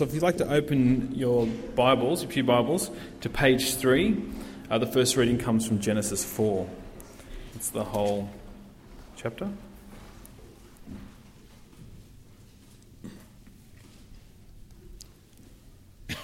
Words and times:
So, 0.00 0.04
if 0.06 0.14
you'd 0.14 0.22
like 0.22 0.36
to 0.36 0.48
open 0.48 1.12
your 1.12 1.48
Bibles, 1.74 2.22
your 2.22 2.30
Pew 2.30 2.44
Bibles, 2.44 2.88
to 3.22 3.28
page 3.28 3.74
3, 3.74 4.22
uh, 4.70 4.78
the 4.78 4.86
first 4.86 5.16
reading 5.16 5.38
comes 5.38 5.66
from 5.66 5.80
Genesis 5.80 6.24
4. 6.24 6.70
It's 7.56 7.70
the 7.70 7.82
whole 7.82 8.30
chapter. 9.16 9.50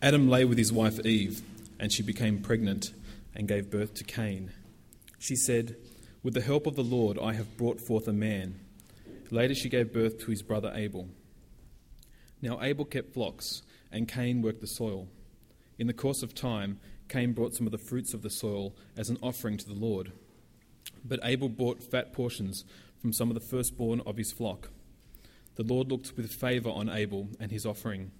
Adam 0.00 0.30
lay 0.30 0.46
with 0.46 0.56
his 0.56 0.72
wife 0.72 1.04
Eve, 1.04 1.42
and 1.78 1.92
she 1.92 2.02
became 2.02 2.40
pregnant 2.40 2.94
and 3.34 3.46
gave 3.46 3.70
birth 3.70 3.92
to 3.92 4.04
Cain. 4.04 4.52
She 5.18 5.36
said, 5.36 5.76
With 6.22 6.32
the 6.32 6.40
help 6.40 6.66
of 6.66 6.76
the 6.76 6.82
Lord, 6.82 7.18
I 7.18 7.34
have 7.34 7.58
brought 7.58 7.78
forth 7.78 8.08
a 8.08 8.14
man. 8.14 8.58
Later, 9.30 9.54
she 9.54 9.68
gave 9.68 9.92
birth 9.92 10.18
to 10.20 10.30
his 10.30 10.42
brother 10.42 10.72
Abel. 10.74 11.08
Now, 12.42 12.60
Abel 12.62 12.84
kept 12.84 13.14
flocks, 13.14 13.62
and 13.92 14.08
Cain 14.08 14.42
worked 14.42 14.60
the 14.60 14.66
soil. 14.66 15.08
In 15.78 15.86
the 15.86 15.92
course 15.92 16.22
of 16.22 16.34
time, 16.34 16.80
Cain 17.08 17.32
brought 17.32 17.54
some 17.54 17.66
of 17.66 17.72
the 17.72 17.78
fruits 17.78 18.14
of 18.14 18.22
the 18.22 18.30
soil 18.30 18.74
as 18.96 19.10
an 19.10 19.18
offering 19.22 19.56
to 19.58 19.66
the 19.66 19.74
Lord. 19.74 20.12
But 21.04 21.20
Abel 21.22 21.48
brought 21.48 21.82
fat 21.82 22.12
portions 22.12 22.64
from 23.00 23.12
some 23.12 23.30
of 23.30 23.34
the 23.34 23.40
firstborn 23.40 24.00
of 24.06 24.16
his 24.16 24.32
flock. 24.32 24.70
The 25.56 25.62
Lord 25.62 25.90
looked 25.90 26.16
with 26.16 26.30
favour 26.30 26.70
on 26.70 26.88
Abel 26.88 27.28
and 27.38 27.50
his 27.50 27.66
offering, 27.66 28.12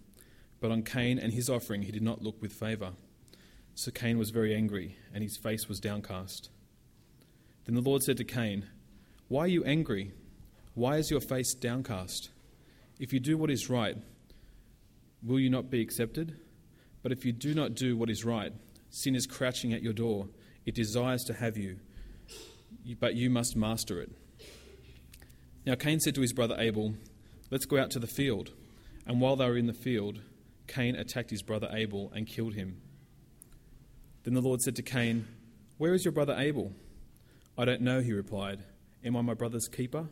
but 0.60 0.70
on 0.70 0.82
Cain 0.82 1.18
and 1.18 1.32
his 1.32 1.48
offering 1.48 1.82
he 1.82 1.92
did 1.92 2.02
not 2.02 2.22
look 2.22 2.40
with 2.40 2.52
favour. 2.52 2.92
So 3.74 3.90
Cain 3.90 4.18
was 4.18 4.30
very 4.30 4.54
angry, 4.54 4.96
and 5.14 5.22
his 5.22 5.36
face 5.36 5.68
was 5.68 5.80
downcast. 5.80 6.50
Then 7.64 7.74
the 7.74 7.80
Lord 7.80 8.02
said 8.02 8.16
to 8.18 8.24
Cain, 8.24 8.66
Why 9.28 9.44
are 9.44 9.48
you 9.48 9.64
angry? 9.64 10.12
Why 10.80 10.96
is 10.96 11.10
your 11.10 11.20
face 11.20 11.52
downcast? 11.52 12.30
If 12.98 13.12
you 13.12 13.20
do 13.20 13.36
what 13.36 13.50
is 13.50 13.68
right, 13.68 13.98
will 15.22 15.38
you 15.38 15.50
not 15.50 15.68
be 15.68 15.82
accepted? 15.82 16.40
But 17.02 17.12
if 17.12 17.22
you 17.22 17.32
do 17.32 17.52
not 17.52 17.74
do 17.74 17.98
what 17.98 18.08
is 18.08 18.24
right, 18.24 18.50
sin 18.88 19.14
is 19.14 19.26
crouching 19.26 19.74
at 19.74 19.82
your 19.82 19.92
door. 19.92 20.28
It 20.64 20.74
desires 20.74 21.22
to 21.24 21.34
have 21.34 21.58
you, 21.58 21.80
but 22.98 23.14
you 23.14 23.28
must 23.28 23.56
master 23.56 24.00
it. 24.00 24.10
Now 25.66 25.74
Cain 25.74 26.00
said 26.00 26.14
to 26.14 26.22
his 26.22 26.32
brother 26.32 26.56
Abel, 26.58 26.94
Let's 27.50 27.66
go 27.66 27.78
out 27.78 27.90
to 27.90 27.98
the 27.98 28.06
field. 28.06 28.52
And 29.06 29.20
while 29.20 29.36
they 29.36 29.46
were 29.46 29.58
in 29.58 29.66
the 29.66 29.74
field, 29.74 30.20
Cain 30.66 30.96
attacked 30.96 31.28
his 31.28 31.42
brother 31.42 31.68
Abel 31.70 32.10
and 32.14 32.26
killed 32.26 32.54
him. 32.54 32.80
Then 34.22 34.32
the 34.32 34.40
Lord 34.40 34.62
said 34.62 34.76
to 34.76 34.82
Cain, 34.82 35.28
Where 35.76 35.92
is 35.92 36.06
your 36.06 36.12
brother 36.12 36.36
Abel? 36.38 36.72
I 37.58 37.66
don't 37.66 37.82
know, 37.82 38.00
he 38.00 38.14
replied. 38.14 38.64
Am 39.04 39.14
I 39.14 39.20
my 39.20 39.34
brother's 39.34 39.68
keeper? 39.68 40.08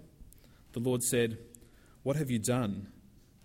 The 0.73 0.81
Lord 0.81 1.03
said, 1.03 1.39
What 2.03 2.17
have 2.17 2.31
you 2.31 2.39
done? 2.39 2.89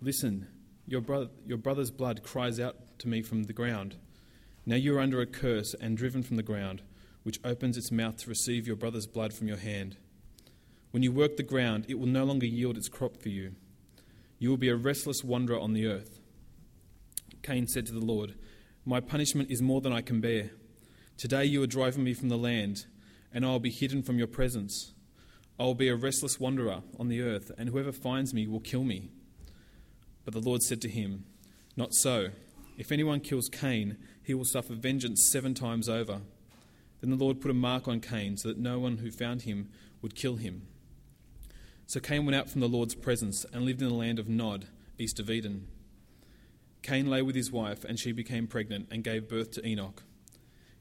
Listen, 0.02 0.48
your, 0.86 1.04
your 1.46 1.58
brother's 1.58 1.92
blood 1.92 2.24
cries 2.24 2.60
out 2.60 3.00
to 3.00 3.08
me 3.08 3.22
from 3.22 3.44
the 3.44 3.54
ground. 3.54 3.96
Now 4.66 4.76
you 4.76 4.96
are 4.98 5.00
under 5.00 5.22
a 5.22 5.26
curse 5.26 5.74
and 5.80 5.98
driven 5.98 6.24
from 6.24 6.38
the 6.38 6.44
ground, 6.44 6.82
which 7.24 7.40
opens 7.44 7.78
its 7.78 7.92
mouth 7.92 8.18
to 8.18 8.30
receive 8.30 8.68
your 8.68 8.76
brother's 8.76 9.08
blood 9.08 9.34
from 9.34 9.48
your 9.48 9.58
hand. 9.58 9.98
When 10.92 11.04
you 11.04 11.12
work 11.12 11.38
the 11.38 11.44
ground, 11.44 11.86
it 11.88 11.98
will 11.98 12.08
no 12.08 12.24
longer 12.24 12.46
yield 12.46 12.78
its 12.78 12.90
crop 12.90 13.18
for 13.22 13.30
you. 13.30 13.56
You 14.40 14.50
will 14.50 14.58
be 14.58 14.70
a 14.70 14.76
restless 14.76 15.24
wanderer 15.24 15.60
on 15.60 15.74
the 15.74 15.88
earth. 15.88 16.20
Cain 17.42 17.68
said 17.68 17.86
to 17.88 17.94
the 17.94 18.06
Lord, 18.06 18.36
My 18.86 19.00
punishment 19.00 19.50
is 19.50 19.62
more 19.62 19.82
than 19.82 19.94
I 19.94 20.02
can 20.02 20.22
bear. 20.22 20.52
Today 21.18 21.46
you 21.46 21.64
are 21.64 21.68
driving 21.68 22.04
me 22.04 22.14
from 22.14 22.30
the 22.30 22.38
land, 22.38 22.86
and 23.34 23.46
I 23.46 23.50
will 23.50 23.60
be 23.60 23.70
hidden 23.70 24.04
from 24.04 24.18
your 24.18 24.28
presence. 24.28 24.93
I 25.60 25.64
will 25.64 25.76
be 25.76 25.90
a 25.90 25.96
restless 25.96 26.40
wanderer 26.40 26.82
on 27.00 27.10
the 27.10 27.22
earth, 27.22 27.52
and 27.58 27.70
whoever 27.70 27.92
finds 27.92 28.34
me 28.34 28.48
will 28.48 28.60
kill 28.60 28.84
me. 28.84 29.12
But 30.26 30.34
the 30.34 30.40
Lord 30.40 30.64
said 30.64 30.82
to 30.82 30.90
him, 30.90 31.26
Not 31.76 31.94
so. 31.94 32.30
If 32.78 32.92
anyone 32.92 33.20
kills 33.20 33.50
Cain, 33.52 33.98
he 34.24 34.34
will 34.34 34.46
suffer 34.46 34.74
vengeance 34.74 35.30
seven 35.32 35.54
times 35.54 35.88
over. 35.88 36.22
Then 37.02 37.12
the 37.12 37.24
Lord 37.24 37.40
put 37.40 37.52
a 37.52 37.54
mark 37.54 37.88
on 37.88 38.00
Cain, 38.00 38.38
so 38.38 38.48
that 38.48 38.58
no 38.58 38.80
one 38.80 38.98
who 38.98 39.12
found 39.12 39.44
him 39.44 39.70
would 40.02 40.16
kill 40.16 40.38
him. 40.38 40.68
So 41.86 42.00
Cain 42.00 42.26
went 42.26 42.36
out 42.36 42.50
from 42.50 42.62
the 42.62 42.68
Lord's 42.68 42.96
presence 42.96 43.46
and 43.54 43.64
lived 43.64 43.82
in 43.82 43.90
the 43.90 43.94
land 43.94 44.18
of 44.18 44.30
Nod, 44.30 44.68
east 44.98 45.20
of 45.20 45.30
Eden. 45.30 45.68
Cain 46.82 47.10
lay 47.10 47.22
with 47.22 47.36
his 47.36 47.52
wife, 47.52 47.84
and 47.84 48.00
she 48.00 48.12
became 48.12 48.48
pregnant 48.48 48.88
and 48.90 49.04
gave 49.04 49.30
birth 49.30 49.52
to 49.52 49.66
Enoch. 49.66 50.04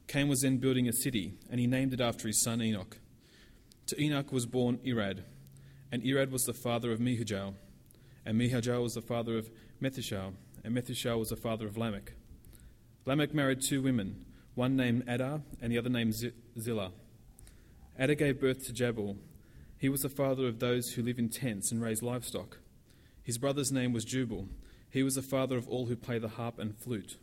Cain 0.07 0.29
was 0.29 0.41
then 0.41 0.57
building 0.57 0.89
a 0.89 0.93
city, 0.93 1.35
and 1.51 1.61
he 1.61 1.67
named 1.67 1.93
it 1.93 2.01
after 2.01 2.27
his 2.27 2.43
son 2.43 2.63
Enoch. 2.63 2.99
To 3.87 4.03
Enoch 4.03 4.33
was 4.33 4.47
born 4.47 4.79
Irad, 4.85 5.25
and 5.91 6.03
Irad 6.03 6.31
was 6.31 6.45
the 6.45 6.55
father 6.55 6.93
of 6.93 7.01
Mehujael, 7.01 7.55
and 8.25 8.41
Mehujael 8.41 8.83
was 8.83 8.95
the 8.95 9.03
father 9.03 9.37
of 9.37 9.51
Methushael, 9.83 10.35
and 10.65 10.75
Methushael 10.75 11.19
was 11.19 11.31
the 11.31 11.37
father 11.37 11.67
of 11.67 11.77
Lamech. 11.77 12.13
Lamech 13.05 13.35
married 13.35 13.61
two 13.61 13.83
women, 13.83 14.25
one 14.55 14.77
named 14.77 15.09
Adah 15.09 15.41
and 15.61 15.73
the 15.73 15.79
other 15.79 15.91
named 15.91 16.15
Zillah. 16.59 16.93
Adah 17.99 18.15
gave 18.15 18.41
birth 18.41 18.65
to 18.67 18.73
Jabal. 18.73 19.17
He 19.77 19.89
was 19.89 20.03
the 20.03 20.09
father 20.09 20.47
of 20.47 20.61
those 20.61 20.93
who 20.93 21.03
live 21.03 21.19
in 21.19 21.29
tents 21.29 21.73
and 21.73 21.83
raise 21.83 22.03
livestock. 22.03 22.59
His 23.23 23.39
brother's 23.39 23.73
name 23.73 23.93
was 23.93 24.05
Jubal. 24.05 24.49
He 24.89 25.03
was 25.03 25.17
the 25.17 25.23
father 25.23 25.57
of 25.57 25.69
all 25.69 25.87
who 25.87 25.97
play 25.97 26.19
the 26.19 26.29
harp 26.29 26.59
and 26.59 26.77
flute. 26.77 27.17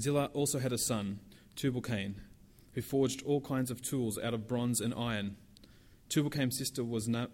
Zillah 0.00 0.30
also 0.32 0.58
had 0.58 0.72
a 0.72 0.78
son, 0.78 1.20
Tubal-Cain 1.54 2.20
who 2.74 2.82
forged 2.82 3.22
all 3.24 3.40
kinds 3.40 3.70
of 3.70 3.82
tools 3.82 4.18
out 4.18 4.34
of 4.34 4.46
bronze 4.46 4.80
and 4.80 4.94
iron. 4.94 5.36
Tubal-Cain's 6.08 6.58
sister 6.58 6.84
was 6.84 7.08
Na-. 7.08 7.26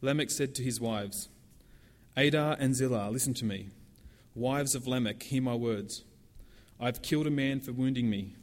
Lamech 0.00 0.30
said 0.30 0.54
to 0.54 0.62
his 0.62 0.80
wives, 0.80 1.28
Adah 2.16 2.56
and 2.58 2.74
Zillah, 2.74 3.10
listen 3.10 3.34
to 3.34 3.44
me. 3.44 3.70
Wives 4.34 4.74
of 4.74 4.86
Lamech, 4.86 5.22
hear 5.22 5.42
my 5.42 5.54
words. 5.54 6.04
I 6.80 6.86
have 6.86 7.02
killed 7.02 7.26
a 7.26 7.30
man 7.30 7.60
for 7.60 7.72
wounding 7.72 8.10
me, 8.10 8.34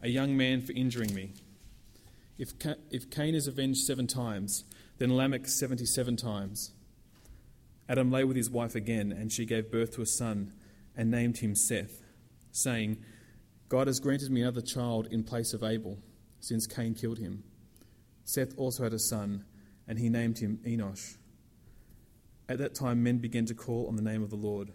a 0.00 0.08
young 0.08 0.36
man 0.36 0.62
for 0.62 0.72
injuring 0.72 1.14
me. 1.14 1.32
If, 2.38 2.58
Ca- 2.58 2.76
if 2.90 3.10
Cain 3.10 3.34
is 3.34 3.46
avenged 3.46 3.80
seven 3.84 4.06
times, 4.06 4.64
then 4.98 5.16
Lamech 5.16 5.46
seventy 5.46 5.86
seven 5.86 6.16
times. 6.16 6.72
Adam 7.88 8.10
lay 8.10 8.24
with 8.24 8.36
his 8.36 8.48
wife 8.48 8.74
again, 8.74 9.12
and 9.12 9.30
she 9.30 9.44
gave 9.44 9.70
birth 9.70 9.94
to 9.94 10.02
a 10.02 10.06
son 10.06 10.52
and 10.96 11.10
named 11.10 11.38
him 11.38 11.54
Seth, 11.54 12.02
saying, 12.50 12.96
God 13.68 13.86
has 13.86 13.98
granted 13.98 14.30
me 14.30 14.42
another 14.42 14.60
child 14.60 15.08
in 15.10 15.24
place 15.24 15.52
of 15.52 15.62
Abel, 15.62 15.98
since 16.40 16.66
Cain 16.66 16.94
killed 16.94 17.18
him. 17.18 17.44
Seth 18.24 18.56
also 18.56 18.84
had 18.84 18.92
a 18.92 18.98
son, 18.98 19.44
and 19.88 19.98
he 19.98 20.08
named 20.08 20.38
him 20.38 20.60
Enosh. 20.66 21.16
At 22.48 22.58
that 22.58 22.74
time, 22.74 23.02
men 23.02 23.18
began 23.18 23.46
to 23.46 23.54
call 23.54 23.86
on 23.88 23.96
the 23.96 24.02
name 24.02 24.22
of 24.22 24.30
the 24.30 24.36
Lord. 24.36 24.72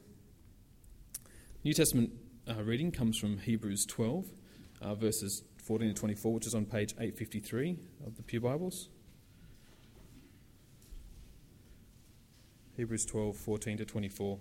New 1.63 1.73
Testament 1.73 2.11
uh, 2.49 2.63
reading 2.63 2.91
comes 2.91 3.17
from 3.17 3.37
Hebrews 3.37 3.85
12, 3.85 4.25
uh, 4.81 4.95
verses 4.95 5.43
14 5.63 5.89
to 5.89 5.93
24, 5.93 6.33
which 6.33 6.47
is 6.47 6.55
on 6.55 6.65
page 6.65 6.93
853 6.93 7.77
of 8.07 8.15
the 8.17 8.23
Pew 8.23 8.41
Bibles. 8.41 8.89
Hebrews 12.75 13.05
12, 13.05 13.35
14 13.35 13.77
to 13.77 13.85
24. 13.85 14.39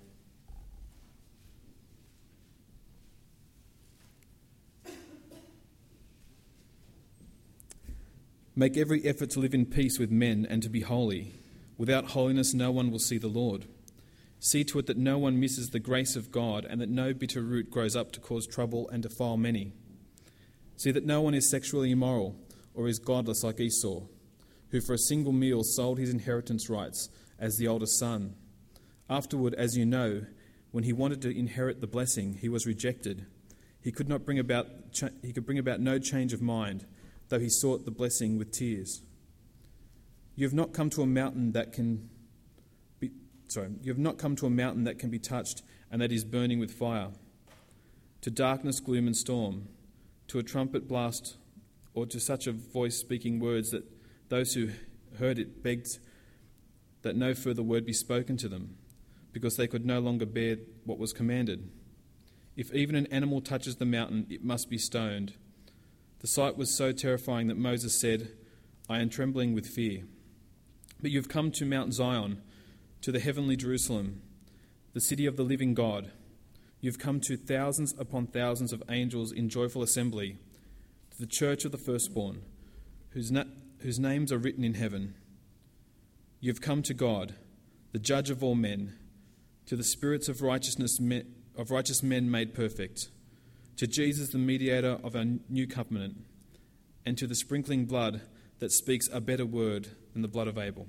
Make 8.59 8.77
every 8.77 9.05
effort 9.05 9.31
to 9.31 9.39
live 9.39 9.55
in 9.55 9.67
peace 9.67 10.01
with 10.01 10.11
men 10.11 10.45
and 10.51 10.65
to 10.65 10.69
be 10.69 10.81
holy. 10.81 11.39
Without 11.77 12.07
holiness, 12.07 12.53
no 12.53 12.73
one 12.73 12.91
will 12.91 12.99
see 12.99 13.17
the 13.17 13.29
Lord. 13.29 13.67
See 14.41 14.65
to 14.65 14.81
it 14.81 14.87
that 14.87 14.97
no 14.97 15.17
one 15.17 15.39
misses 15.39 15.69
the 15.69 15.79
grace 15.79 16.17
of 16.17 16.33
God 16.33 16.65
and 16.65 16.81
that 16.81 16.89
no 16.89 17.15
bitter 17.15 17.41
root 17.41 17.71
grows 17.71 17.95
up 17.95 18.11
to 18.11 18.21
cause 18.21 18.49
trouble 18.49 18.89
and 18.89 19.05
defile 19.05 19.37
many. 19.37 19.75
See 20.77 20.91
that 20.91 21.07
no 21.07 21.21
one 21.21 21.35
is 21.35 21.49
sexually 21.49 21.93
immoral 21.93 22.35
or 22.75 22.89
is 22.89 22.99
godless 22.99 23.45
like 23.45 23.61
Esau, 23.61 24.01
who 24.71 24.81
for 24.81 24.95
a 24.95 24.99
single 24.99 25.33
meal 25.33 25.63
sold 25.63 26.01
his 26.01 26.11
inheritance 26.11 26.69
rights 26.69 27.11
as 27.39 27.59
the 27.59 27.69
oldest 27.69 27.97
son. 27.97 28.35
Afterward, 29.09 29.55
as 29.55 29.77
you 29.77 29.87
know, 29.87 30.23
when 30.73 30.83
he 30.83 30.93
wanted 30.93 31.23
to 31.23 31.31
inherit 31.39 31.81
the 31.81 31.87
blessing, 31.87 32.39
he 32.41 32.49
was 32.49 32.67
rejected. 32.67 33.25
He 33.81 33.93
could 33.93 34.09
not 34.09 34.25
bring 34.25 34.41
about 34.41 34.67
he 35.23 35.33
could 35.33 35.47
bring 35.47 35.61
about 35.61 35.79
no 35.79 36.01
change 36.01 36.33
of 36.33 36.43
mind 36.43 36.87
though 37.29 37.39
he 37.39 37.49
sought 37.49 37.85
the 37.85 37.91
blessing 37.91 38.39
with 38.39 38.51
tears. 38.51 39.03
You 40.35 40.47
have 40.47 40.55
not 40.55 40.73
come 40.73 40.91
to 40.91 41.03
a 41.03 41.07
mountain 41.07 41.53
that 41.53 41.73
can 41.73 42.09
be 43.01 43.11
sorry, 43.49 43.71
you 43.83 43.91
have 43.91 43.99
not 43.99 44.19
come 44.19 44.37
to 44.37 44.47
a 44.47 44.51
mountain 44.51 44.85
that 44.85 44.99
can 44.99 45.11
be 45.11 45.19
touched 45.19 45.63
and 45.91 46.01
that 46.01 46.13
is 46.13 46.25
burning 46.25 46.59
with 46.59 46.71
fire, 46.71 47.09
to 48.21 48.31
darkness, 48.31 48.81
gloom, 48.81 49.07
and 49.07 49.17
storm, 49.17 49.69
to 50.29 50.39
a 50.39 50.43
trumpet 50.43 50.87
blast, 50.87 51.37
or 51.95 52.07
to 52.07 52.21
such 52.21 52.47
a 52.47 52.53
voice 52.53 52.97
speaking 52.97 53.41
words 53.41 53.71
that 53.71 53.85
those 54.29 54.55
who 54.55 54.69
heard 55.19 55.39
it 55.39 55.63
begged 55.63 55.99
that 57.03 57.17
no 57.17 57.35
further 57.35 57.63
word 57.63 57.87
be 57.87 57.93
spoken 57.93 58.37
to 58.37 58.49
them, 58.49 58.77
because 59.33 59.57
they 59.57 59.67
could 59.67 59.87
no 59.87 59.99
longer 59.99 60.27
bear 60.27 60.57
what 60.85 60.99
was 60.99 61.13
commanded. 61.13 61.71
If 62.57 62.73
even 62.75 62.95
an 62.95 63.07
animal 63.07 63.41
touches 63.41 63.77
the 63.77 63.87
mountain, 63.87 64.27
it 64.29 64.45
must 64.45 64.69
be 64.69 64.79
stoned. 64.79 65.35
The 66.21 66.27
sight 66.27 66.57
was 66.57 66.77
so 66.77 66.93
terrifying 66.93 67.47
that 67.47 67.57
Moses 67.57 68.01
said, 68.01 68.31
I 68.89 69.01
am 69.01 69.09
trembling 69.09 69.55
with 69.55 69.67
fear. 69.67 70.03
But 71.01 71.11
you 71.11 71.19
have 71.19 71.29
come 71.29 71.51
to 71.53 71.65
Mount 71.65 71.95
Zion, 71.95 72.43
to 73.03 73.13
the 73.13 73.21
heavenly 73.21 73.57
Jerusalem, 73.57 74.23
the 74.95 75.01
city 75.01 75.27
of 75.27 75.37
the 75.37 75.45
living 75.45 75.75
God. 75.75 76.11
You've 76.81 76.99
come 76.99 77.21
to 77.21 77.37
thousands 77.37 77.95
upon 77.99 78.27
thousands 78.27 78.73
of 78.73 78.83
angels 78.89 79.31
in 79.31 79.49
joyful 79.49 79.83
assembly, 79.83 80.39
to 81.13 81.19
the 81.19 81.27
church 81.27 81.65
of 81.65 81.73
the 81.73 81.79
firstborn, 81.79 82.43
whose, 83.11 83.31
na- 83.31 83.45
whose 83.81 83.99
names 83.99 84.33
are 84.33 84.39
written 84.39 84.65
in 84.65 84.75
heaven. 84.75 85.15
You've 86.41 86.61
come 86.61 86.83
to 86.83 86.95
God, 86.95 87.35
the 87.93 87.99
judge 87.99 88.31
of 88.31 88.43
all 88.43 88.55
men, 88.55 88.95
to 89.67 89.77
the 89.77 89.85
spirits 89.85 90.29
of 90.29 90.43
righteousness 90.43 90.99
of 91.57 91.71
righteous 91.71 92.03
men 92.03 92.31
made 92.31 92.55
perfect, 92.55 93.09
to 93.79 93.87
Jesus 93.87 94.31
the 94.31 94.39
mediator 94.39 94.99
of 95.03 95.15
our 95.17 95.25
new 95.49 95.67
covenant, 95.67 96.17
and 97.07 97.17
to 97.17 97.27
the 97.27 97.35
sprinkling 97.35 97.87
blood 97.87 98.21
that 98.59 98.73
speaks 98.73 99.09
a 99.13 99.21
better 99.21 99.47
word 99.47 99.89
than 100.13 100.23
the 100.23 100.29
blood 100.29 100.49
of 100.49 100.59
Abel. 100.59 100.89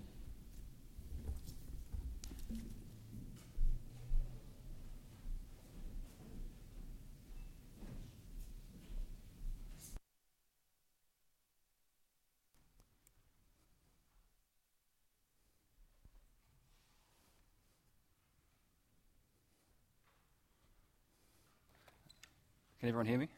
Can 22.90 22.96
everyone 22.96 23.06
hear 23.06 23.20
me? 23.20 23.30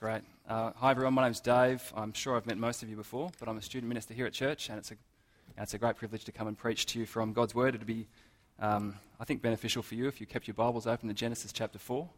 Great. 0.00 0.22
Uh, 0.48 0.72
hi, 0.74 0.90
everyone. 0.90 1.14
My 1.14 1.22
name's 1.22 1.38
Dave. 1.38 1.80
I'm 1.94 2.12
sure 2.12 2.36
I've 2.36 2.46
met 2.46 2.58
most 2.58 2.82
of 2.82 2.88
you 2.88 2.96
before, 2.96 3.30
but 3.38 3.48
I'm 3.48 3.56
a 3.56 3.62
student 3.62 3.88
minister 3.88 4.12
here 4.12 4.26
at 4.26 4.32
church, 4.32 4.68
and 4.68 4.76
it's 4.76 4.90
a, 4.90 4.96
it's 5.56 5.72
a 5.74 5.78
great 5.78 5.94
privilege 5.94 6.24
to 6.24 6.32
come 6.32 6.48
and 6.48 6.58
preach 6.58 6.84
to 6.86 6.98
you 6.98 7.06
from 7.06 7.32
God's 7.32 7.54
Word. 7.54 7.76
It'd 7.76 7.86
be, 7.86 8.08
um, 8.58 8.96
I 9.20 9.24
think, 9.24 9.40
beneficial 9.40 9.84
for 9.84 9.94
you 9.94 10.08
if 10.08 10.20
you 10.20 10.26
kept 10.26 10.48
your 10.48 10.54
Bibles 10.54 10.88
open 10.88 11.06
to 11.06 11.14
Genesis 11.14 11.52
chapter 11.52 11.78
4. 11.78 12.08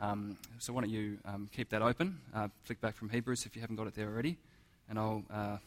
Um, 0.00 0.36
so 0.58 0.72
why 0.72 0.80
don't 0.80 0.90
you 0.90 1.18
um, 1.24 1.48
keep 1.54 1.68
that 1.68 1.80
open? 1.80 2.18
Uh, 2.34 2.48
flick 2.64 2.80
back 2.80 2.96
from 2.96 3.08
Hebrews 3.08 3.46
if 3.46 3.54
you 3.54 3.60
haven't 3.60 3.76
got 3.76 3.86
it 3.86 3.94
there 3.94 4.08
already, 4.08 4.38
and 4.90 4.98
I'll, 4.98 5.22
uh, 5.32 5.58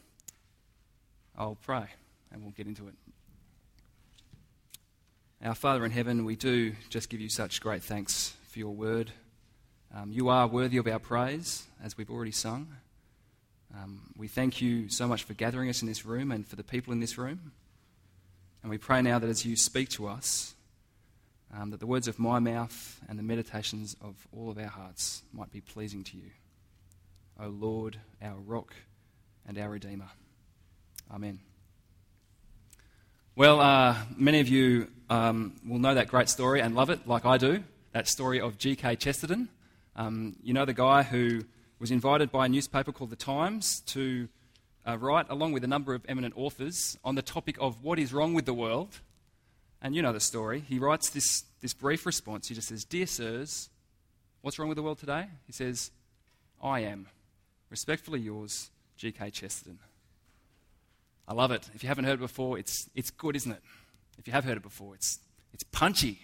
I'll 1.38 1.56
pray, 1.62 1.86
and 2.30 2.42
we'll 2.42 2.52
get 2.52 2.66
into 2.66 2.86
it. 2.86 2.94
Our 5.42 5.54
Father 5.54 5.86
in 5.86 5.90
heaven, 5.90 6.26
we 6.26 6.36
do 6.36 6.74
just 6.90 7.08
give 7.08 7.22
you 7.22 7.30
such 7.30 7.62
great 7.62 7.82
thanks 7.82 8.34
for 8.50 8.58
your 8.58 8.74
word. 8.74 9.10
Um, 9.92 10.12
you 10.12 10.28
are 10.28 10.46
worthy 10.46 10.76
of 10.76 10.86
our 10.86 11.00
praise, 11.00 11.64
as 11.82 11.98
we've 11.98 12.10
already 12.10 12.30
sung. 12.30 12.68
Um, 13.74 14.12
we 14.16 14.28
thank 14.28 14.62
you 14.62 14.88
so 14.88 15.08
much 15.08 15.24
for 15.24 15.34
gathering 15.34 15.68
us 15.68 15.82
in 15.82 15.88
this 15.88 16.06
room 16.06 16.30
and 16.30 16.46
for 16.46 16.54
the 16.54 16.62
people 16.62 16.92
in 16.92 17.00
this 17.00 17.18
room. 17.18 17.50
And 18.62 18.70
we 18.70 18.78
pray 18.78 19.02
now 19.02 19.18
that 19.18 19.28
as 19.28 19.44
you 19.44 19.56
speak 19.56 19.88
to 19.90 20.06
us, 20.06 20.54
um, 21.52 21.70
that 21.70 21.80
the 21.80 21.86
words 21.86 22.06
of 22.06 22.20
my 22.20 22.38
mouth 22.38 23.00
and 23.08 23.18
the 23.18 23.24
meditations 23.24 23.96
of 24.00 24.14
all 24.32 24.48
of 24.48 24.58
our 24.58 24.68
hearts 24.68 25.22
might 25.32 25.50
be 25.50 25.60
pleasing 25.60 26.04
to 26.04 26.16
you. 26.16 26.30
O 27.40 27.48
Lord, 27.48 27.96
our 28.22 28.36
rock 28.36 28.72
and 29.44 29.58
our 29.58 29.70
Redeemer. 29.70 30.08
Amen. 31.12 31.40
Well, 33.34 33.58
uh, 33.60 33.96
many 34.16 34.38
of 34.38 34.46
you 34.46 34.88
um, 35.08 35.54
will 35.66 35.80
know 35.80 35.94
that 35.94 36.06
great 36.06 36.28
story 36.28 36.60
and 36.60 36.76
love 36.76 36.90
it, 36.90 37.08
like 37.08 37.24
I 37.24 37.38
do. 37.38 37.64
That 37.90 38.06
story 38.06 38.40
of 38.40 38.56
G.K. 38.56 38.94
Chesterton. 38.94 39.48
Um, 40.00 40.34
you 40.42 40.54
know 40.54 40.64
the 40.64 40.72
guy 40.72 41.02
who 41.02 41.42
was 41.78 41.90
invited 41.90 42.32
by 42.32 42.46
a 42.46 42.48
newspaper 42.48 42.90
called 42.90 43.10
The 43.10 43.16
Times 43.16 43.80
to 43.80 44.28
uh, 44.88 44.96
write, 44.96 45.26
along 45.28 45.52
with 45.52 45.62
a 45.62 45.66
number 45.66 45.92
of 45.92 46.06
eminent 46.08 46.32
authors, 46.38 46.96
on 47.04 47.16
the 47.16 47.22
topic 47.22 47.58
of 47.60 47.84
what 47.84 47.98
is 47.98 48.10
wrong 48.10 48.32
with 48.32 48.46
the 48.46 48.54
world. 48.54 49.00
And 49.82 49.94
you 49.94 50.00
know 50.00 50.14
the 50.14 50.18
story. 50.18 50.64
He 50.66 50.78
writes 50.78 51.10
this, 51.10 51.44
this 51.60 51.74
brief 51.74 52.06
response. 52.06 52.48
He 52.48 52.54
just 52.54 52.68
says, 52.68 52.82
Dear 52.82 53.04
sirs, 53.04 53.68
what's 54.40 54.58
wrong 54.58 54.70
with 54.70 54.76
the 54.76 54.82
world 54.82 54.98
today? 54.98 55.26
He 55.46 55.52
says, 55.52 55.90
I 56.62 56.80
am. 56.80 57.06
Respectfully 57.68 58.20
yours, 58.20 58.70
G.K. 58.96 59.28
Chesterton. 59.28 59.80
I 61.28 61.34
love 61.34 61.50
it. 61.50 61.68
If 61.74 61.82
you 61.82 61.88
haven't 61.88 62.04
heard 62.06 62.14
it 62.14 62.20
before, 62.20 62.58
it's, 62.58 62.88
it's 62.94 63.10
good, 63.10 63.36
isn't 63.36 63.52
it? 63.52 63.62
If 64.18 64.26
you 64.26 64.32
have 64.32 64.46
heard 64.46 64.56
it 64.56 64.62
before, 64.62 64.94
it's, 64.94 65.18
it's 65.52 65.62
punchy. 65.64 66.22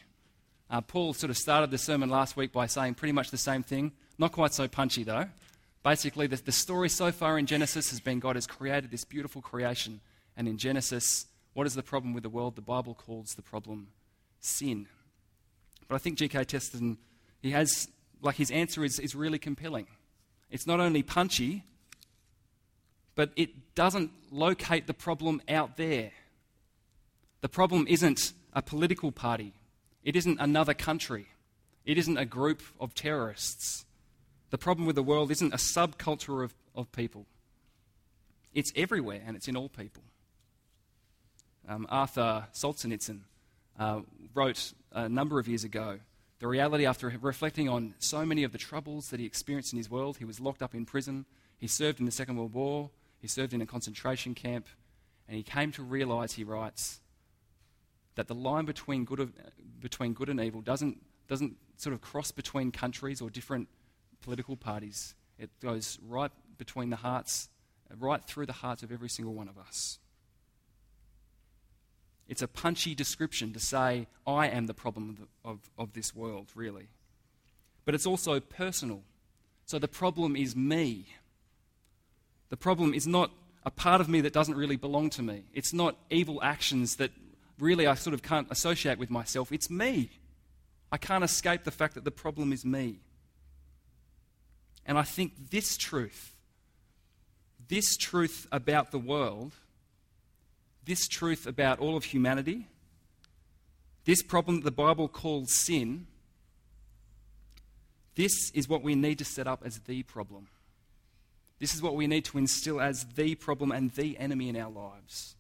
Uh, 0.69 0.81
Paul 0.81 1.15
sort 1.15 1.31
of 1.31 1.37
started 1.37 1.71
the 1.71 1.79
sermon 1.79 2.11
last 2.11 2.37
week 2.37 2.53
by 2.53 2.67
saying 2.67 2.95
pretty 2.95 3.13
much 3.13 3.31
the 3.31 3.39
same 3.39 3.63
thing. 3.63 3.93
Not 4.19 4.33
quite 4.33 4.53
so 4.53 4.67
punchy, 4.67 5.05
though. 5.05 5.27
Basically, 5.83 6.27
the, 6.27 6.37
the 6.37 6.53
story 6.53 6.89
so 6.89 7.13
far 7.13 7.39
in 7.39 7.47
Genesis 7.47 7.91
has 7.91 8.01
been 8.01 8.19
God 8.19 8.35
has 8.35 8.47
created 8.47 8.91
this 8.91 9.05
beautiful 9.05 9.41
creation. 9.41 10.01
And 10.37 10.49
in 10.49 10.59
Genesis, 10.59 11.27
what 11.55 11.67
is 11.67 11.75
the 11.75 11.83
problem 11.83 12.13
with 12.13 12.25
the 12.25 12.29
world? 12.29 12.57
The 12.57 12.63
Bible 12.63 12.95
calls 12.95 13.35
the 13.35 13.43
problem 13.43 13.89
sin. 14.41 14.89
But 15.87 15.95
I 15.95 15.99
think 15.99 16.19
G.K. 16.19 16.45
Chesterton, 16.45 16.99
he 17.41 17.53
has, 17.53 17.89
like, 18.21 18.37
his 18.37 18.51
answer 18.51 18.85
is, 18.85 18.99
is 18.99 19.15
really 19.15 19.39
compelling. 19.39 19.87
It's 20.51 20.67
not 20.67 20.81
only 20.81 21.03
punchy, 21.03 21.65
but 23.15 23.31
it 23.37 23.75
doesn't 23.77 24.11
locate 24.33 24.89
the 24.89 24.95
problem 24.95 25.41
out 25.49 25.77
there. 25.77 26.11
The 27.41 27.49
problem 27.49 27.87
isn't 27.89 28.33
a 28.53 28.63
political 28.63 29.13
party 29.13 29.55
it 30.07 30.15
isn't 30.15 30.39
another 30.41 30.73
country. 30.73 31.27
It 31.85 31.99
isn't 31.99 32.17
a 32.17 32.25
group 32.25 32.63
of 32.79 32.95
terrorists. 32.95 33.85
The 34.51 34.57
problem 34.57 34.87
with 34.87 34.95
the 34.95 35.03
world 35.03 35.33
isn't 35.33 35.53
a 35.53 35.57
subculture 35.57 36.45
of, 36.45 36.55
of 36.77 36.93
people. 36.93 37.27
It's 38.55 38.73
everywhere 38.77 39.21
and 39.27 39.37
it's 39.37 39.49
in 39.49 39.57
all 39.57 39.69
people. 39.69 40.05
Um, 41.69 41.89
Arthur 41.91 42.47
Solzhenitsyn 42.55 43.23
uh, 43.81 44.03
wrote 44.33 44.75
a 44.93 45.09
number 45.09 45.41
of 45.41 45.49
years 45.49 45.65
ago 45.65 45.99
the 46.39 46.47
reality 46.47 46.87
after 46.87 47.13
reflecting 47.21 47.69
on 47.69 47.95
so 47.99 48.25
many 48.25 48.45
of 48.45 48.53
the 48.53 48.59
troubles 48.59 49.11
that 49.11 49.19
he 49.19 49.27
experienced 49.27 49.73
in 49.73 49.77
his 49.77 49.91
world. 49.91 50.19
He 50.19 50.25
was 50.25 50.39
locked 50.39 50.63
up 50.63 50.73
in 50.73 50.87
prison, 50.87 51.27
he 51.59 51.67
served 51.67 51.99
in 51.99 52.07
the 52.07 52.13
Second 52.13 52.37
World 52.37 52.53
War, 52.53 52.91
he 53.19 53.27
served 53.27 53.53
in 53.53 53.61
a 53.61 53.67
concentration 53.67 54.37
camp, 54.37 54.69
and 55.27 55.37
he 55.37 55.43
came 55.43 55.73
to 55.73 55.83
realize, 55.83 56.35
he 56.35 56.45
writes, 56.45 57.01
that 58.17 58.29
the 58.29 58.35
line 58.35 58.65
between 58.65 59.05
good, 59.05 59.21
of, 59.21 59.33
between 59.81 60.13
good 60.13 60.29
and 60.29 60.41
evil 60.41 60.61
doesn't, 60.61 60.99
doesn't 61.29 61.57
sort 61.77 61.95
of 61.95 62.01
cross 62.01 62.31
between 62.33 62.73
countries 62.73 63.21
or 63.21 63.31
different 63.31 63.69
political 64.23 64.57
parties. 64.57 65.15
It 65.39 65.51
goes 65.63 65.99
right 66.07 66.31
between 66.59 66.91
the 66.91 66.97
hearts, 66.97 67.49
right 67.99 68.23
through 68.25 68.47
the 68.47 68.55
hearts 68.55 68.83
of 68.83 68.91
every 68.91 69.09
single 69.09 69.35
one 69.35 69.49
of 69.49 69.59
us. 69.59 69.99
It's 72.29 72.43
a 72.43 72.49
punchy 72.49 72.95
description 72.95 73.53
to 73.53 73.61
say, 73.61 74.09
I 74.27 74.49
am 74.49 74.67
the 74.67 74.75
problem 74.75 75.11
of, 75.11 75.17
the, 75.17 75.49
of, 75.49 75.71
of 75.79 75.93
this 75.93 76.15
world, 76.15 76.49
really. 76.55 76.89
But 77.85 77.95
it's 77.95 78.07
also 78.07 78.41
personal. 78.41 79.03
So 79.67 79.79
the 79.79 79.89
problem 79.89 80.35
is 80.35 80.57
me. 80.57 81.07
The 82.49 82.57
problem 82.57 82.95
is 82.95 83.07
not 83.07 83.31
a 83.65 83.71
part 83.71 84.01
of 84.01 84.09
me 84.09 84.21
that 84.23 84.33
doesn't 84.33 84.57
really 84.57 84.77
belong 84.77 85.11
to 85.11 85.23
me. 85.23 85.45
It's 85.53 85.73
not 85.73 85.97
evil 86.11 86.41
actions 86.43 86.97
that 86.97 87.13
really 87.59 87.87
I 87.87 87.95
sort 87.95 88.15
of 88.15 88.23
can't 88.23 88.49
associate 88.51 88.99
with 88.99 89.11
myself. 89.11 89.53
It's 89.53 89.71
me. 89.71 90.11
I 90.91 90.97
can't 90.97 91.25
escape 91.25 91.65
the 91.65 91.71
fact 91.71 91.95
that 91.95 92.05
the 92.05 92.11
problem 92.11 92.53
is 92.53 92.65
me. 92.65 93.01
And 94.85 94.99
I 94.99 95.03
think 95.03 95.51
this 95.51 95.77
truth, 95.77 96.35
this 97.69 97.97
truth 97.97 98.47
about 98.53 98.93
the 98.93 98.99
world, 98.99 99.53
this 100.85 101.09
truth 101.09 101.47
about 101.47 101.81
all 101.81 101.97
of 101.97 102.05
humanity, 102.05 102.69
this 104.05 104.23
problem 104.23 104.57
that 104.57 104.65
the 104.65 104.71
Bible 104.71 105.09
calls 105.09 105.53
sin, 105.53 106.07
this 108.15 108.51
is 108.53 108.69
what 108.69 108.83
we 108.83 108.95
need 108.95 109.19
to 109.19 109.25
set 109.25 109.49
up 109.49 109.63
as 109.65 109.81
the 109.81 110.05
problem. 110.05 110.47
This 111.59 111.75
is 111.75 111.83
what 111.83 111.97
we 111.97 112.07
need 112.07 112.25
to 112.27 112.39
instill 112.39 112.81
as 112.81 113.05
the 113.17 113.35
problem 113.35 113.73
and 113.73 113.91
the 113.93 114.17
enemy 114.19 114.49
in 114.49 114.57
our 114.57 114.71
lives 114.71 115.36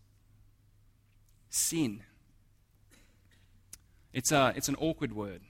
sin. 1.50 2.02
It's, 4.12 4.32
a, 4.32 4.52
it's 4.56 4.68
an 4.68 4.76
awkward 4.76 5.12
word. 5.12 5.42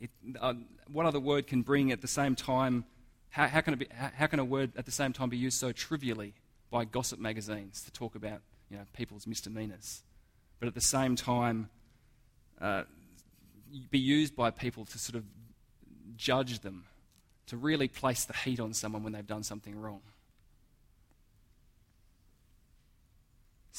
It, 0.00 0.10
uh, 0.40 0.54
what 0.90 1.06
other 1.06 1.20
word 1.20 1.46
can 1.46 1.62
bring 1.62 1.92
at 1.92 2.00
the 2.00 2.08
same 2.08 2.34
time? 2.34 2.84
How, 3.30 3.46
how, 3.46 3.60
can 3.60 3.76
be, 3.76 3.86
how, 3.92 4.10
how 4.14 4.26
can 4.26 4.40
a 4.40 4.44
word 4.44 4.72
at 4.76 4.84
the 4.84 4.90
same 4.90 5.12
time 5.12 5.28
be 5.28 5.36
used 5.36 5.58
so 5.58 5.72
trivially 5.72 6.34
by 6.70 6.84
gossip 6.84 7.18
magazines 7.18 7.82
to 7.82 7.92
talk 7.92 8.14
about 8.14 8.40
you 8.70 8.78
know, 8.78 8.84
people's 8.94 9.26
misdemeanors, 9.26 10.02
but 10.58 10.66
at 10.66 10.74
the 10.74 10.80
same 10.80 11.14
time 11.14 11.68
uh, 12.60 12.82
be 13.90 13.98
used 13.98 14.34
by 14.34 14.50
people 14.50 14.84
to 14.86 14.98
sort 14.98 15.16
of 15.16 15.24
judge 16.16 16.60
them, 16.60 16.84
to 17.46 17.56
really 17.56 17.88
place 17.88 18.24
the 18.24 18.34
heat 18.34 18.60
on 18.60 18.72
someone 18.72 19.02
when 19.02 19.12
they've 19.12 19.26
done 19.26 19.42
something 19.42 19.78
wrong? 19.78 20.00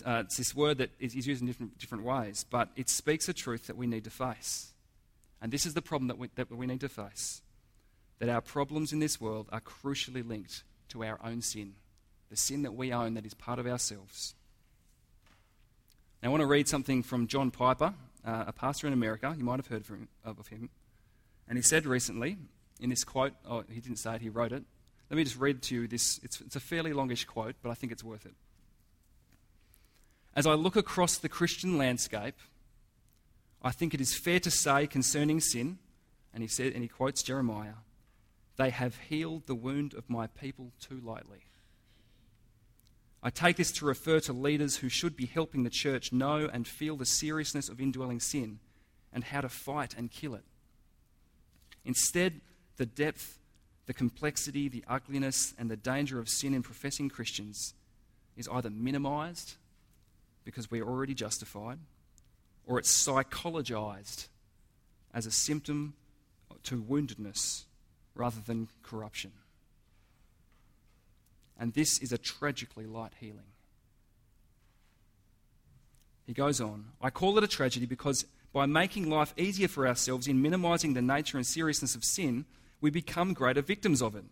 Uh, 0.01 0.23
it's 0.25 0.37
this 0.37 0.55
word 0.55 0.79
that 0.79 0.89
is 0.99 1.15
used 1.15 1.41
in 1.41 1.47
different, 1.47 1.77
different 1.77 2.03
ways, 2.03 2.45
but 2.49 2.69
it 2.75 2.89
speaks 2.89 3.29
a 3.29 3.33
truth 3.33 3.67
that 3.67 3.77
we 3.77 3.85
need 3.85 4.03
to 4.05 4.09
face. 4.09 4.73
And 5.41 5.51
this 5.51 5.65
is 5.65 5.73
the 5.73 5.81
problem 5.81 6.07
that 6.07 6.17
we, 6.17 6.29
that 6.35 6.49
we 6.49 6.65
need 6.65 6.81
to 6.81 6.89
face 6.89 7.41
that 8.19 8.29
our 8.29 8.41
problems 8.41 8.93
in 8.93 8.99
this 8.99 9.19
world 9.19 9.49
are 9.51 9.59
crucially 9.59 10.25
linked 10.25 10.63
to 10.87 11.03
our 11.03 11.19
own 11.23 11.41
sin, 11.41 11.73
the 12.29 12.37
sin 12.37 12.63
that 12.63 12.73
we 12.73 12.93
own 12.93 13.15
that 13.15 13.25
is 13.25 13.33
part 13.33 13.59
of 13.59 13.67
ourselves. 13.67 14.33
Now, 16.21 16.29
I 16.29 16.31
want 16.31 16.39
to 16.39 16.47
read 16.47 16.69
something 16.69 17.03
from 17.03 17.27
John 17.27 17.51
Piper, 17.51 17.93
uh, 18.25 18.45
a 18.47 18.53
pastor 18.53 18.87
in 18.87 18.93
America. 18.93 19.35
You 19.37 19.43
might 19.43 19.57
have 19.57 19.67
heard 19.67 19.83
of 20.23 20.47
him. 20.47 20.69
And 21.49 21.57
he 21.57 21.61
said 21.61 21.85
recently, 21.85 22.37
in 22.79 22.89
this 22.89 23.03
quote, 23.03 23.33
oh, 23.45 23.65
he 23.69 23.81
didn't 23.81 23.97
say 23.97 24.15
it, 24.15 24.21
he 24.21 24.29
wrote 24.29 24.53
it. 24.53 24.63
Let 25.09 25.17
me 25.17 25.25
just 25.25 25.37
read 25.37 25.61
to 25.63 25.75
you 25.75 25.87
this. 25.87 26.21
It's, 26.23 26.39
it's 26.39 26.55
a 26.55 26.61
fairly 26.61 26.93
longish 26.93 27.25
quote, 27.25 27.55
but 27.61 27.71
I 27.71 27.73
think 27.73 27.91
it's 27.91 28.05
worth 28.05 28.25
it. 28.25 28.33
As 30.35 30.47
I 30.47 30.53
look 30.53 30.75
across 30.75 31.17
the 31.17 31.29
Christian 31.29 31.77
landscape, 31.77 32.35
I 33.61 33.71
think 33.71 33.93
it 33.93 34.01
is 34.01 34.17
fair 34.17 34.39
to 34.39 34.51
say 34.51 34.87
concerning 34.87 35.39
sin, 35.39 35.77
and 36.33 36.41
he 36.41 36.47
said, 36.47 36.73
and 36.73 36.81
he 36.81 36.87
quotes 36.87 37.21
Jeremiah, 37.21 37.75
they 38.57 38.71
have 38.71 38.97
healed 38.97 39.45
the 39.45 39.55
wound 39.55 39.93
of 39.93 40.09
my 40.09 40.27
people 40.27 40.71
too 40.79 40.99
lightly. 41.03 41.45
I 43.21 43.29
take 43.29 43.55
this 43.55 43.71
to 43.73 43.85
refer 43.85 44.19
to 44.21 44.33
leaders 44.33 44.77
who 44.77 44.89
should 44.89 45.15
be 45.15 45.25
helping 45.25 45.63
the 45.63 45.69
church 45.69 46.11
know 46.11 46.49
and 46.51 46.67
feel 46.67 46.97
the 46.97 47.05
seriousness 47.05 47.69
of 47.69 47.79
indwelling 47.79 48.19
sin 48.19 48.59
and 49.13 49.23
how 49.23 49.41
to 49.41 49.49
fight 49.49 49.95
and 49.97 50.11
kill 50.11 50.35
it. 50.35 50.43
Instead, 51.85 52.41
the 52.77 52.85
depth, 52.85 53.39
the 53.85 53.93
complexity, 53.93 54.67
the 54.67 54.83
ugliness, 54.87 55.53
and 55.57 55.69
the 55.71 55.77
danger 55.77 56.19
of 56.19 56.27
sin 56.27 56.53
in 56.53 56.63
professing 56.63 57.07
Christians 57.07 57.73
is 58.35 58.49
either 58.51 58.69
minimized 58.69 59.55
because 60.43 60.69
we 60.69 60.81
are 60.81 60.87
already 60.87 61.13
justified, 61.13 61.79
or 62.65 62.79
it's 62.79 62.91
psychologized 62.91 64.27
as 65.13 65.25
a 65.25 65.31
symptom 65.31 65.93
to 66.63 66.81
woundedness 66.81 67.63
rather 68.15 68.41
than 68.45 68.67
corruption. 68.81 69.31
And 71.59 71.73
this 71.73 71.99
is 71.99 72.11
a 72.11 72.17
tragically 72.17 72.85
light 72.85 73.13
healing. 73.19 73.51
He 76.25 76.33
goes 76.33 76.61
on 76.61 76.85
I 77.01 77.09
call 77.09 77.37
it 77.37 77.43
a 77.43 77.47
tragedy 77.47 77.85
because 77.85 78.25
by 78.53 78.65
making 78.65 79.09
life 79.09 79.33
easier 79.35 79.67
for 79.67 79.87
ourselves 79.87 80.27
in 80.27 80.41
minimizing 80.41 80.93
the 80.93 81.01
nature 81.01 81.37
and 81.37 81.45
seriousness 81.45 81.95
of 81.95 82.03
sin, 82.03 82.45
we 82.81 82.91
become 82.91 83.33
greater 83.33 83.61
victims 83.61 84.01
of 84.01 84.15
it. 84.15 84.25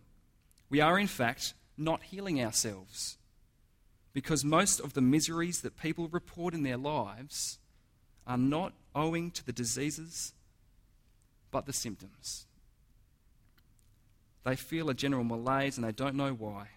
We 0.70 0.80
are, 0.80 0.98
in 0.98 1.08
fact, 1.08 1.54
not 1.76 2.04
healing 2.04 2.42
ourselves 2.42 3.18
because 4.12 4.44
most 4.44 4.80
of 4.80 4.94
the 4.94 5.00
miseries 5.00 5.60
that 5.62 5.80
people 5.80 6.08
report 6.08 6.54
in 6.54 6.62
their 6.62 6.76
lives 6.76 7.58
are 8.26 8.38
not 8.38 8.72
owing 8.94 9.30
to 9.30 9.44
the 9.44 9.52
diseases 9.52 10.34
but 11.50 11.66
the 11.66 11.72
symptoms. 11.72 12.46
They 14.44 14.56
feel 14.56 14.90
a 14.90 14.94
general 14.94 15.24
malaise 15.24 15.76
and 15.76 15.86
they 15.86 15.92
don't 15.92 16.16
know 16.16 16.32
why. 16.32 16.68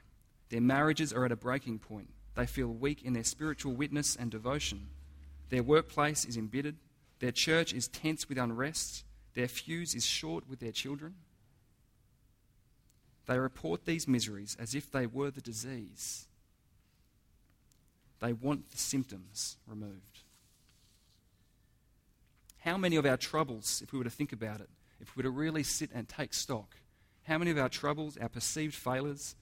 Their 0.50 0.62
marriages 0.62 1.12
are 1.12 1.26
at 1.26 1.32
a 1.32 1.36
breaking 1.36 1.80
point. 1.80 2.10
They 2.36 2.46
feel 2.46 2.68
weak 2.68 3.04
in 3.04 3.14
their 3.14 3.24
spiritual 3.24 3.74
witness 3.74 4.16
and 4.16 4.30
devotion. 4.30 4.90
Their 5.50 5.64
workplace 5.64 6.26
is 6.26 6.38
embittered. 6.38 6.76
Their 7.20 7.32
church 7.32 7.74
is 7.74 7.88
tense 7.88 8.28
with 8.30 8.38
unrest. 8.38 9.06
Their 9.34 9.48
fuse 9.48 9.96
is 9.96 10.06
short 10.06 10.48
with 10.50 10.60
their 10.60 10.72
children. 10.72 11.16
They 13.26 13.40
report 13.40 13.86
these 13.86 14.08
miseries 14.08 14.56
as 14.60 14.76
if 14.76 14.92
they 14.92 15.08
were 15.08 15.32
the 15.32 15.42
disease. 15.42 16.28
They 18.20 18.34
want 18.34 18.72
the 18.72 18.78
symptoms 18.78 19.58
removed. 19.68 20.20
How 22.60 22.78
many 22.78 22.96
of 22.96 23.06
our 23.06 23.18
troubles, 23.18 23.82
if 23.84 23.94
we 23.94 24.00
were 24.00 24.06
to 24.06 24.10
think 24.10 24.34
about 24.34 24.60
it, 24.60 24.70
if 25.00 25.16
we 25.16 25.20
were 25.20 25.30
to 25.30 25.30
really 25.30 25.64
sit 25.64 25.92
and 25.94 26.08
take 26.08 26.34
stock, 26.34 26.76
how 27.24 27.38
many 27.38 27.52
of 27.52 27.58
our 27.58 27.70
troubles, 27.70 28.18
our 28.18 28.30
perceived 28.30 28.74
failures, 28.74 29.36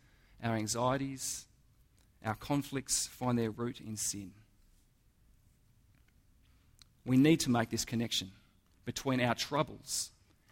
our 0.43 0.55
anxieties, 0.55 1.45
our 2.25 2.35
conflicts 2.35 3.07
find 3.07 3.37
their 3.37 3.51
root 3.51 3.79
in 3.79 3.95
sin? 3.95 4.31
We 7.05 7.17
need 7.17 7.39
to 7.41 7.51
make 7.51 7.69
this 7.69 7.85
connection 7.85 8.31
between 8.85 9.21
our 9.21 9.35
troubles 9.35 10.11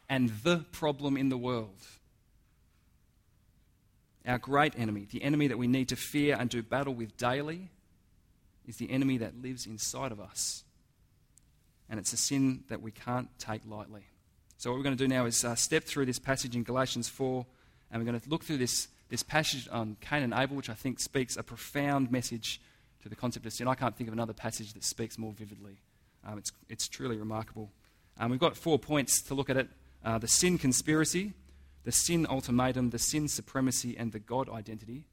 and 0.10 0.30
the 0.44 0.66
problem 0.72 1.18
in 1.18 1.30
the 1.30 1.38
world. 1.38 1.80
Our 4.26 4.38
great 4.38 4.78
enemy, 4.78 5.08
the 5.10 5.24
enemy 5.24 5.48
that 5.48 5.58
we 5.58 5.68
need 5.68 5.90
to 5.90 5.96
fear 5.96 6.36
and 6.40 6.50
do 6.50 6.62
battle 6.62 6.94
with 6.94 7.18
daily, 7.18 7.70
is 8.68 8.78
the 8.78 8.92
enemy 8.92 9.18
that 9.18 9.42
lives 9.42 9.66
inside 9.66 10.12
of 10.12 10.20
us. 10.20 10.64
And 11.90 12.00
it's 12.00 12.14
a 12.14 12.18
sin 12.18 12.64
that 12.70 12.82
we 12.82 12.92
can't 12.92 13.28
take 13.38 13.62
lightly. 13.66 14.04
So, 14.58 14.70
what 14.70 14.78
we're 14.78 14.84
going 14.84 14.98
to 14.98 15.04
do 15.04 15.08
now 15.08 15.26
is 15.26 15.44
uh, 15.44 15.56
step 15.56 15.84
through 15.84 16.06
this 16.06 16.20
passage 16.20 16.56
in 16.56 16.64
Galatians 16.64 17.10
4, 17.10 17.46
and 17.92 18.02
we're 18.02 18.10
going 18.10 18.20
to 18.20 18.30
look 18.30 18.44
through 18.44 18.58
this, 18.58 18.88
this 19.10 19.24
passage 19.24 19.68
on 19.72 19.98
Cain 20.02 20.24
and 20.24 20.34
Abel, 20.34 20.56
which 20.56 20.70
I 20.70 20.74
think 20.74 21.00
speaks 21.00 21.36
a 21.36 21.44
profound 21.44 22.12
message 22.12 22.62
to 23.02 23.10
the 23.10 23.16
concept 23.16 23.46
of 23.46 23.54
sin. 23.54 23.68
I 23.68 23.76
can't 23.76 23.96
think 23.96 24.08
of 24.08 24.14
another 24.14 24.34
passage 24.34 24.74
that 24.74 24.84
speaks 24.84 25.18
more 25.18 25.34
vividly. 25.34 25.80
Um, 26.26 26.38
it's, 26.38 26.52
it's 26.70 26.88
truly 26.88 27.18
remarkable. 27.18 27.72
Um, 28.20 28.30
we've 28.30 28.40
got 28.40 28.56
four 28.56 28.78
points 28.78 29.22
to 29.24 29.34
look 29.34 29.50
at 29.50 29.58
it 29.58 29.68
uh, 30.04 30.18
the 30.18 30.28
sin 30.28 30.58
conspiracy, 30.58 31.34
the 31.84 31.92
sin 31.92 32.26
ultimatum, 32.28 32.90
the 32.90 33.00
sin 33.00 33.28
supremacy, 33.28 33.96
and 33.98 34.12
the 34.12 34.20
God 34.20 34.50
identity. 34.50 35.06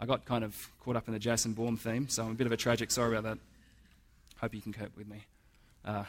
I 0.00 0.06
got 0.06 0.24
kind 0.24 0.44
of 0.44 0.54
caught 0.84 0.94
up 0.94 1.08
in 1.08 1.12
the 1.12 1.18
Jason 1.18 1.54
Bourne 1.54 1.76
theme, 1.76 2.08
so 2.08 2.24
I'm 2.24 2.30
a 2.30 2.34
bit 2.34 2.46
of 2.46 2.52
a 2.52 2.56
tragic. 2.56 2.90
Sorry 2.92 3.16
about 3.16 3.24
that. 3.24 3.38
Hope 4.40 4.54
you 4.54 4.62
can 4.62 4.72
cope 4.72 4.96
with 4.96 5.08
me. 5.08 5.24
Uh, 5.84 6.04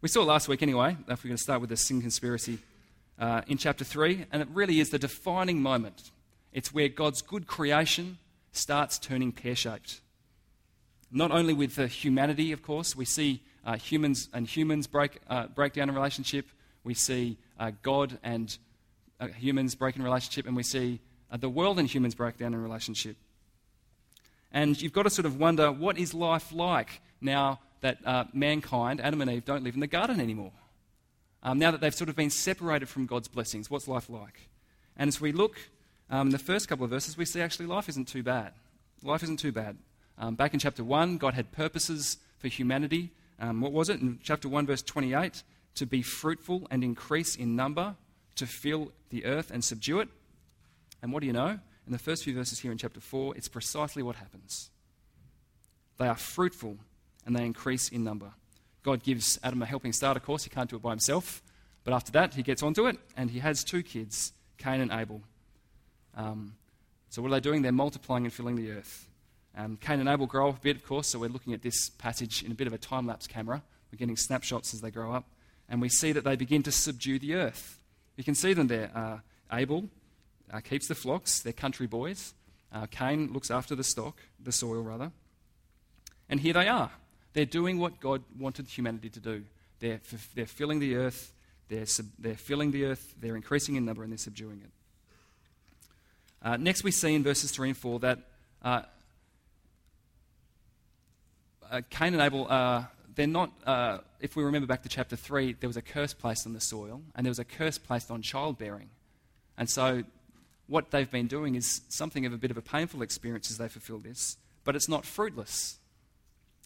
we 0.00 0.08
saw 0.08 0.22
last 0.22 0.48
week, 0.48 0.62
anyway, 0.62 0.96
if 1.06 1.22
we're 1.22 1.28
going 1.28 1.36
to 1.36 1.42
start 1.42 1.60
with 1.60 1.68
the 1.68 1.76
sin 1.76 2.00
conspiracy 2.00 2.58
uh, 3.18 3.42
in 3.46 3.58
chapter 3.58 3.84
3, 3.84 4.24
and 4.32 4.40
it 4.40 4.48
really 4.54 4.80
is 4.80 4.88
the 4.88 4.98
defining 4.98 5.60
moment. 5.60 6.10
It's 6.54 6.72
where 6.72 6.88
God's 6.88 7.20
good 7.20 7.46
creation 7.46 8.16
starts 8.52 8.98
turning 8.98 9.32
pear 9.32 9.54
shaped. 9.54 10.00
Not 11.10 11.30
only 11.30 11.52
with 11.52 11.74
the 11.74 11.88
humanity, 11.88 12.52
of 12.52 12.62
course, 12.62 12.96
we 12.96 13.04
see 13.04 13.42
uh, 13.66 13.76
humans 13.76 14.30
and 14.32 14.46
humans 14.46 14.86
break, 14.86 15.18
uh, 15.28 15.48
break 15.48 15.74
down 15.74 15.90
in 15.90 15.94
relationship, 15.94 16.46
we 16.84 16.94
see 16.94 17.36
uh, 17.58 17.72
God 17.82 18.18
and 18.22 18.56
uh, 19.20 19.26
humans 19.26 19.74
break 19.74 19.96
in 19.96 20.02
relationship, 20.02 20.46
and 20.46 20.56
we 20.56 20.62
see 20.62 21.00
the 21.38 21.48
world 21.48 21.78
and 21.78 21.88
humans 21.88 22.14
break 22.14 22.36
down 22.36 22.54
in 22.54 22.62
relationship. 22.62 23.16
And 24.52 24.80
you've 24.80 24.92
got 24.92 25.04
to 25.04 25.10
sort 25.10 25.26
of 25.26 25.38
wonder 25.38 25.70
what 25.70 25.98
is 25.98 26.12
life 26.12 26.52
like 26.52 27.00
now 27.20 27.60
that 27.82 27.98
uh, 28.04 28.24
mankind, 28.32 29.00
Adam 29.00 29.20
and 29.20 29.30
Eve, 29.30 29.44
don't 29.44 29.62
live 29.62 29.74
in 29.74 29.80
the 29.80 29.86
garden 29.86 30.20
anymore. 30.20 30.52
Um, 31.42 31.58
now 31.58 31.70
that 31.70 31.80
they've 31.80 31.94
sort 31.94 32.10
of 32.10 32.16
been 32.16 32.30
separated 32.30 32.88
from 32.88 33.06
God's 33.06 33.28
blessings, 33.28 33.70
what's 33.70 33.88
life 33.88 34.10
like? 34.10 34.48
And 34.96 35.08
as 35.08 35.20
we 35.20 35.32
look 35.32 35.56
um, 36.10 36.28
in 36.28 36.32
the 36.32 36.38
first 36.38 36.68
couple 36.68 36.84
of 36.84 36.90
verses, 36.90 37.16
we 37.16 37.24
see 37.24 37.40
actually 37.40 37.66
life 37.66 37.88
isn't 37.88 38.08
too 38.08 38.22
bad. 38.22 38.52
Life 39.02 39.22
isn't 39.22 39.38
too 39.38 39.52
bad. 39.52 39.78
Um, 40.18 40.34
back 40.34 40.52
in 40.52 40.60
chapter 40.60 40.84
1, 40.84 41.16
God 41.16 41.34
had 41.34 41.52
purposes 41.52 42.18
for 42.38 42.48
humanity. 42.48 43.10
Um, 43.38 43.62
what 43.62 43.72
was 43.72 43.88
it? 43.88 44.00
In 44.00 44.18
chapter 44.22 44.48
1, 44.48 44.66
verse 44.66 44.82
28, 44.82 45.42
to 45.76 45.86
be 45.86 46.02
fruitful 46.02 46.66
and 46.70 46.84
increase 46.84 47.36
in 47.36 47.56
number, 47.56 47.94
to 48.36 48.46
fill 48.46 48.92
the 49.08 49.24
earth 49.24 49.50
and 49.50 49.64
subdue 49.64 50.00
it. 50.00 50.08
And 51.02 51.12
what 51.12 51.20
do 51.20 51.26
you 51.26 51.32
know? 51.32 51.58
In 51.86 51.92
the 51.92 51.98
first 51.98 52.24
few 52.24 52.34
verses 52.34 52.58
here 52.58 52.72
in 52.72 52.78
chapter 52.78 53.00
4, 53.00 53.36
it's 53.36 53.48
precisely 53.48 54.02
what 54.02 54.16
happens. 54.16 54.70
They 55.98 56.06
are 56.06 56.16
fruitful 56.16 56.76
and 57.26 57.36
they 57.36 57.44
increase 57.44 57.88
in 57.88 58.04
number. 58.04 58.32
God 58.82 59.02
gives 59.02 59.38
Adam 59.42 59.62
a 59.62 59.66
helping 59.66 59.92
start, 59.92 60.16
of 60.16 60.22
course, 60.22 60.44
he 60.44 60.50
can't 60.50 60.70
do 60.70 60.76
it 60.76 60.82
by 60.82 60.90
himself. 60.90 61.42
But 61.84 61.94
after 61.94 62.12
that, 62.12 62.34
he 62.34 62.42
gets 62.42 62.62
onto 62.62 62.86
it 62.86 62.96
and 63.16 63.30
he 63.30 63.40
has 63.40 63.64
two 63.64 63.82
kids, 63.82 64.32
Cain 64.58 64.80
and 64.80 64.92
Abel. 64.92 65.22
Um, 66.14 66.54
so, 67.08 67.22
what 67.22 67.28
are 67.28 67.34
they 67.34 67.40
doing? 67.40 67.62
They're 67.62 67.72
multiplying 67.72 68.24
and 68.24 68.32
filling 68.32 68.56
the 68.56 68.70
earth. 68.70 69.08
Um, 69.56 69.76
Cain 69.80 70.00
and 70.00 70.08
Abel 70.08 70.26
grow 70.26 70.50
up 70.50 70.58
a 70.58 70.60
bit, 70.60 70.76
of 70.76 70.84
course, 70.84 71.08
so 71.08 71.18
we're 71.18 71.28
looking 71.28 71.52
at 71.52 71.62
this 71.62 71.90
passage 71.90 72.42
in 72.42 72.52
a 72.52 72.54
bit 72.54 72.66
of 72.66 72.72
a 72.72 72.78
time 72.78 73.06
lapse 73.06 73.26
camera. 73.26 73.62
We're 73.90 73.98
getting 73.98 74.16
snapshots 74.16 74.72
as 74.72 74.80
they 74.80 74.90
grow 74.90 75.12
up. 75.12 75.24
And 75.68 75.80
we 75.80 75.88
see 75.88 76.12
that 76.12 76.24
they 76.24 76.36
begin 76.36 76.62
to 76.64 76.72
subdue 76.72 77.18
the 77.18 77.34
earth. 77.34 77.78
You 78.16 78.24
can 78.24 78.34
see 78.34 78.52
them 78.52 78.68
there. 78.68 78.90
Uh, 78.94 79.18
Abel 79.52 79.88
uh, 80.52 80.60
keeps 80.60 80.88
the 80.88 80.94
flocks, 80.94 81.40
they're 81.40 81.52
country 81.52 81.86
boys. 81.86 82.34
Uh, 82.72 82.86
Cain 82.86 83.32
looks 83.32 83.50
after 83.50 83.74
the 83.74 83.84
stock, 83.84 84.16
the 84.42 84.52
soil, 84.52 84.82
rather. 84.82 85.10
And 86.28 86.40
here 86.40 86.52
they 86.52 86.68
are. 86.68 86.90
They're 87.32 87.44
doing 87.44 87.78
what 87.78 88.00
God 88.00 88.22
wanted 88.38 88.68
humanity 88.68 89.08
to 89.10 89.20
do. 89.20 89.44
They're, 89.80 90.00
they're 90.34 90.46
filling 90.46 90.78
the 90.78 90.96
earth, 90.96 91.32
they're, 91.68 91.86
sub, 91.86 92.06
they're 92.18 92.34
filling 92.34 92.70
the 92.70 92.84
earth, 92.84 93.14
they're 93.20 93.36
increasing 93.36 93.76
in 93.76 93.84
number, 93.84 94.02
and 94.02 94.12
they're 94.12 94.18
subduing 94.18 94.60
it. 94.60 94.70
Uh, 96.42 96.56
next, 96.56 96.84
we 96.84 96.90
see 96.90 97.14
in 97.14 97.22
verses 97.22 97.50
3 97.50 97.70
and 97.70 97.78
4 97.78 98.00
that 98.00 98.18
uh, 98.62 98.82
uh, 101.70 101.80
Cain 101.90 102.14
and 102.14 102.22
Abel 102.22 102.46
are. 102.48 102.90
They're 103.14 103.26
not, 103.26 103.50
uh, 103.66 103.98
if 104.20 104.36
we 104.36 104.44
remember 104.44 104.66
back 104.66 104.82
to 104.84 104.88
chapter 104.88 105.16
3, 105.16 105.54
there 105.54 105.68
was 105.68 105.76
a 105.76 105.82
curse 105.82 106.14
placed 106.14 106.46
on 106.46 106.52
the 106.52 106.60
soil, 106.60 107.02
and 107.14 107.26
there 107.26 107.30
was 107.30 107.40
a 107.40 107.44
curse 107.44 107.76
placed 107.76 108.10
on 108.10 108.22
childbearing. 108.22 108.88
And 109.58 109.68
so, 109.68 110.04
what 110.70 110.92
they've 110.92 111.10
been 111.10 111.26
doing 111.26 111.56
is 111.56 111.82
something 111.88 112.24
of 112.24 112.32
a 112.32 112.38
bit 112.38 112.50
of 112.50 112.56
a 112.56 112.62
painful 112.62 113.02
experience 113.02 113.50
as 113.50 113.58
they 113.58 113.68
fulfill 113.68 113.98
this, 113.98 114.36
but 114.64 114.76
it's 114.76 114.88
not 114.88 115.04
fruitless. 115.04 115.78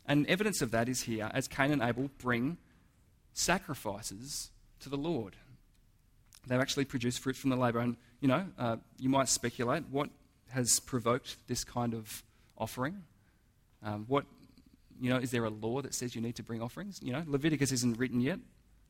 And 0.06 0.26
evidence 0.26 0.61
of 0.61 0.70
that 0.73 0.88
is 0.88 1.02
here 1.02 1.30
as 1.32 1.49
Cain 1.49 1.73
and 1.73 1.82
Abel 1.82 2.11
bring 2.18 2.58
sacrifices 3.32 4.50
to 4.80 4.90
the 4.90 4.99
Lord. 4.99 5.37
They've 6.46 6.61
actually 6.61 6.84
produced 6.84 7.20
fruit 7.20 7.37
from 7.37 7.49
the 7.49 7.56
labour. 7.56 7.78
And, 7.78 7.96
you 8.20 8.28
know, 8.28 8.44
uh, 8.58 8.76
you 8.99 9.08
might 9.08 9.28
speculate 9.28 9.84
what 9.90 10.11
has 10.50 10.78
provoked 10.80 11.37
this 11.49 11.64
kind 11.64 11.94
of 11.94 12.23
offering. 12.58 13.04
Um, 13.82 14.04
what, 14.06 14.26
You 15.00 15.08
know, 15.08 15.16
is 15.16 15.30
there 15.30 15.44
a 15.44 15.50
law 15.50 15.80
that 15.80 15.94
says 15.94 16.14
you 16.14 16.20
need 16.20 16.37
to 16.37 16.42
bring 16.42 16.61
offerings? 16.61 17.00
You 17.02 17.12
know, 17.12 17.25
Leviticus 17.26 17.73
isn't 17.73 17.99
written 17.99 18.20
yet. 18.20 18.38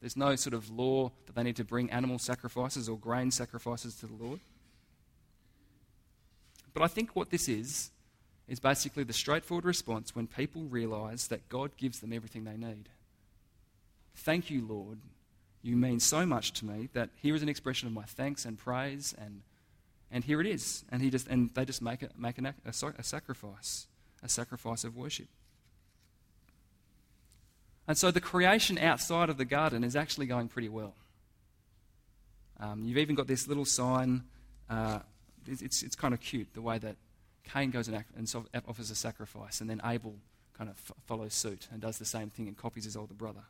There's 0.01 0.17
no 0.17 0.35
sort 0.35 0.55
of 0.55 0.69
law 0.69 1.13
that 1.27 1.37
they 1.37 1.45
need 1.45 1.57
to 1.57 1.65
bring 1.65 1.91
animal 1.91 2.19
sacrifices 2.19 2.89
or 2.89 2.99
grain 2.99 3.31
sacrifices 3.31 3.95
to 4.01 4.07
the 4.07 4.15
Lord. 4.15 4.41
But 6.75 6.83
I 6.83 6.89
think 6.89 7.15
what 7.15 7.31
this 7.31 7.49
is, 7.49 7.91
is 8.49 8.61
basically 8.61 9.05
the 9.05 9.13
straightforward 9.13 9.65
response 9.65 10.15
when 10.15 10.27
people 10.27 10.63
realize 10.63 11.29
that 11.29 11.49
God 11.49 11.77
gives 11.77 12.01
them 12.01 12.13
everything 12.13 12.45
they 12.45 12.57
need. 12.57 12.89
Thank 14.17 14.51
you, 14.51 14.67
Lord. 14.67 14.99
You 15.63 15.77
mean 15.77 15.99
so 15.99 16.27
much 16.27 16.53
to 16.55 16.67
me 16.67 16.91
that 16.93 17.09
here 17.23 17.35
is 17.35 17.43
an 17.43 17.49
expression 17.49 17.89
of 17.89 17.95
my 17.95 18.03
thanks 18.03 18.45
and 18.45 18.59
praise, 18.59 19.15
and, 19.17 19.41
and 20.11 20.25
here 20.25 20.41
it 20.41 20.47
is. 20.47 20.85
And, 20.93 21.01
he 21.01 21.09
just, 21.09 21.27
and 21.29 21.49
they 21.55 21.65
just 21.65 21.81
make, 21.81 22.03
it, 22.03 22.13
make 22.19 22.37
an, 22.37 22.47
a, 22.47 22.55
a 22.67 23.03
sacrifice, 23.03 23.87
a 24.23 24.29
sacrifice 24.29 24.85
of 24.85 24.95
worship. 24.95 25.29
And 27.87 27.97
so 27.97 28.11
the 28.11 28.21
creation 28.21 28.79
outside 28.79 29.31
of 29.31 29.39
the 29.39 29.45
garden 29.45 29.85
is 29.85 29.97
actually 29.97 30.27
going 30.27 30.49
pretty 30.49 30.69
well. 30.69 30.95
Um, 32.61 32.85
you've 32.85 32.99
even 32.99 33.15
got 33.15 33.27
this 33.27 33.49
little 33.49 33.65
sign. 33.65 34.25
Uh, 34.69 35.01
it's, 35.47 35.83
it's 35.83 35.97
kind 35.97 36.15
of 36.15 36.21
cute 36.21 36.55
the 36.55 36.63
way 36.63 36.79
that 36.79 36.97
Cain 37.45 37.71
goes 37.71 37.89
and, 37.89 38.05
and 38.17 38.35
offers 38.67 38.91
a 38.91 38.95
sacrifice, 38.95 39.61
and 39.61 39.69
then 39.69 39.81
Abel 39.85 40.15
kind 40.57 40.71
of 40.71 40.77
f- 40.77 40.97
follows 41.07 41.35
suit 41.35 41.69
and 41.73 41.81
does 41.81 41.99
the 41.99 42.05
same 42.05 42.31
thing 42.31 42.49
and 42.49 42.57
copies 42.57 42.85
his 42.85 42.97
older 42.97 43.15
brother. 43.15 43.45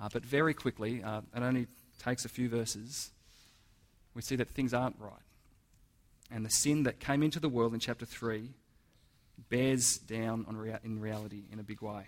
Uh, 0.00 0.08
but 0.12 0.24
very 0.24 0.54
quickly, 0.54 1.02
uh, 1.02 1.20
it 1.36 1.42
only 1.42 1.66
takes 2.02 2.24
a 2.24 2.28
few 2.28 2.48
verses, 2.48 3.10
we 4.14 4.22
see 4.22 4.36
that 4.36 4.48
things 4.48 4.74
aren't 4.74 4.98
right. 4.98 5.12
And 6.30 6.44
the 6.44 6.50
sin 6.50 6.84
that 6.84 6.98
came 6.98 7.22
into 7.22 7.38
the 7.38 7.48
world 7.48 7.74
in 7.74 7.80
chapter 7.80 8.06
3 8.06 8.50
bears 9.50 9.98
down 9.98 10.46
on 10.48 10.56
rea- 10.56 10.78
in 10.82 11.00
reality 11.00 11.42
in 11.52 11.58
a 11.58 11.62
big 11.62 11.82
way. 11.82 12.04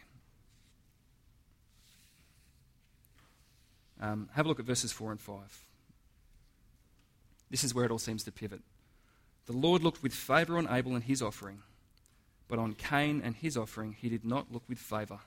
Um, 4.01 4.29
have 4.35 4.47
a 4.47 4.49
look 4.49 4.59
at 4.59 4.67
verses 4.67 4.93
4 4.93 5.13
and 5.13 5.21
5. 5.21 5.37
This 7.55 7.63
is 7.63 7.73
where 7.73 7.85
it 7.85 7.93
all 7.93 8.01
seems 8.01 8.25
to 8.25 8.33
pivot. 8.33 8.63
The 9.47 9.53
Lord 9.53 9.85
looked 9.85 10.03
with 10.03 10.13
favour 10.13 10.59
on 10.59 10.67
Abel 10.69 10.97
and 10.97 11.05
his 11.05 11.23
offering, 11.23 11.63
but 12.49 12.59
on 12.59 12.73
Cain 12.75 13.23
and 13.23 13.37
his 13.37 13.57
offering 13.57 13.93
he 13.97 14.09
did 14.09 14.25
not 14.25 14.51
look 14.51 14.65
with 14.69 14.79
favour. 14.79 15.21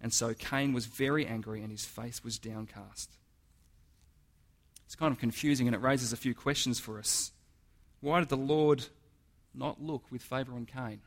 And 0.00 0.12
so 0.12 0.34
Cain 0.34 0.72
was 0.72 0.86
very 0.86 1.26
angry 1.26 1.60
and 1.60 1.72
his 1.72 1.84
face 1.84 2.22
was 2.22 2.38
downcast. 2.38 3.16
It's 4.86 4.94
kind 4.94 5.12
of 5.12 5.18
confusing 5.18 5.66
and 5.66 5.74
it 5.74 5.82
raises 5.82 6.12
a 6.12 6.16
few 6.16 6.32
questions 6.32 6.78
for 6.78 6.96
us. 6.96 7.32
Why 8.00 8.20
did 8.20 8.28
the 8.28 8.36
Lord 8.36 8.86
not 9.52 9.82
look 9.82 10.04
with 10.12 10.22
favour 10.22 10.52
on 10.52 10.64
Cain? 10.64 11.00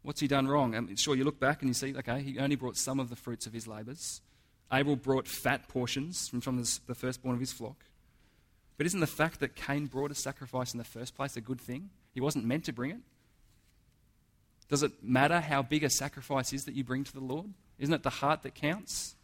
What's 0.00 0.20
he 0.22 0.28
done 0.28 0.48
wrong? 0.48 0.74
Um, 0.74 0.96
sure, 0.96 1.14
you 1.14 1.24
look 1.24 1.38
back 1.38 1.60
and 1.60 1.68
you 1.68 1.74
see, 1.74 1.94
okay, 1.94 2.22
he 2.22 2.38
only 2.38 2.56
brought 2.56 2.78
some 2.78 2.98
of 2.98 3.10
the 3.10 3.16
fruits 3.16 3.46
of 3.46 3.52
his 3.52 3.68
labours. 3.68 4.22
Abel 4.72 4.96
brought 4.96 5.28
fat 5.28 5.68
portions 5.68 6.26
from, 6.26 6.40
from 6.40 6.56
the 6.56 6.94
firstborn 6.94 7.34
of 7.34 7.40
his 7.40 7.52
flock. 7.52 7.84
But 8.80 8.86
isn't 8.86 9.00
the 9.00 9.06
fact 9.06 9.40
that 9.40 9.54
Cain 9.54 9.88
brought 9.88 10.10
a 10.10 10.14
sacrifice 10.14 10.72
in 10.72 10.78
the 10.78 10.84
first 10.84 11.14
place 11.14 11.36
a 11.36 11.42
good 11.42 11.60
thing? 11.60 11.90
He 12.14 12.20
wasn't 12.22 12.46
meant 12.46 12.64
to 12.64 12.72
bring 12.72 12.92
it. 12.92 13.00
Does 14.70 14.82
it 14.82 15.04
matter 15.04 15.38
how 15.38 15.60
big 15.60 15.84
a 15.84 15.90
sacrifice 15.90 16.54
is 16.54 16.64
that 16.64 16.72
you 16.72 16.82
bring 16.82 17.04
to 17.04 17.12
the 17.12 17.20
Lord? 17.20 17.52
Isn't 17.78 17.92
it 17.92 18.02
the 18.02 18.08
heart 18.08 18.42
that 18.42 18.54
counts? 18.54 19.16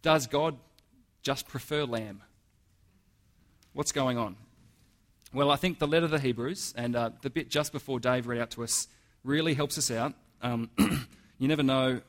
Does 0.00 0.26
God 0.26 0.56
just 1.20 1.46
prefer 1.46 1.84
lamb? 1.84 2.22
What's 3.74 3.92
going 3.92 4.16
on? 4.16 4.36
Well, 5.34 5.50
I 5.50 5.56
think 5.56 5.78
the 5.78 5.86
letter 5.86 6.06
of 6.06 6.10
the 6.10 6.18
Hebrews 6.18 6.72
and 6.74 6.96
uh, 6.96 7.10
the 7.20 7.28
bit 7.28 7.50
just 7.50 7.70
before 7.70 8.00
Dave 8.00 8.26
read 8.26 8.40
out 8.40 8.50
to 8.52 8.64
us 8.64 8.88
really 9.24 9.52
helps 9.52 9.76
us 9.76 9.90
out. 9.90 10.14
Um, 10.40 10.70
you 11.38 11.48
never 11.48 11.62
know 11.62 12.00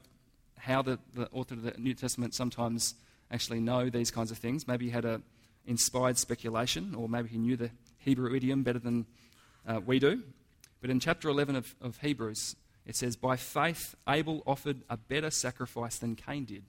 how 0.57 0.83
the, 0.83 0.99
the 1.13 1.29
author 1.33 1.55
of 1.55 1.63
the 1.63 1.73
New 1.77 1.93
Testament 1.93 2.33
sometimes 2.33 2.95
actually 3.29 3.59
know 3.59 3.89
these 3.89 4.09
kinds 4.09 4.31
of 4.31 4.37
things. 4.37 4.69
Maybe 4.69 4.85
he 4.85 4.91
had 4.91 5.03
a 5.03 5.21
inspired 5.67 6.17
speculation, 6.17 6.95
or 6.95 7.07
maybe 7.07 7.29
he 7.29 7.37
knew 7.37 7.55
the 7.55 7.69
Hebrew 7.99 8.33
idiom 8.33 8.63
better 8.63 8.79
than 8.79 9.05
uh, 9.67 9.81
we 9.85 9.99
do. 9.99 10.23
But 10.81 10.89
in 10.89 10.99
chapter 10.99 11.29
11 11.29 11.55
of, 11.55 11.75
of 11.81 11.97
Hebrews, 11.97 12.55
it 12.85 12.95
says, 12.95 13.15
By 13.15 13.35
faith, 13.35 13.95
Abel 14.07 14.41
offered 14.47 14.81
a 14.89 14.97
better 14.97 15.29
sacrifice 15.29 15.97
than 15.97 16.15
Cain 16.15 16.45
did. 16.45 16.63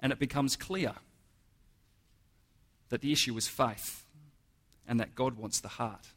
And 0.00 0.12
it 0.12 0.18
becomes 0.18 0.56
clear 0.56 0.94
that 2.88 3.02
the 3.02 3.12
issue 3.12 3.34
was 3.34 3.46
faith 3.46 4.04
and 4.88 4.98
that 5.00 5.14
God 5.14 5.36
wants 5.36 5.60
the 5.60 5.68
heart. 5.68 6.08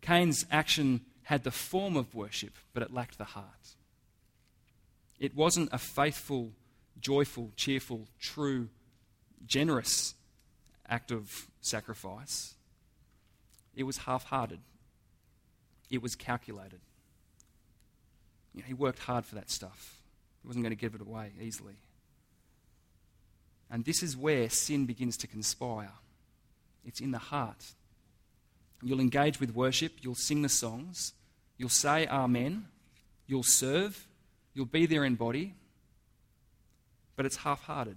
Cain's 0.00 0.44
action 0.50 1.02
had 1.24 1.44
the 1.44 1.50
form 1.50 1.96
of 1.96 2.14
worship, 2.14 2.54
but 2.72 2.82
it 2.82 2.92
lacked 2.92 3.18
the 3.18 3.24
heart. 3.24 3.76
It 5.20 5.36
wasn't 5.36 5.68
a 5.72 5.78
faithful, 5.78 6.50
joyful, 7.00 7.52
cheerful, 7.54 8.08
true, 8.18 8.68
generous 9.46 10.14
act 10.88 11.10
of 11.10 11.46
sacrifice. 11.60 12.54
It 13.74 13.84
was 13.84 13.98
half 13.98 14.24
hearted, 14.24 14.60
it 15.90 16.02
was 16.02 16.14
calculated. 16.14 16.80
You 18.54 18.60
know, 18.60 18.66
he 18.66 18.74
worked 18.74 18.98
hard 18.98 19.24
for 19.24 19.36
that 19.36 19.50
stuff, 19.50 20.02
he 20.42 20.48
wasn't 20.48 20.64
going 20.64 20.76
to 20.76 20.80
give 20.80 20.94
it 20.94 21.00
away 21.00 21.32
easily. 21.40 21.76
And 23.70 23.84
this 23.86 24.02
is 24.02 24.16
where 24.16 24.50
sin 24.50 24.84
begins 24.84 25.16
to 25.18 25.26
conspire. 25.26 25.92
It's 26.84 27.00
in 27.00 27.10
the 27.10 27.18
heart. 27.18 27.72
You'll 28.82 29.00
engage 29.00 29.40
with 29.40 29.54
worship, 29.54 29.92
you'll 30.02 30.14
sing 30.14 30.42
the 30.42 30.48
songs, 30.50 31.14
you'll 31.56 31.70
say 31.70 32.06
Amen, 32.08 32.66
you'll 33.26 33.44
serve, 33.44 34.06
You'll 34.54 34.66
be 34.66 34.86
there 34.86 35.04
in 35.04 35.14
body, 35.14 35.54
but 37.16 37.24
it's 37.24 37.36
half 37.36 37.62
hearted. 37.62 37.96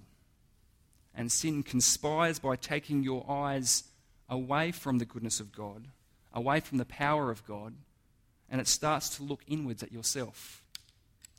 And 1.16 1.32
sin 1.32 1.64
conspires 1.64 2.40
by 2.40 2.56
taking 2.56 3.04
your 3.04 3.30
eyes 3.30 3.84
away 4.30 4.72
from 4.72 4.98
the 4.98 5.06
goodness 5.06 5.40
of 5.40 5.56
God, 5.56 5.88
away 6.34 6.60
from 6.60 6.78
the 6.78 6.86
power 6.86 7.32
of 7.32 7.46
God, 7.46 7.74
and 8.50 8.60
it 8.60 8.68
starts 8.68 9.10
to 9.16 9.24
look 9.24 9.42
inwards 9.48 9.82
at 9.82 9.92
yourself. 9.92 10.62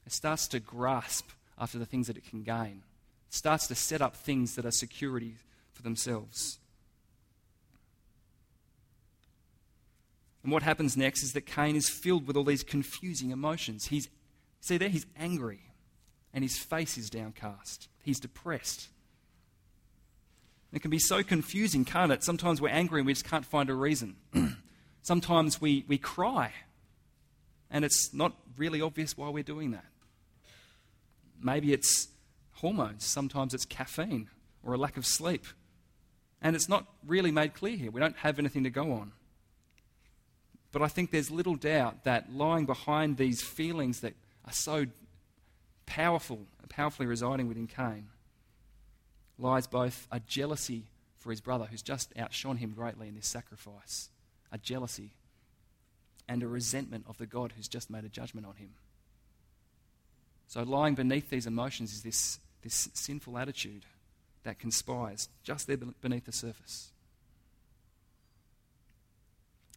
It 0.06 0.12
starts 0.12 0.48
to 0.48 0.60
grasp 0.60 1.30
after 1.58 1.78
the 1.78 1.86
things 1.86 2.06
that 2.06 2.16
it 2.16 2.28
can 2.28 2.42
gain. 2.42 2.82
It 3.28 3.34
starts 3.34 3.66
to 3.68 3.74
set 3.74 4.00
up 4.00 4.16
things 4.16 4.54
that 4.54 4.64
are 4.64 4.70
security 4.70 5.36
for 5.72 5.82
themselves. 5.82 6.58
And 10.42 10.52
what 10.52 10.62
happens 10.62 10.96
next 10.96 11.22
is 11.22 11.32
that 11.32 11.44
Cain 11.44 11.76
is 11.76 11.88
filled 11.88 12.26
with 12.26 12.36
all 12.36 12.44
these 12.44 12.62
confusing 12.62 13.30
emotions. 13.30 13.86
He's 13.86 14.08
See 14.66 14.78
there, 14.78 14.88
he's 14.88 15.06
angry 15.16 15.60
and 16.34 16.42
his 16.42 16.58
face 16.58 16.98
is 16.98 17.08
downcast. 17.08 17.88
He's 18.02 18.18
depressed. 18.18 18.88
It 20.76 20.82
can 20.82 20.90
be 20.90 20.98
so 20.98 21.22
confusing, 21.22 21.86
can't 21.86 22.12
it? 22.12 22.22
Sometimes 22.22 22.60
we're 22.60 22.68
angry 22.68 23.00
and 23.00 23.06
we 23.06 23.14
just 23.14 23.24
can't 23.24 23.46
find 23.46 23.70
a 23.70 23.74
reason. 23.74 24.16
Sometimes 25.02 25.58
we, 25.58 25.86
we 25.88 25.96
cry 25.96 26.52
and 27.70 27.82
it's 27.82 28.12
not 28.12 28.34
really 28.58 28.82
obvious 28.82 29.16
why 29.16 29.30
we're 29.30 29.42
doing 29.42 29.70
that. 29.70 29.86
Maybe 31.42 31.72
it's 31.72 32.08
hormones, 32.56 33.06
sometimes 33.06 33.54
it's 33.54 33.64
caffeine 33.64 34.28
or 34.62 34.74
a 34.74 34.76
lack 34.76 34.98
of 34.98 35.06
sleep. 35.06 35.46
And 36.42 36.54
it's 36.54 36.68
not 36.68 36.84
really 37.06 37.30
made 37.30 37.54
clear 37.54 37.78
here. 37.78 37.90
We 37.90 38.00
don't 38.00 38.16
have 38.18 38.38
anything 38.38 38.64
to 38.64 38.70
go 38.70 38.92
on. 38.92 39.12
But 40.72 40.82
I 40.82 40.88
think 40.88 41.10
there's 41.10 41.30
little 41.30 41.56
doubt 41.56 42.04
that 42.04 42.34
lying 42.34 42.66
behind 42.66 43.16
these 43.16 43.40
feelings 43.40 44.00
that 44.00 44.12
are 44.44 44.52
so 44.52 44.84
powerful, 45.86 46.40
powerfully 46.68 47.06
residing 47.06 47.48
within 47.48 47.66
Cain, 47.66 48.08
lies 49.38 49.66
both 49.66 50.06
a 50.10 50.20
jealousy 50.20 50.84
for 51.18 51.30
his 51.30 51.40
brother 51.40 51.66
who's 51.70 51.82
just 51.82 52.12
outshone 52.18 52.56
him 52.56 52.72
greatly 52.72 53.08
in 53.08 53.14
this 53.14 53.26
sacrifice, 53.26 54.10
a 54.52 54.58
jealousy, 54.58 55.10
and 56.28 56.42
a 56.42 56.48
resentment 56.48 57.04
of 57.08 57.18
the 57.18 57.26
God 57.26 57.52
who's 57.56 57.68
just 57.68 57.90
made 57.90 58.04
a 58.04 58.08
judgment 58.08 58.46
on 58.46 58.54
him. 58.54 58.70
So, 60.48 60.62
lying 60.62 60.94
beneath 60.94 61.28
these 61.28 61.46
emotions 61.46 61.92
is 61.92 62.02
this, 62.02 62.38
this 62.62 62.88
sinful 62.94 63.36
attitude 63.36 63.84
that 64.44 64.58
conspires 64.58 65.28
just 65.42 65.66
there 65.66 65.76
beneath 65.76 66.24
the 66.24 66.32
surface. 66.32 66.90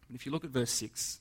But 0.08 0.14
if 0.14 0.26
you 0.26 0.32
look 0.32 0.44
at 0.44 0.50
verse 0.50 0.70
6, 0.70 1.20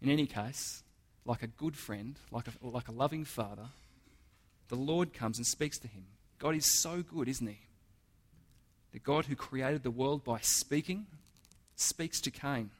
in 0.00 0.10
any 0.10 0.26
case, 0.26 0.82
like 1.24 1.42
a 1.42 1.46
good 1.46 1.76
friend, 1.76 2.16
like 2.30 2.46
a, 2.48 2.66
like 2.66 2.88
a 2.88 2.92
loving 2.92 3.24
father, 3.24 3.66
the 4.68 4.76
Lord 4.76 5.12
comes 5.12 5.38
and 5.38 5.46
speaks 5.46 5.78
to 5.78 5.88
him. 5.88 6.04
God 6.42 6.56
is 6.56 6.66
so 6.66 7.04
good, 7.04 7.28
isn't 7.28 7.46
he? 7.46 7.60
The 8.90 8.98
God 8.98 9.26
who 9.26 9.36
created 9.36 9.84
the 9.84 9.92
world 9.92 10.24
by 10.24 10.40
speaking 10.40 11.06
speaks 11.76 12.20
to 12.22 12.32
Cain. 12.32 12.70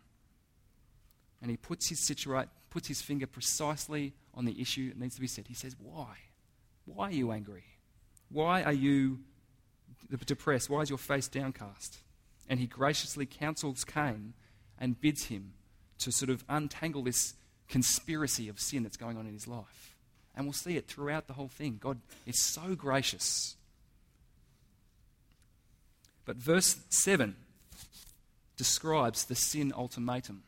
And 1.41 1.49
he 1.49 1.57
puts 1.57 1.89
his, 1.89 2.05
situate, 2.05 2.49
puts 2.71 2.89
his 2.89 3.01
finger 3.01 3.29
precisely 3.29 4.15
on 4.35 4.47
the 4.47 4.61
issue 4.61 4.89
that 4.89 4.99
needs 4.99 5.15
to 5.15 5.21
be 5.21 5.29
said. 5.29 5.47
He 5.47 5.55
says, 5.55 5.77
Why? 5.79 6.09
Why 6.87 7.11
are 7.11 7.13
you 7.13 7.31
angry? 7.31 7.63
Why 8.31 8.65
are 8.65 8.73
you 8.73 9.21
depressed? 10.27 10.69
Why 10.69 10.81
is 10.81 10.89
your 10.89 10.99
face 10.99 11.29
downcast? 11.29 11.99
And 12.49 12.59
he 12.59 12.67
graciously 12.67 13.27
counsels 13.27 13.85
Cain 13.85 14.35
and 14.77 15.01
bids 15.01 15.27
him 15.27 15.53
to 15.99 16.11
sort 16.11 16.31
of 16.31 16.45
untangle 16.49 17.05
this 17.05 17.35
conspiracy 17.69 18.49
of 18.49 18.59
sin 18.59 18.83
that's 18.83 18.97
going 18.97 19.17
on 19.17 19.29
in 19.29 19.33
his 19.33 19.47
life. 19.47 19.92
And 20.35 20.47
we'll 20.47 20.53
see 20.53 20.77
it 20.77 20.87
throughout 20.87 21.27
the 21.27 21.35
whole 21.35 21.49
thing. 21.49 21.79
God 21.81 22.01
is 22.27 22.41
so 22.41 22.75
gracious. 22.75 23.57
But 26.25 26.37
verse 26.37 26.79
7 26.89 27.37
describes 28.57 29.25
the 29.25 29.35
sin 29.35 29.73
ultimatum. 29.77 30.43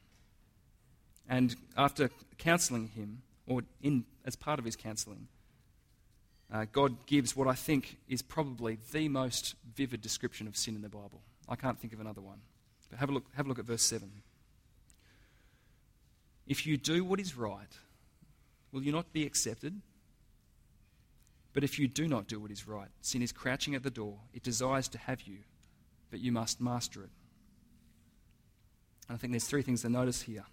And 1.29 1.57
after 1.77 2.11
counseling 2.39 2.89
him, 2.89 3.23
or 3.47 3.63
in, 3.83 4.05
as 4.25 4.37
part 4.37 4.59
of 4.59 4.65
his 4.65 4.77
counseling, 4.77 5.29
uh, 6.53 6.67
God 6.71 7.07
gives 7.07 7.35
what 7.35 7.49
I 7.49 7.55
think 7.55 7.97
is 8.09 8.23
probably 8.23 8.79
the 8.93 9.09
most 9.09 9.55
vivid 9.75 10.01
description 10.01 10.47
of 10.47 10.57
sin 10.57 10.75
in 10.77 10.83
the 10.83 10.89
Bible. 10.89 11.23
I 11.49 11.57
can't 11.57 11.79
think 11.79 11.93
of 11.93 12.01
another 12.01 12.21
one. 12.21 12.39
But 12.91 13.01
have 13.01 13.09
a 13.09 13.13
look, 13.13 13.25
have 13.35 13.47
a 13.47 13.49
look 13.49 13.59
at 13.59 13.65
verse 13.65 13.83
7. 13.83 14.11
If 16.47 16.67
you 16.67 16.77
do 16.77 17.05
what 17.05 17.19
is 17.21 17.37
right, 17.37 17.79
will 18.75 18.83
you 18.83 18.93
not 18.93 19.13
be 19.13 19.25
accepted? 19.25 19.81
But 21.53 21.63
if 21.63 21.79
you 21.79 21.87
do 21.87 22.09
not 22.09 22.27
do 22.27 22.41
what 22.41 22.51
is 22.51 22.67
right, 22.67 22.89
sin 23.01 23.23
is 23.23 23.31
crouching 23.31 23.77
at 23.77 23.85
the 23.85 23.91
door. 23.91 24.19
It 24.35 24.43
desires 24.43 24.89
to 24.89 24.99
have 24.99 25.23
you, 25.23 25.39
but 26.11 26.19
you 26.19 26.33
must 26.33 26.61
master 26.61 27.05
it. 27.05 27.11
And 29.09 29.15
I 29.15 29.19
think 29.19 29.33
there's 29.33 29.47
three 29.47 29.63
things 29.63 29.83
to 29.83 29.89
notice 29.89 30.23
here. 30.23 30.45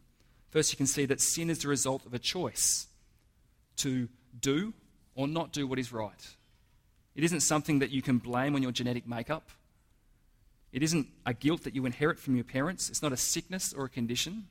First, 0.51 0.71
you 0.71 0.77
can 0.77 0.85
see 0.85 1.05
that 1.05 1.19
sin 1.19 1.49
is 1.49 1.59
the 1.59 1.69
result 1.69 2.05
of 2.05 2.13
a 2.13 2.19
choice 2.19 2.87
to 3.77 4.07
do 4.39 4.73
or 5.15 5.27
not 5.27 5.51
do 5.51 5.65
what 5.65 5.79
is 5.79 5.91
right. 5.91 6.35
It 7.15 7.23
isn't 7.23 7.41
something 7.41 7.79
that 7.79 7.89
you 7.89 8.03
can 8.03 8.19
blame 8.19 8.53
on 8.53 8.61
your 8.61 8.71
genetic 8.71 9.07
makeup. 9.07 9.49
It 10.71 10.83
isn't 10.83 11.07
a 11.25 11.33
guilt 11.33 11.63
that 11.63 11.73
you 11.73 11.85
inherit 11.85 12.19
from 12.19 12.35
your 12.35 12.43
parents. 12.43 12.89
It's 12.89 13.01
not 13.01 13.11
a 13.11 13.17
sickness 13.17 13.73
or 13.73 13.85
a 13.85 13.89
condition. 13.89 14.47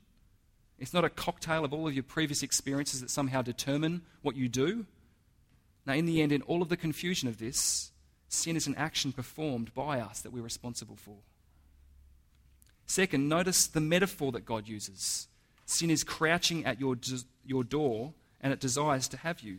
It's 0.80 0.94
not 0.94 1.04
a 1.04 1.10
cocktail 1.10 1.64
of 1.64 1.74
all 1.74 1.86
of 1.86 1.94
your 1.94 2.02
previous 2.02 2.42
experiences 2.42 3.02
that 3.02 3.10
somehow 3.10 3.42
determine 3.42 4.02
what 4.22 4.34
you 4.34 4.48
do. 4.48 4.86
Now, 5.86 5.92
in 5.92 6.06
the 6.06 6.22
end, 6.22 6.32
in 6.32 6.42
all 6.42 6.62
of 6.62 6.70
the 6.70 6.76
confusion 6.76 7.28
of 7.28 7.38
this, 7.38 7.92
sin 8.28 8.56
is 8.56 8.66
an 8.66 8.74
action 8.76 9.12
performed 9.12 9.74
by 9.74 10.00
us 10.00 10.20
that 10.22 10.32
we're 10.32 10.42
responsible 10.42 10.96
for. 10.96 11.16
Second, 12.86 13.28
notice 13.28 13.66
the 13.66 13.80
metaphor 13.80 14.32
that 14.32 14.46
God 14.46 14.66
uses. 14.66 15.28
Sin 15.66 15.90
is 15.90 16.02
crouching 16.02 16.64
at 16.64 16.80
your, 16.80 16.96
your 17.44 17.62
door 17.62 18.14
and 18.40 18.52
it 18.52 18.58
desires 18.58 19.06
to 19.08 19.18
have 19.18 19.40
you. 19.40 19.58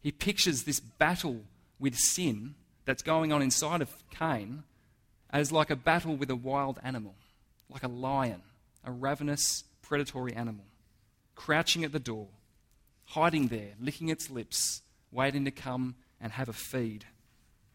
He 0.00 0.12
pictures 0.12 0.62
this 0.62 0.80
battle 0.80 1.40
with 1.78 1.96
sin 1.96 2.54
that's 2.84 3.02
going 3.02 3.32
on 3.32 3.42
inside 3.42 3.82
of 3.82 3.90
Cain 4.10 4.62
as 5.30 5.50
like 5.50 5.70
a 5.70 5.76
battle 5.76 6.14
with 6.14 6.30
a 6.30 6.36
wild 6.36 6.78
animal, 6.84 7.14
like 7.74 7.82
a 7.82 7.88
lion, 7.88 8.40
a 8.84 8.90
ravenous, 8.90 9.64
predatory 9.82 10.32
animal, 10.32 10.64
crouching 11.34 11.84
at 11.84 11.92
the 11.92 11.98
door, 11.98 12.28
hiding 13.04 13.48
there, 13.48 13.72
licking 13.78 14.08
its 14.08 14.30
lips, 14.30 14.80
waiting 15.12 15.44
to 15.44 15.50
come 15.50 15.94
and 16.20 16.32
have 16.32 16.48
a 16.48 16.54
feed, 16.54 17.04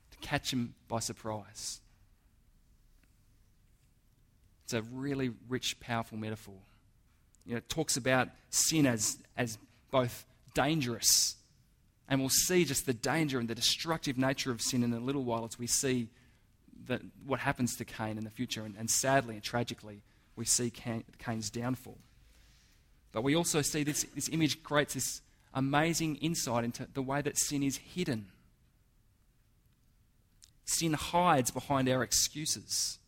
to 0.10 0.18
catch 0.20 0.52
him 0.52 0.74
by 0.88 1.00
surprise. 1.00 1.82
It's 4.64 4.74
a 4.74 4.82
really 4.82 5.32
rich, 5.48 5.80
powerful 5.80 6.18
metaphor. 6.18 6.56
You 7.46 7.54
know, 7.54 7.58
it 7.58 7.70
talks 7.70 7.98
about 7.98 8.30
sin 8.50 8.88
as, 8.88 9.18
as 9.38 9.60
both 9.92 10.26
dangerous 10.56 11.36
and 12.10 12.20
we'll 12.20 12.30
see 12.30 12.66
just 12.66 12.88
the 12.88 12.94
danger 12.94 13.40
and 13.40 13.48
the 13.48 13.56
destructive 13.56 14.18
nature 14.18 14.52
of 14.52 14.62
sin 14.62 14.84
in 14.84 14.92
a 14.92 15.00
little 15.00 15.24
while 15.24 15.46
as 15.46 15.60
we 15.60 15.68
see 15.68 16.10
that 16.88 17.02
what 17.26 17.40
happens 17.40 17.76
to 17.78 17.86
Cain 17.86 18.18
in 18.18 18.24
the 18.24 18.30
future. 18.30 18.64
And, 18.64 18.76
and 18.78 18.90
sadly 18.90 19.36
and 19.36 19.44
tragically, 19.44 20.02
we 20.36 20.46
see 20.46 20.70
Cain, 20.70 21.04
Cain's 21.18 21.50
downfall. 21.50 21.98
But 23.12 23.24
we 23.24 23.36
also 23.36 23.62
see 23.62 23.84
this, 23.84 24.06
this 24.16 24.30
image 24.30 24.64
creates 24.64 24.94
this 24.94 25.22
amazing 25.54 26.18
insight 26.18 26.64
into 26.64 26.88
the 26.94 27.02
way 27.02 27.22
that 27.22 27.38
sin 27.38 27.64
is 27.64 27.78
hidden. 27.78 28.28
Sin 30.66 30.94
hides 30.94 31.52
behind 31.52 31.90
our 31.90 32.04
excuses. 32.04 33.00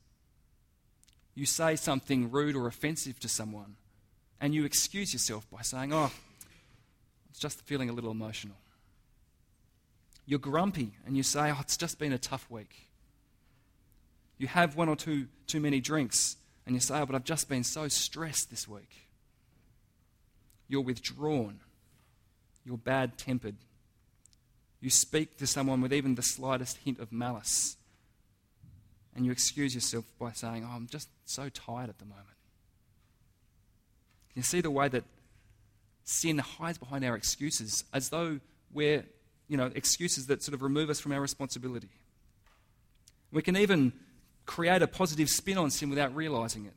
You 1.36 1.46
say 1.46 1.76
something 1.76 2.32
rude 2.32 2.56
or 2.56 2.68
offensive 2.68 3.20
to 3.20 3.30
someone, 3.30 3.76
and 4.40 4.54
you 4.54 4.66
excuse 4.66 5.14
yourself 5.14 5.50
by 5.50 5.62
saying, 5.62 5.94
Oh, 5.94 6.12
it's 7.30 7.40
just 7.40 7.62
feeling 7.62 7.90
a 7.90 7.94
little 7.94 8.12
emotional. 8.12 8.58
You're 10.26 10.40
grumpy 10.40 10.94
and 11.06 11.16
you 11.16 11.24
say, 11.24 11.52
Oh, 11.52 11.58
it's 11.62 11.78
just 11.78 12.00
been 12.00 12.12
a 12.12 12.18
tough 12.18 12.50
week. 12.50 12.91
You 14.42 14.48
have 14.48 14.76
one 14.76 14.90
or 14.90 14.96
two 14.96 15.28
too 15.46 15.60
many 15.60 15.80
drinks 15.80 16.36
and 16.66 16.74
you 16.76 16.80
say, 16.80 17.00
Oh, 17.00 17.06
but 17.06 17.14
I've 17.14 17.24
just 17.24 17.48
been 17.48 17.64
so 17.64 17.88
stressed 17.88 18.50
this 18.50 18.68
week. 18.68 18.90
You're 20.68 20.82
withdrawn. 20.82 21.60
You're 22.66 22.78
bad 22.78 23.20
tempered. 23.20 23.56
You 24.80 24.90
speak 24.90 25.38
to 25.38 25.46
someone 25.46 25.80
with 25.80 25.94
even 25.94 26.16
the 26.16 26.24
slightest 26.24 26.78
hint 26.78 27.00
of 27.00 27.12
malice. 27.12 27.78
And 29.16 29.28
you 29.28 29.32
excuse 29.32 29.76
yourself 29.76 30.06
by 30.20 30.32
saying, 30.32 30.68
Oh, 30.68 30.76
I'm 30.76 30.88
just 30.88 31.10
so 31.26 31.50
tired 31.50 31.90
at 31.90 32.00
the 32.00 32.06
moment. 32.06 32.26
Can 34.34 34.40
you 34.40 34.44
see 34.44 34.62
the 34.62 34.72
way 34.72 34.88
that 34.88 35.04
sin 36.04 36.40
hides 36.40 36.80
behind 36.80 37.06
our 37.06 37.16
excuses 37.16 37.84
as 37.94 38.10
though 38.10 38.40
we're 38.74 39.04
you 39.48 39.58
know, 39.58 39.70
excuses 39.76 40.28
that 40.28 40.42
sort 40.42 40.56
of 40.56 40.64
remove 40.64 40.90
us 40.90 41.00
from 41.00 41.12
our 41.12 41.20
responsibility. 41.20 41.90
We 43.34 43.42
can 43.42 43.58
even 43.58 43.92
create 44.46 44.82
a 44.82 44.88
positive 44.88 45.30
spin 45.30 45.58
on 45.58 45.72
sin 45.72 45.90
without 45.90 46.16
realizing 46.16 46.66
it. 46.66 46.74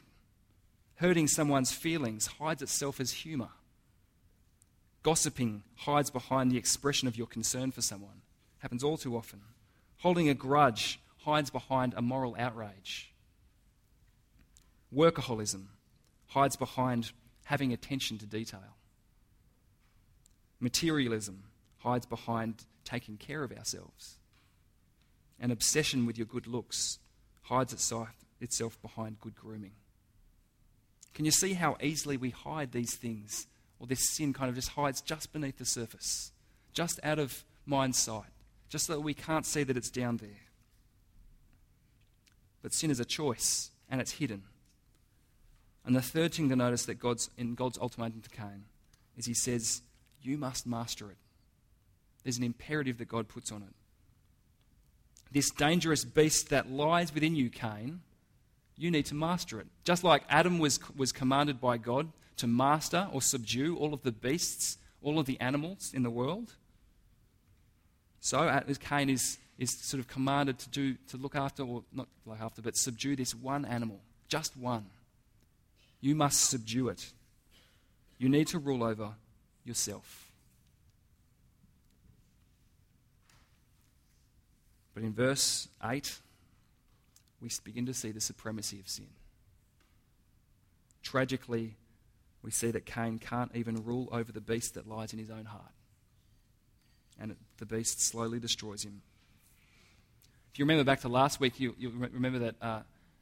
Hurting 0.97 1.29
someone's 1.29 1.73
feelings 1.73 2.27
hides 2.39 2.63
itself 2.63 3.01
as 3.01 3.11
humor. 3.13 3.49
Gossiping 5.03 5.63
hides 5.77 6.11
behind 6.11 6.51
the 6.51 6.57
expression 6.57 7.09
of 7.09 7.17
your 7.17 7.27
concern 7.27 7.71
for 7.71 7.83
someone. 7.83 8.23
Happens 8.59 8.83
all 8.83 8.97
too 8.97 9.17
often. 9.17 9.41
Holding 9.99 10.29
a 10.29 10.35
grudge 10.35 11.01
hides 11.19 11.51
behind 11.51 11.95
a 11.97 12.03
moral 12.03 12.37
outrage. 12.39 13.13
Workaholism 14.95 15.67
hides 16.29 16.57
behind 16.57 17.13
having 17.45 17.73
attention 17.73 18.19
to 18.19 18.27
detail. 18.27 18.77
Materialism 20.61 21.43
hides 21.79 22.07
behind 22.07 22.65
taking 22.85 23.17
care 23.17 23.43
of 23.43 23.53
ourselves. 23.53 24.17
An 25.41 25.51
obsession 25.51 26.07
with 26.07 26.17
your 26.17 26.27
good 26.27 26.47
looks 26.47 26.99
hides 27.45 27.73
itself 27.73 28.09
itself 28.41 28.81
behind 28.83 29.21
good 29.21 29.35
grooming. 29.35 29.73
Can 31.15 31.25
you 31.25 31.31
see 31.31 31.55
how 31.55 31.77
easily 31.81 32.17
we 32.17 32.31
hide 32.31 32.73
these 32.73 32.95
things? 32.97 33.47
Or 33.79 33.87
this 33.87 34.11
sin 34.17 34.33
kind 34.33 34.49
of 34.49 34.55
just 34.55 34.71
hides 34.71 35.01
just 35.01 35.33
beneath 35.33 35.59
the 35.59 35.65
surface, 35.65 36.33
just 36.73 37.01
out 37.03 37.19
of 37.19 37.45
mind 37.67 37.97
sight, 37.97 38.31
just 38.69 38.87
so 38.87 38.95
that 38.95 39.01
we 39.01 39.15
can't 39.15 39.47
see 39.47 39.63
that 39.63 39.77
it's 39.77 39.91
down 39.91 40.19
there. 40.19 40.31
But 42.63 42.73
sin 42.73 42.91
is 42.91 43.01
a 43.01 43.05
choice, 43.05 43.71
and 43.91 44.01
it's 44.01 44.13
hidden. 44.13 44.43
And 45.85 45.95
the 45.95 46.03
third 46.03 46.33
thing 46.33 46.49
to 46.49 46.57
notice 46.57 46.87
that 46.87 46.95
God's 46.95 47.31
in 47.37 47.55
God's 47.55 47.79
ultimatum 47.79 48.23
to 48.23 48.31
Cain 48.31 48.65
is 49.17 49.27
he 49.27 49.35
says, 49.35 49.83
You 50.23 50.39
must 50.39 50.67
master 50.67 51.11
it. 51.11 51.19
There's 52.23 52.39
an 52.39 52.45
imperative 52.45 52.99
that 52.99 53.09
God 53.09 53.29
puts 53.29 53.53
on 53.53 53.63
it. 53.63 53.75
This 55.35 55.51
dangerous 55.51 56.05
beast 56.05 56.51
that 56.51 56.71
lies 56.71 57.13
within 57.13 57.35
you, 57.35 57.51
Cain, 57.51 58.03
you 58.79 58.89
need 58.93 59.07
to 59.07 59.17
master 59.17 59.61
it. 59.61 59.67
Just 59.83 60.05
like 60.05 60.23
Adam 60.31 60.61
was, 60.61 60.79
was 60.97 61.11
commanded 61.11 61.61
by 61.61 61.77
God 61.77 62.13
to 62.37 62.47
master 62.47 63.09
or 63.13 63.21
subdue 63.21 63.77
all 63.77 63.93
of 63.93 64.03
the 64.03 64.13
beasts, 64.13 64.79
all 65.03 65.19
of 65.19 65.27
the 65.27 65.39
animals 65.41 65.91
in 65.93 66.05
the 66.05 66.11
world. 66.11 66.53
So 68.21 68.39
uh, 68.39 68.63
Cain 68.79 69.11
is, 69.11 69.39
is 69.59 69.73
sort 69.73 69.99
of 69.99 70.07
commanded 70.07 70.61
to 70.61 70.69
do 70.69 70.95
to 71.09 71.17
look 71.17 71.35
after, 71.35 71.65
or 71.65 71.83
not 71.93 72.07
look 72.25 72.41
after, 72.41 72.63
but 72.63 72.77
subdue 72.77 73.17
this 73.17 73.35
one 73.35 73.65
animal, 73.65 73.99
just 74.29 74.57
one. 74.57 74.87
You 76.01 76.15
must 76.15 76.49
subdue 76.49 76.91
it. 76.91 77.11
You 78.19 78.29
need 78.29 78.47
to 78.49 78.61
rule 78.61 78.85
over 78.85 79.15
yourself. 79.65 80.24
But 84.95 85.03
in 85.03 85.13
verse 85.13 85.69
8, 85.83 86.19
we 87.41 87.51
begin 87.65 87.87
to 87.87 87.95
see 87.95 88.13
the 88.13 88.21
supremacy 88.21 88.79
of 88.81 88.89
sin. 88.89 89.09
Tragically, 91.03 91.75
we 92.43 92.51
see 92.51 92.71
that 92.71 92.87
Cain 92.87 93.19
can't 93.19 93.51
even 93.55 93.85
rule 93.85 94.09
over 94.13 94.31
the 94.31 94.41
beast 94.41 94.75
that 94.75 94.89
lies 94.89 95.13
in 95.13 95.19
his 95.19 95.31
own 95.31 95.45
heart. 95.45 95.73
And 97.21 97.37
the 97.59 97.67
beast 97.67 98.01
slowly 98.01 98.39
destroys 98.39 98.85
him. 98.85 99.03
If 100.53 100.59
you 100.59 100.65
remember 100.65 100.85
back 100.85 101.01
to 101.01 101.09
last 101.09 101.41
week, 101.41 101.59
you, 101.59 101.75
you 101.79 101.91
remember 101.91 102.39
that 102.39 102.55
uh, 102.63 102.81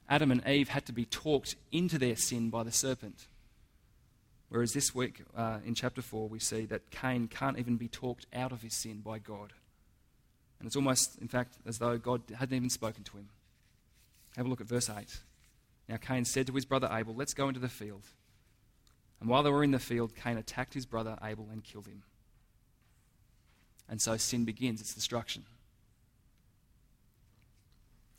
Adam 0.08 0.30
and 0.30 0.46
Eve 0.46 0.68
had 0.68 0.84
to 0.86 0.92
be 0.92 1.06
talked 1.06 1.56
into 1.70 1.98
their 1.98 2.16
sin 2.16 2.50
by 2.50 2.62
the 2.62 2.72
serpent. 2.72 3.26
Whereas 4.50 4.74
this 4.74 4.94
week, 4.94 5.22
uh, 5.34 5.58
in 5.64 5.74
chapter 5.74 6.02
4, 6.02 6.28
we 6.28 6.38
see 6.38 6.66
that 6.66 6.90
Cain 6.90 7.28
can't 7.28 7.58
even 7.58 7.76
be 7.76 7.88
talked 7.88 8.26
out 8.34 8.52
of 8.52 8.60
his 8.60 8.74
sin 8.74 9.00
by 9.00 9.18
God. 9.18 9.54
And 10.62 10.68
it's 10.68 10.76
almost, 10.76 11.18
in 11.20 11.26
fact, 11.26 11.54
as 11.66 11.78
though 11.78 11.98
God 11.98 12.22
hadn't 12.38 12.54
even 12.54 12.70
spoken 12.70 13.02
to 13.02 13.16
him. 13.16 13.28
Have 14.36 14.46
a 14.46 14.48
look 14.48 14.60
at 14.60 14.68
verse 14.68 14.88
8. 14.88 15.18
Now 15.88 15.96
Cain 15.96 16.24
said 16.24 16.46
to 16.46 16.52
his 16.52 16.64
brother 16.64 16.88
Abel, 16.92 17.16
Let's 17.16 17.34
go 17.34 17.48
into 17.48 17.58
the 17.58 17.68
field. 17.68 18.04
And 19.18 19.28
while 19.28 19.42
they 19.42 19.50
were 19.50 19.64
in 19.64 19.72
the 19.72 19.80
field, 19.80 20.14
Cain 20.14 20.36
attacked 20.36 20.72
his 20.72 20.86
brother 20.86 21.18
Abel 21.20 21.48
and 21.50 21.64
killed 21.64 21.88
him. 21.88 22.04
And 23.88 24.00
so 24.00 24.16
sin 24.16 24.44
begins, 24.44 24.80
its 24.80 24.94
destruction. 24.94 25.46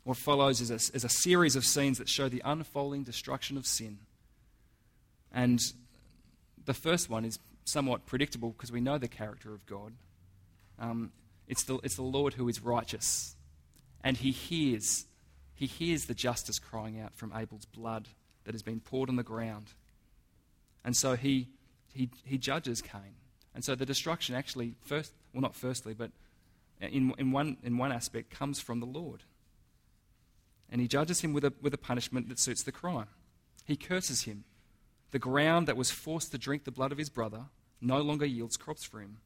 What 0.02 0.18
follows 0.18 0.60
is 0.60 0.70
a, 0.70 0.94
is 0.94 1.02
a 1.02 1.08
series 1.08 1.56
of 1.56 1.64
scenes 1.64 1.96
that 1.96 2.10
show 2.10 2.28
the 2.28 2.42
unfolding 2.44 3.04
destruction 3.04 3.56
of 3.56 3.66
sin. 3.66 4.00
And 5.32 5.60
the 6.62 6.74
first 6.74 7.08
one 7.08 7.24
is 7.24 7.38
somewhat 7.64 8.04
predictable 8.04 8.50
because 8.50 8.70
we 8.70 8.82
know 8.82 8.98
the 8.98 9.08
character 9.08 9.54
of 9.54 9.64
God. 9.64 9.94
Um, 10.78 11.10
it's, 11.48 11.64
the, 11.64 11.78
it's 11.82 11.96
the 11.96 12.02
Lord 12.02 12.34
who 12.34 12.48
is 12.48 12.62
righteous. 12.62 13.36
And 14.02 14.16
he 14.16 14.30
hears, 14.30 15.06
he 15.54 15.66
hears 15.66 16.06
the 16.06 16.14
justice 16.14 16.58
crying 16.58 17.00
out 17.00 17.14
from 17.14 17.32
Abel's 17.34 17.64
blood 17.64 18.08
that 18.44 18.54
has 18.54 18.62
been 18.62 18.80
poured 18.80 19.08
on 19.08 19.16
the 19.16 19.22
ground. 19.22 19.72
And 20.84 20.96
so 20.96 21.16
he, 21.16 21.48
he, 21.92 22.10
he 22.24 22.38
judges 22.38 22.82
Cain. 22.82 23.16
And 23.54 23.64
so 23.64 23.74
the 23.74 23.86
destruction 23.86 24.34
actually, 24.34 24.74
first, 24.82 25.12
well, 25.32 25.40
not 25.40 25.54
firstly, 25.54 25.94
but 25.94 26.10
in, 26.80 27.14
in, 27.18 27.32
one, 27.32 27.56
in 27.62 27.78
one 27.78 27.92
aspect, 27.92 28.30
comes 28.30 28.60
from 28.60 28.80
the 28.80 28.86
Lord 28.86 29.22
and 30.70 30.80
he 30.80 30.88
judges 30.88 31.20
him 31.20 31.32
with 31.32 31.44
a, 31.44 31.52
with 31.62 31.72
a 31.72 31.78
punishment 31.78 32.28
that 32.28 32.38
suits 32.38 32.62
the 32.62 32.72
crime. 32.72 33.06
He 33.64 33.76
curses 33.76 34.22
him. 34.22 34.44
The 35.12 35.18
ground 35.18 35.68
that 35.68 35.76
was 35.76 35.92
forced 35.92 36.32
to 36.32 36.38
drink 36.38 36.64
the 36.64 36.72
blood 36.72 36.90
of 36.90 36.98
his 36.98 37.08
brother 37.08 37.44
no 37.80 38.00
longer 38.00 38.26
yields 38.26 38.56
crops 38.56 38.82
for 38.82 39.00
him. 39.00 39.18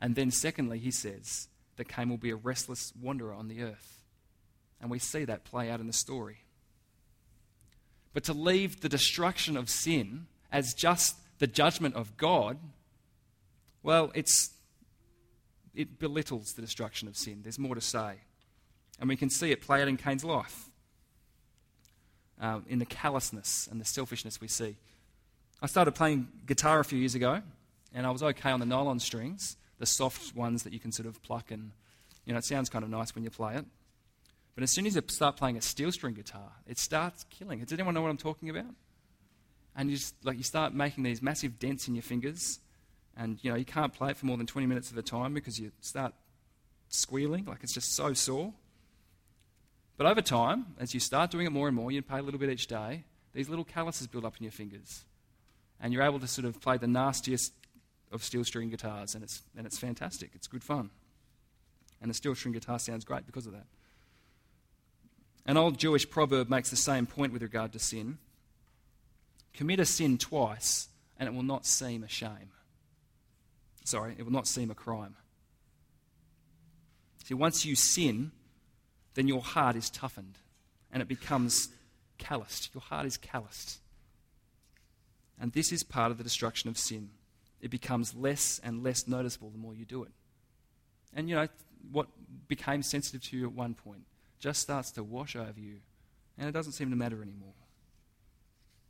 And 0.00 0.14
then, 0.14 0.30
secondly, 0.30 0.78
he 0.78 0.90
says 0.90 1.48
that 1.76 1.88
Cain 1.88 2.08
will 2.08 2.18
be 2.18 2.30
a 2.30 2.36
restless 2.36 2.92
wanderer 3.00 3.32
on 3.32 3.48
the 3.48 3.62
earth. 3.62 4.04
And 4.80 4.90
we 4.90 4.98
see 4.98 5.24
that 5.24 5.44
play 5.44 5.70
out 5.70 5.80
in 5.80 5.86
the 5.86 5.92
story. 5.92 6.44
But 8.12 8.24
to 8.24 8.32
leave 8.32 8.80
the 8.80 8.88
destruction 8.88 9.56
of 9.56 9.68
sin 9.68 10.26
as 10.50 10.74
just 10.74 11.16
the 11.38 11.46
judgment 11.46 11.94
of 11.94 12.16
God, 12.16 12.58
well, 13.82 14.10
it's, 14.14 14.50
it 15.74 15.98
belittles 15.98 16.52
the 16.54 16.62
destruction 16.62 17.08
of 17.08 17.16
sin. 17.16 17.40
There's 17.42 17.58
more 17.58 17.74
to 17.74 17.80
say. 17.80 18.14
And 19.00 19.08
we 19.08 19.16
can 19.16 19.30
see 19.30 19.52
it 19.52 19.60
play 19.60 19.82
out 19.82 19.88
in 19.88 19.96
Cain's 19.96 20.24
life, 20.24 20.68
um, 22.40 22.64
in 22.68 22.78
the 22.78 22.86
callousness 22.86 23.68
and 23.70 23.80
the 23.80 23.84
selfishness 23.84 24.40
we 24.40 24.48
see. 24.48 24.76
I 25.60 25.66
started 25.66 25.92
playing 25.92 26.28
guitar 26.46 26.80
a 26.80 26.84
few 26.84 26.98
years 26.98 27.14
ago, 27.14 27.42
and 27.92 28.06
I 28.06 28.10
was 28.10 28.22
okay 28.22 28.50
on 28.50 28.60
the 28.60 28.66
nylon 28.66 29.00
strings, 29.00 29.56
the 29.78 29.86
soft 29.86 30.34
ones 30.34 30.62
that 30.62 30.72
you 30.72 30.80
can 30.80 30.92
sort 30.92 31.06
of 31.06 31.22
pluck, 31.22 31.50
and 31.50 31.72
you 32.24 32.32
know, 32.32 32.38
it 32.38 32.44
sounds 32.44 32.68
kind 32.68 32.84
of 32.84 32.90
nice 32.90 33.14
when 33.14 33.24
you 33.24 33.30
play 33.30 33.56
it. 33.56 33.64
But 34.54 34.64
as 34.64 34.70
soon 34.70 34.86
as 34.86 34.96
you 34.96 35.02
start 35.06 35.36
playing 35.36 35.56
a 35.56 35.62
steel 35.62 35.92
string 35.92 36.14
guitar, 36.14 36.50
it 36.66 36.78
starts 36.78 37.24
killing. 37.30 37.60
Does 37.60 37.72
anyone 37.72 37.94
know 37.94 38.02
what 38.02 38.10
I'm 38.10 38.16
talking 38.16 38.50
about? 38.50 38.74
And 39.76 39.90
you 39.90 39.96
just 39.96 40.14
like 40.24 40.36
you 40.36 40.42
start 40.42 40.74
making 40.74 41.04
these 41.04 41.22
massive 41.22 41.58
dents 41.58 41.86
in 41.86 41.94
your 41.94 42.02
fingers, 42.02 42.58
and 43.16 43.38
you 43.42 43.50
know 43.50 43.56
you 43.56 43.64
can't 43.64 43.92
play 43.92 44.10
it 44.10 44.16
for 44.16 44.26
more 44.26 44.36
than 44.36 44.46
20 44.46 44.66
minutes 44.66 44.92
at 44.92 44.98
a 44.98 45.02
time 45.02 45.34
because 45.34 45.60
you 45.60 45.70
start 45.80 46.12
squealing, 46.88 47.44
like 47.44 47.62
it's 47.62 47.74
just 47.74 47.94
so 47.94 48.12
sore. 48.14 48.52
But 49.96 50.06
over 50.06 50.22
time, 50.22 50.66
as 50.78 50.94
you 50.94 51.00
start 51.00 51.30
doing 51.30 51.46
it 51.46 51.50
more 51.50 51.66
and 51.66 51.76
more, 51.76 51.90
you 51.90 52.02
pay 52.02 52.18
a 52.18 52.22
little 52.22 52.38
bit 52.38 52.50
each 52.50 52.68
day, 52.68 53.04
these 53.34 53.48
little 53.48 53.64
calluses 53.64 54.06
build 54.06 54.24
up 54.24 54.36
in 54.38 54.44
your 54.44 54.52
fingers. 54.52 55.04
And 55.80 55.92
you're 55.92 56.02
able 56.02 56.20
to 56.20 56.26
sort 56.28 56.44
of 56.44 56.60
play 56.60 56.78
the 56.78 56.86
nastiest 56.86 57.52
of 58.12 58.24
steel 58.24 58.44
string 58.44 58.70
guitars, 58.70 59.14
and 59.14 59.22
it's, 59.22 59.42
and 59.56 59.66
it's 59.66 59.78
fantastic. 59.78 60.30
It's 60.34 60.46
good 60.46 60.64
fun. 60.64 60.90
And 62.00 62.10
the 62.10 62.14
steel 62.14 62.34
string 62.34 62.52
guitar 62.52 62.78
sounds 62.78 63.04
great 63.04 63.26
because 63.26 63.46
of 63.46 63.52
that. 63.52 63.66
An 65.46 65.56
old 65.56 65.78
Jewish 65.78 66.08
proverb 66.08 66.48
makes 66.48 66.70
the 66.70 66.76
same 66.76 67.06
point 67.06 67.32
with 67.32 67.42
regard 67.42 67.72
to 67.72 67.78
sin 67.78 68.18
commit 69.58 69.80
a 69.80 69.84
sin 69.84 70.16
twice, 70.18 70.88
and 71.18 71.28
it 71.28 71.34
will 71.34 71.42
not 71.42 71.66
seem 71.66 72.04
a 72.04 72.08
shame. 72.08 72.52
Sorry, 73.84 74.14
it 74.16 74.22
will 74.22 74.32
not 74.32 74.46
seem 74.46 74.70
a 74.70 74.74
crime. 74.74 75.16
See, 77.24 77.34
once 77.34 77.64
you 77.64 77.74
sin, 77.74 78.30
then 79.14 79.26
your 79.26 79.42
heart 79.42 79.74
is 79.74 79.90
toughened 79.90 80.38
and 80.92 81.02
it 81.02 81.08
becomes 81.08 81.70
calloused. 82.18 82.70
Your 82.72 82.82
heart 82.82 83.04
is 83.04 83.16
calloused. 83.16 83.80
And 85.40 85.52
this 85.52 85.72
is 85.72 85.82
part 85.82 86.12
of 86.12 86.18
the 86.18 86.24
destruction 86.24 86.70
of 86.70 86.78
sin. 86.78 87.10
It 87.60 87.70
becomes 87.70 88.14
less 88.14 88.60
and 88.62 88.82
less 88.82 89.08
noticeable 89.08 89.50
the 89.50 89.58
more 89.58 89.74
you 89.74 89.84
do 89.84 90.04
it. 90.04 90.12
And 91.14 91.28
you 91.28 91.34
know, 91.34 91.48
what 91.90 92.08
became 92.48 92.82
sensitive 92.82 93.22
to 93.24 93.36
you 93.36 93.46
at 93.46 93.52
one 93.52 93.74
point 93.74 94.04
just 94.38 94.60
starts 94.60 94.90
to 94.92 95.02
wash 95.02 95.34
over 95.34 95.58
you, 95.58 95.78
and 96.36 96.48
it 96.48 96.52
doesn't 96.52 96.72
seem 96.72 96.90
to 96.90 96.96
matter 96.96 97.22
anymore. 97.22 97.54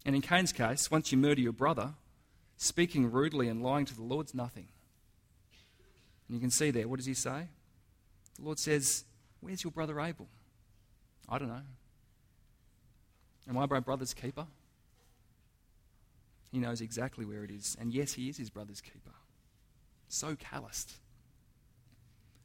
And 0.05 0.15
in 0.15 0.23
Cain's 0.23 0.53
case, 0.53 0.91
once 0.91 1.11
you 1.11 1.19
murder 1.19 1.41
your 1.41 1.53
brother, 1.53 1.95
speaking 2.57 3.11
rudely 3.11 3.49
and 3.49 3.63
lying 3.63 3.87
to 3.87 3.95
the 3.95 4.03
Lord's 4.03 4.35
nothing. 4.35 4.69
And 6.29 6.37
you 6.37 6.41
can 6.41 6.51
see 6.51 6.71
there, 6.71 6.87
what 6.87 6.97
does 6.97 7.07
he 7.07 7.15
say? 7.15 7.49
The 8.37 8.45
Lord 8.45 8.59
says, 8.59 9.05
Where's 9.41 9.63
your 9.65 9.71
brother 9.71 10.01
Abel? 10.01 10.27
I 11.29 11.39
don't 11.39 11.49
know. 11.49 11.63
Am 13.49 13.57
I 13.57 13.67
my 13.67 13.81
brother's 13.81 14.13
keeper? 14.13 14.47
He 16.51 16.59
knows 16.59 16.81
exactly 16.81 17.25
where 17.25 17.45
it 17.45 17.51
is. 17.51 17.77
And 17.81 17.93
yes, 17.93 18.15
he 18.15 18.29
is 18.29 18.37
his 18.37 18.51
brother's 18.51 18.81
keeper. 18.81 19.15
So 20.09 20.35
calloused. 20.37 20.95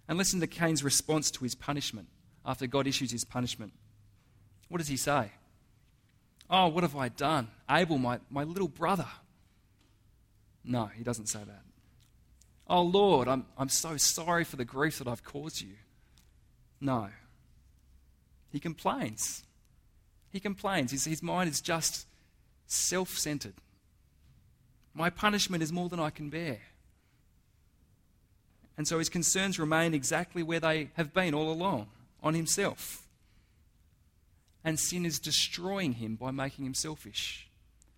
And 0.08 0.18
listen 0.18 0.42
to 0.42 0.48
Cain's 0.48 0.84
response 0.84 1.32
to 1.32 1.44
his 1.44 1.56
punishment 1.56 2.10
after 2.46 2.68
God 2.68 2.88
issues 2.88 3.12
his 3.12 3.24
punishment. 3.24 3.74
What 4.68 4.80
does 4.80 4.90
he 4.90 4.98
say? 4.98 5.32
Oh, 6.50 6.68
what 6.68 6.84
have 6.84 6.96
I 6.96 7.10
done? 7.10 7.48
Abel, 7.70 7.98
my, 7.98 8.20
my 8.30 8.44
little 8.44 8.68
brother. 8.68 9.08
No, 10.64 10.86
he 10.86 11.04
doesn't 11.04 11.28
say 11.28 11.40
that. 11.40 11.64
Oh, 12.68 12.82
Lord, 12.82 13.28
I'm, 13.28 13.46
I'm 13.58 13.70
so 13.70 13.98
sorry 13.98 14.44
for 14.44 14.56
the 14.56 14.66
grief 14.66 15.00
that 15.00 15.08
I've 15.08 15.24
caused 15.24 15.62
you. 15.62 15.76
No. 16.80 17.10
He 18.52 18.60
complains. 18.60 19.44
He 20.32 20.40
complains. 20.40 20.92
His, 20.92 21.06
his 21.06 21.24
mind 21.24 21.50
is 21.50 21.62
just 21.62 22.08
self 22.68 23.18
centered. 23.18 23.56
My 24.94 25.10
punishment 25.10 25.64
is 25.64 25.72
more 25.72 25.90
than 25.90 26.00
I 26.00 26.10
can 26.10 26.30
bear. 26.30 26.60
And 28.78 28.88
so 28.88 29.00
his 29.00 29.10
concerns 29.10 29.60
remain 29.60 29.94
exactly 29.94 30.44
where 30.44 30.60
they 30.60 30.90
have 30.96 31.14
been 31.14 31.34
all 31.34 31.52
along 31.52 31.88
on 32.22 32.34
himself. 32.34 33.08
And 34.64 34.80
sin 34.80 35.06
is 35.06 35.20
destroying 35.20 35.94
him 35.94 36.16
by 36.16 36.32
making 36.32 36.66
him 36.66 36.74
selfish, 36.74 37.50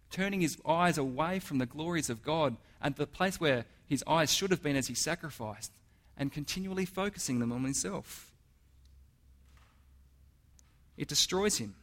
turning 0.10 0.42
his 0.42 0.58
eyes 0.66 0.98
away 0.98 1.40
from 1.40 1.60
the 1.60 1.66
glories 1.66 2.10
of 2.10 2.24
God 2.24 2.58
and 2.82 2.96
the 2.96 3.08
place 3.08 3.40
where 3.40 3.66
his 3.88 4.04
eyes 4.08 4.34
should 4.34 4.52
have 4.52 4.64
been 4.64 4.76
as 4.76 4.88
he 4.88 4.96
sacrificed, 4.96 5.72
and 6.18 6.32
continually 6.32 6.86
focusing 6.86 7.40
them 7.40 7.52
on 7.52 7.64
himself. 7.64 8.32
It 10.98 11.08
destroys 11.08 11.58
him. 11.58 11.76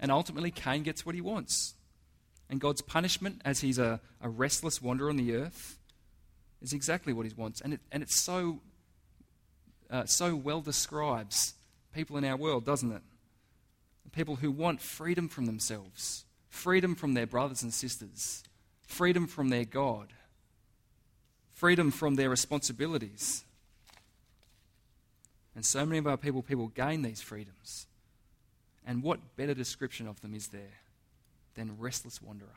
And 0.00 0.10
ultimately, 0.10 0.50
Cain 0.50 0.82
gets 0.82 1.04
what 1.04 1.14
he 1.14 1.20
wants. 1.20 1.74
And 2.50 2.60
God's 2.60 2.80
punishment, 2.80 3.42
as 3.44 3.60
he's 3.60 3.78
a, 3.78 4.00
a 4.20 4.28
restless 4.28 4.80
wanderer 4.80 5.10
on 5.10 5.16
the 5.16 5.34
earth, 5.34 5.78
is 6.62 6.72
exactly 6.72 7.12
what 7.12 7.26
he 7.26 7.32
wants. 7.36 7.60
And 7.60 7.74
it, 7.74 7.80
and 7.92 8.02
it 8.02 8.10
so, 8.10 8.60
uh, 9.90 10.06
so 10.06 10.34
well 10.34 10.60
describes 10.60 11.54
people 11.94 12.16
in 12.16 12.24
our 12.24 12.36
world, 12.36 12.64
doesn't 12.64 12.90
it? 12.90 13.02
People 14.12 14.36
who 14.36 14.50
want 14.50 14.80
freedom 14.80 15.28
from 15.28 15.46
themselves, 15.46 16.24
freedom 16.48 16.94
from 16.94 17.14
their 17.14 17.26
brothers 17.26 17.62
and 17.62 17.72
sisters, 17.72 18.42
freedom 18.82 19.26
from 19.26 19.50
their 19.50 19.64
God, 19.64 20.14
freedom 21.52 21.90
from 21.90 22.14
their 22.14 22.30
responsibilities. 22.30 23.44
And 25.54 25.66
so 25.66 25.84
many 25.84 25.98
of 25.98 26.06
our 26.06 26.16
people, 26.16 26.42
people 26.42 26.68
gain 26.68 27.02
these 27.02 27.20
freedoms 27.20 27.86
and 28.86 29.02
what 29.02 29.36
better 29.36 29.52
description 29.52 30.08
of 30.08 30.20
them 30.22 30.34
is 30.34 30.48
there 30.48 30.80
than 31.58 31.76
restless 31.78 32.22
wanderer? 32.22 32.48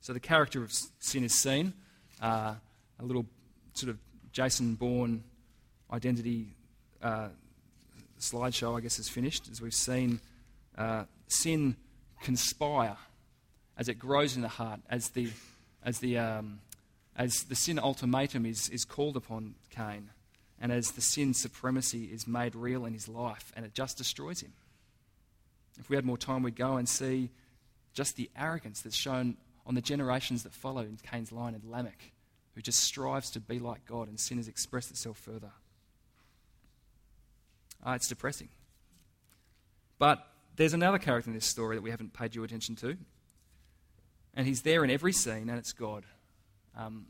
So 0.00 0.12
the 0.12 0.20
character 0.20 0.62
of 0.62 0.72
sin 1.00 1.24
is 1.24 1.34
seen. 1.34 1.74
Uh, 2.22 2.54
a 2.98 3.04
little 3.04 3.26
sort 3.74 3.90
of 3.90 3.98
Jason 4.32 4.74
Bourne 4.74 5.24
identity 5.92 6.54
uh, 7.02 7.28
slideshow, 8.20 8.76
I 8.76 8.80
guess, 8.80 8.98
is 8.98 9.08
finished 9.08 9.48
as 9.50 9.60
we've 9.60 9.74
seen 9.74 10.20
uh, 10.78 11.04
sin 11.28 11.76
conspire 12.22 12.96
as 13.76 13.88
it 13.88 13.98
grows 13.98 14.36
in 14.36 14.42
the 14.42 14.48
heart, 14.48 14.80
as 14.88 15.10
the, 15.10 15.30
as 15.82 15.98
the, 15.98 16.18
um, 16.18 16.60
as 17.16 17.44
the 17.48 17.56
sin 17.56 17.78
ultimatum 17.78 18.46
is, 18.46 18.68
is 18.70 18.84
called 18.84 19.16
upon 19.16 19.54
Cain 19.70 20.10
and 20.60 20.72
as 20.72 20.92
the 20.92 21.02
sin 21.02 21.34
supremacy 21.34 22.04
is 22.04 22.26
made 22.26 22.54
real 22.54 22.86
in 22.86 22.94
his 22.94 23.08
life, 23.08 23.52
and 23.54 23.66
it 23.66 23.74
just 23.74 23.98
destroys 23.98 24.40
him. 24.40 24.52
If 25.78 25.88
we 25.90 25.96
had 25.96 26.04
more 26.04 26.18
time, 26.18 26.42
we'd 26.42 26.56
go 26.56 26.76
and 26.76 26.88
see 26.88 27.30
just 27.92 28.16
the 28.16 28.30
arrogance 28.36 28.82
that's 28.82 28.96
shown 28.96 29.36
on 29.66 29.74
the 29.74 29.80
generations 29.80 30.42
that 30.44 30.52
follow 30.52 30.82
in 30.82 30.98
Cain's 31.02 31.32
line 31.32 31.54
and 31.54 31.64
Lamech, 31.64 32.12
who 32.54 32.62
just 32.62 32.80
strives 32.80 33.30
to 33.30 33.40
be 33.40 33.58
like 33.58 33.84
God, 33.84 34.08
and 34.08 34.18
sin 34.18 34.36
has 34.36 34.48
expressed 34.48 34.90
itself 34.90 35.18
further. 35.18 35.50
Ah, 37.84 37.94
it's 37.94 38.08
depressing. 38.08 38.48
But 39.98 40.26
there's 40.56 40.74
another 40.74 40.98
character 40.98 41.30
in 41.30 41.34
this 41.34 41.46
story 41.46 41.76
that 41.76 41.82
we 41.82 41.90
haven't 41.90 42.12
paid 42.12 42.32
due 42.32 42.44
attention 42.44 42.76
to. 42.76 42.96
And 44.34 44.46
he's 44.46 44.62
there 44.62 44.84
in 44.84 44.90
every 44.90 45.12
scene, 45.12 45.48
and 45.48 45.58
it's 45.58 45.72
God. 45.72 46.04
Um, 46.76 47.06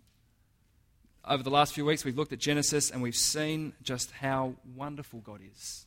over 1.25 1.43
the 1.43 1.51
last 1.51 1.75
few 1.75 1.85
weeks, 1.85 2.05
we've 2.05 2.17
looked 2.17 2.33
at 2.33 2.39
Genesis 2.39 2.91
and 2.91 3.03
we've 3.03 3.17
seen 3.17 3.73
just 3.83 4.13
how 4.13 4.55
wonderful 4.77 5.21
God 5.21 5.41
is, 5.53 5.86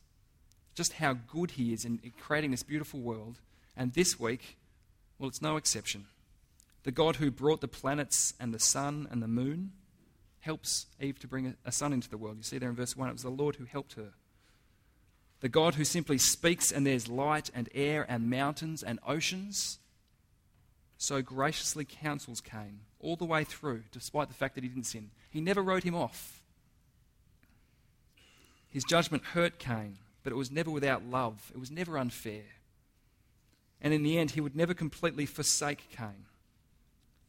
just 0.80 0.94
how 0.94 1.12
good 1.12 1.50
He 1.50 1.74
is 1.74 1.84
in 1.84 2.00
creating 2.18 2.52
this 2.52 2.62
beautiful 2.62 3.00
world. 3.00 3.38
And 3.76 3.92
this 3.92 4.18
week, 4.18 4.56
well, 5.18 5.28
it's 5.28 5.42
no 5.42 5.58
exception. 5.58 6.06
The 6.84 6.90
God 6.90 7.16
who 7.16 7.30
brought 7.30 7.60
the 7.60 7.68
planets 7.68 8.32
and 8.40 8.54
the 8.54 8.58
sun 8.58 9.06
and 9.10 9.22
the 9.22 9.28
moon 9.28 9.72
helps 10.38 10.86
Eve 10.98 11.18
to 11.18 11.28
bring 11.28 11.54
a, 11.66 11.70
son 11.70 11.92
into 11.92 12.08
the 12.08 12.16
world. 12.16 12.38
You 12.38 12.44
see 12.44 12.56
there 12.56 12.70
in 12.70 12.76
verse 12.76 12.96
1, 12.96 13.10
it 13.10 13.12
was 13.12 13.24
the 13.24 13.28
Lord 13.28 13.56
who 13.56 13.66
helped 13.66 13.92
her. 13.92 14.14
The 15.40 15.50
God 15.50 15.74
who 15.74 15.84
simply 15.84 16.16
speaks 16.16 16.72
and 16.72 16.86
there's 16.86 17.08
light 17.08 17.50
and 17.54 17.68
air 17.74 18.06
and 18.08 18.30
mountains 18.30 18.82
and 18.82 19.00
oceans, 19.06 19.80
so 20.96 21.20
graciously 21.20 21.84
counsels 21.84 22.40
Cain 22.40 22.80
all 23.00 23.16
the 23.16 23.26
way 23.26 23.44
through, 23.44 23.82
despite 23.92 24.28
the 24.28 24.34
fact 24.34 24.54
that 24.54 24.64
he 24.64 24.70
didn't 24.70 24.86
sin. 24.86 25.10
He 25.28 25.42
never 25.42 25.62
wrote 25.62 25.82
him 25.82 25.94
off. 25.94 26.42
His 28.70 28.84
judgment 28.84 29.24
hurt 29.24 29.58
Cain, 29.58 29.98
but 30.22 30.32
it 30.32 30.36
was 30.36 30.50
never 30.50 30.70
without 30.70 31.04
love, 31.04 31.50
it 31.54 31.58
was 31.58 31.70
never 31.70 31.98
unfair. 31.98 32.44
And 33.80 33.94
in 33.94 34.02
the 34.02 34.18
end, 34.18 34.32
he 34.32 34.40
would 34.40 34.54
never 34.54 34.74
completely 34.74 35.24
forsake 35.26 35.88
Cain. 35.90 36.26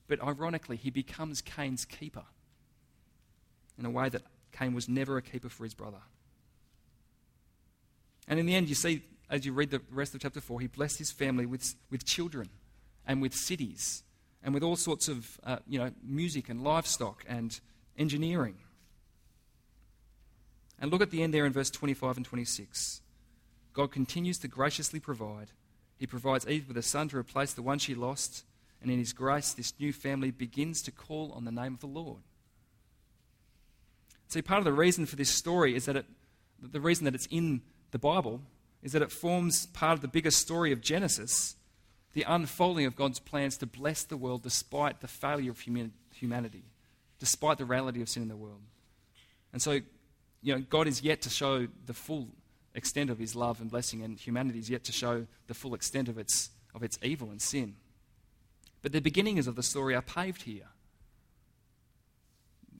But 0.08 0.22
ironically, 0.22 0.76
he 0.76 0.90
becomes 0.90 1.42
Cain's 1.42 1.86
keeper 1.86 2.26
in 3.80 3.86
a 3.86 3.90
way 3.90 4.10
that 4.10 4.24
Cain 4.52 4.74
was 4.74 4.90
never 4.90 5.16
a 5.16 5.22
keeper 5.22 5.48
for 5.48 5.64
his 5.64 5.74
brother. 5.74 6.02
And 8.28 8.40
in 8.40 8.46
the 8.46 8.56
end, 8.56 8.68
you 8.68 8.76
see, 8.76 9.04
as 9.30 9.46
you 9.46 9.54
read 9.54 9.72
the 9.72 9.82
rest 9.92 10.14
of 10.14 10.22
chapter 10.22 10.42
4, 10.42 10.60
he 10.60 10.68
blessed 10.68 10.98
his 10.98 11.12
family 11.12 11.46
with, 11.46 11.76
with 11.90 12.06
children 12.06 12.50
and 13.08 13.22
with 13.22 13.34
cities 13.34 14.04
and 14.44 14.54
with 14.54 14.64
all 14.64 14.76
sorts 14.76 15.08
of 15.08 15.40
uh, 15.44 15.58
you 15.68 15.80
know, 15.80 15.92
music 16.04 16.50
and 16.50 16.62
livestock 16.64 17.24
and 17.28 17.60
engineering. 17.98 18.56
And 20.82 20.91
look 20.91 21.02
at 21.02 21.12
the 21.12 21.24
end 21.24 21.34
there 21.34 21.46
in 21.46 21.54
verse 21.54 21.70
25 21.70 22.17
and 22.17 22.26
26. 22.26 23.02
God 23.72 23.91
continues 23.91 24.38
to 24.39 24.50
graciously 24.50 25.00
provide. 25.00 25.52
He 25.98 26.08
provides 26.08 26.48
Eve 26.48 26.67
with 26.67 26.76
a 26.76 26.82
son 26.82 27.08
to 27.10 27.17
replace 27.17 27.54
the 27.54 27.62
one 27.62 27.80
she 27.80 27.96
lost, 27.96 28.44
and 28.82 28.91
in 28.91 29.00
His 29.00 29.13
grace, 29.13 29.54
this 29.54 29.74
new 29.80 29.94
family 29.94 30.32
begins 30.32 30.82
to 30.82 30.91
call 30.91 31.32
on 31.32 31.46
the 31.46 31.52
name 31.52 31.76
of 31.76 31.80
the 31.80 31.88
Lord. 31.88 32.22
See, 34.28 34.41
part 34.41 34.60
of 34.60 34.65
the 34.65 34.74
reason 34.74 35.06
for 35.06 35.15
this 35.15 35.30
story 35.30 35.76
is 35.76 35.86
that 35.86 35.96
it, 35.96 36.06
the 36.62 36.82
reason 36.82 37.06
that 37.06 37.15
it's 37.15 37.28
in 37.28 37.62
the 37.91 38.00
Bible 38.00 38.41
is 38.82 38.94
that 38.94 39.02
it 39.02 39.12
forms 39.12 39.67
part 39.67 39.94
of 39.94 40.02
the 40.02 40.08
bigger 40.08 40.32
story 40.32 40.72
of 40.72 40.82
Genesis 40.82 41.56
the 42.13 42.26
unfolding 42.28 42.86
of 42.86 42.96
God's 42.96 43.20
plans 43.20 43.58
to 43.58 43.65
bless 43.65 44.04
the 44.04 44.17
world 44.17 44.44
despite 44.44 45.00
the 45.00 45.08
failure 45.08 45.52
of 45.52 45.60
humanity, 45.60 46.63
despite 47.20 47.58
the 47.58 47.65
reality 47.65 48.02
of 48.02 48.10
sin 48.10 48.24
in 48.24 48.30
the 48.30 48.36
world. 48.36 48.62
And 49.54 49.62
so, 49.62 49.80
you 50.42 50.56
know, 50.56 50.64
God 50.70 50.88
is 50.88 51.02
yet 51.02 51.22
to 51.24 51.30
show 51.30 51.68
the 51.86 51.94
full 51.94 52.28
extent 52.74 53.10
of 53.10 53.20
his 53.20 53.36
love 53.36 53.62
and 53.62 53.70
blessing, 53.70 54.02
and 54.02 54.18
humanity 54.18 54.60
is 54.60 54.70
yet 54.70 54.84
to 54.86 54.92
show 54.92 55.28
the 55.48 55.54
full 55.54 55.74
extent 55.74 56.08
of 56.08 56.18
its, 56.18 56.50
of 56.74 56.84
its 56.84 56.98
evil 57.02 57.30
and 57.30 57.42
sin. 57.42 57.76
But 58.82 58.92
the 58.92 59.02
beginnings 59.02 59.48
of 59.48 59.56
the 59.56 59.64
story 59.64 59.94
are 59.96 60.02
paved 60.02 60.44
here. 60.44 60.68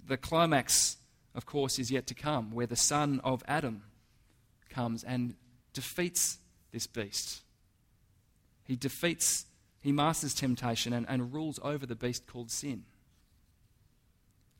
The 0.08 0.18
climax, 0.18 0.98
of 1.36 1.46
course, 1.46 1.78
is 1.78 1.92
yet 1.92 2.08
to 2.08 2.14
come, 2.14 2.52
where 2.52 2.68
the 2.68 2.76
son 2.76 3.22
of 3.24 3.44
Adam 3.48 3.84
comes 4.70 5.04
and 5.04 5.36
defeats 5.74 6.38
this 6.72 6.88
beast 6.88 7.42
he 8.72 8.78
defeats, 8.78 9.48
he 9.82 9.92
masters 9.92 10.34
temptation 10.34 10.94
and, 10.94 11.06
and 11.10 11.34
rules 11.34 11.60
over 11.62 11.86
the 11.86 11.94
beast 11.94 12.26
called 12.26 12.50
sin. 12.50 12.86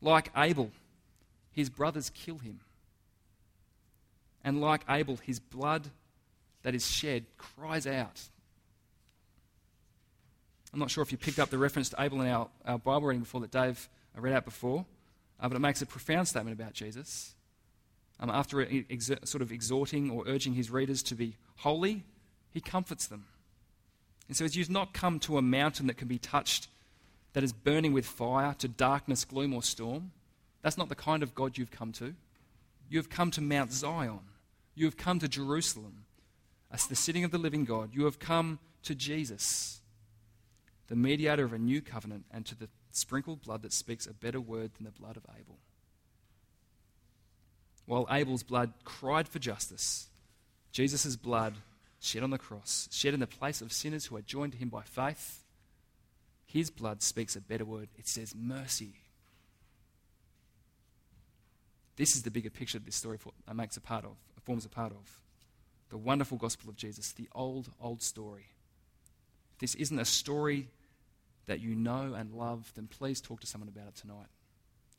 Like 0.02 0.30
Abel, 0.36 0.70
his 1.50 1.70
brothers 1.70 2.10
kill 2.10 2.36
him. 2.36 2.60
And 4.44 4.60
like 4.60 4.82
Abel, 4.88 5.16
his 5.16 5.38
blood 5.38 5.88
that 6.62 6.74
is 6.74 6.88
shed 6.88 7.26
cries 7.38 7.86
out. 7.86 8.20
I'm 10.72 10.78
not 10.78 10.90
sure 10.90 11.02
if 11.02 11.12
you 11.12 11.18
picked 11.18 11.38
up 11.38 11.50
the 11.50 11.58
reference 11.58 11.90
to 11.90 12.02
Abel 12.02 12.20
in 12.22 12.28
our, 12.28 12.48
our 12.64 12.78
Bible 12.78 13.08
reading 13.08 13.22
before 13.22 13.40
that 13.42 13.50
Dave 13.50 13.88
read 14.16 14.34
out 14.34 14.44
before, 14.44 14.86
uh, 15.40 15.48
but 15.48 15.56
it 15.56 15.60
makes 15.60 15.82
a 15.82 15.86
profound 15.86 16.28
statement 16.28 16.58
about 16.58 16.72
Jesus. 16.72 17.34
Um, 18.20 18.30
after 18.30 18.66
ex- 18.90 19.10
sort 19.24 19.42
of 19.42 19.52
exhorting 19.52 20.10
or 20.10 20.24
urging 20.26 20.54
his 20.54 20.70
readers 20.70 21.02
to 21.04 21.14
be 21.14 21.36
holy, 21.56 22.04
he 22.50 22.60
comforts 22.60 23.06
them. 23.06 23.26
And 24.28 24.36
so 24.36 24.44
you've 24.44 24.70
not 24.70 24.94
come 24.94 25.18
to 25.20 25.36
a 25.36 25.42
mountain 25.42 25.88
that 25.88 25.96
can 25.96 26.08
be 26.08 26.18
touched, 26.18 26.68
that 27.32 27.42
is 27.42 27.52
burning 27.52 27.92
with 27.92 28.06
fire, 28.06 28.54
to 28.58 28.68
darkness, 28.68 29.24
gloom, 29.24 29.52
or 29.52 29.62
storm. 29.62 30.12
That's 30.62 30.78
not 30.78 30.88
the 30.88 30.94
kind 30.94 31.22
of 31.22 31.34
God 31.34 31.58
you've 31.58 31.70
come 31.70 31.92
to. 31.92 32.14
You 32.88 32.98
have 32.98 33.10
come 33.10 33.30
to 33.32 33.40
Mount 33.40 33.72
Zion. 33.72 34.20
You 34.74 34.86
have 34.86 34.96
come 34.96 35.18
to 35.18 35.28
Jerusalem, 35.28 36.04
as 36.70 36.86
the 36.86 36.96
sitting 36.96 37.24
of 37.24 37.30
the 37.30 37.38
living 37.38 37.64
God. 37.64 37.90
You 37.92 38.04
have 38.06 38.18
come 38.18 38.58
to 38.84 38.94
Jesus, 38.94 39.80
the 40.88 40.96
mediator 40.96 41.44
of 41.44 41.52
a 41.52 41.58
new 41.58 41.82
covenant, 41.82 42.24
and 42.32 42.46
to 42.46 42.54
the 42.54 42.68
sprinkled 42.90 43.42
blood 43.42 43.62
that 43.62 43.72
speaks 43.72 44.06
a 44.06 44.14
better 44.14 44.40
word 44.40 44.72
than 44.74 44.84
the 44.84 44.90
blood 44.90 45.16
of 45.16 45.24
Abel. 45.38 45.58
While 47.86 48.06
Abel's 48.10 48.42
blood 48.42 48.72
cried 48.84 49.28
for 49.28 49.38
justice, 49.38 50.08
Jesus' 50.70 51.16
blood 51.16 51.54
shed 52.00 52.22
on 52.22 52.30
the 52.30 52.38
cross, 52.38 52.88
shed 52.90 53.14
in 53.14 53.20
the 53.20 53.26
place 53.26 53.60
of 53.60 53.72
sinners 53.72 54.06
who 54.06 54.16
are 54.16 54.22
joined 54.22 54.52
to 54.52 54.58
him 54.58 54.68
by 54.68 54.82
faith, 54.82 55.44
his 56.44 56.70
blood 56.70 57.02
speaks 57.02 57.36
a 57.36 57.40
better 57.40 57.64
word. 57.64 57.88
It 57.96 58.06
says 58.06 58.34
mercy. 58.34 58.94
This 61.96 62.14
is 62.16 62.22
the 62.22 62.30
bigger 62.30 62.50
picture 62.50 62.78
that 62.78 62.84
this 62.84 62.96
story 62.96 63.18
makes 63.54 63.76
a 63.76 63.80
part 63.80 64.04
of, 64.04 64.16
forms 64.44 64.64
a 64.64 64.68
part 64.68 64.92
of. 64.92 65.20
The 65.90 65.98
wonderful 65.98 66.38
gospel 66.38 66.70
of 66.70 66.76
Jesus, 66.76 67.12
the 67.12 67.28
old, 67.32 67.70
old 67.80 68.02
story. 68.02 68.46
If 69.52 69.58
this 69.58 69.74
isn't 69.74 69.98
a 69.98 70.04
story 70.04 70.68
that 71.46 71.60
you 71.60 71.74
know 71.74 72.14
and 72.14 72.32
love, 72.32 72.72
then 72.74 72.86
please 72.86 73.20
talk 73.20 73.40
to 73.40 73.46
someone 73.46 73.68
about 73.68 73.88
it 73.88 73.96
tonight. 73.96 74.28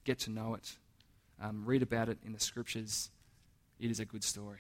Get 0.04 0.20
to 0.20 0.30
know 0.30 0.54
it. 0.54 0.74
Um, 1.42 1.64
read 1.66 1.82
about 1.82 2.10
it 2.10 2.20
in 2.24 2.34
the 2.34 2.40
scriptures. 2.40 3.10
It 3.80 3.90
is 3.90 4.00
a 4.00 4.06
good 4.06 4.24
story. 4.24 4.60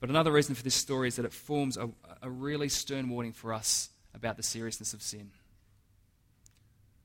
But 0.00 0.10
another 0.10 0.32
reason 0.32 0.54
for 0.54 0.62
this 0.62 0.74
story 0.74 1.08
is 1.08 1.16
that 1.16 1.24
it 1.24 1.32
forms 1.32 1.76
a, 1.76 1.90
a 2.22 2.30
really 2.30 2.68
stern 2.68 3.08
warning 3.08 3.32
for 3.32 3.52
us 3.52 3.90
about 4.14 4.36
the 4.36 4.42
seriousness 4.42 4.94
of 4.94 5.02
sin. 5.02 5.30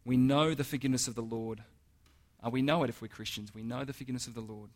We 0.06 0.18
know 0.18 0.54
the 0.54 0.64
forgiveness 0.64 1.08
of 1.08 1.16
the 1.16 1.22
Lord. 1.22 1.64
Uh, 2.46 2.50
we 2.50 2.62
know 2.62 2.84
it 2.84 2.90
if 2.90 3.02
we're 3.02 3.08
Christians. 3.08 3.54
We 3.54 3.64
know 3.64 3.84
the 3.84 3.94
forgiveness 3.94 4.28
of 4.28 4.36
the 4.36 4.42
Lord. 4.42 4.70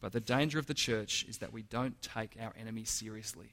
But 0.00 0.12
the 0.12 0.20
danger 0.20 0.58
of 0.58 0.66
the 0.66 0.74
church 0.74 1.26
is 1.28 1.38
that 1.38 1.52
we 1.52 1.62
don't 1.62 2.00
take 2.00 2.36
our 2.40 2.54
enemy 2.58 2.84
seriously. 2.84 3.50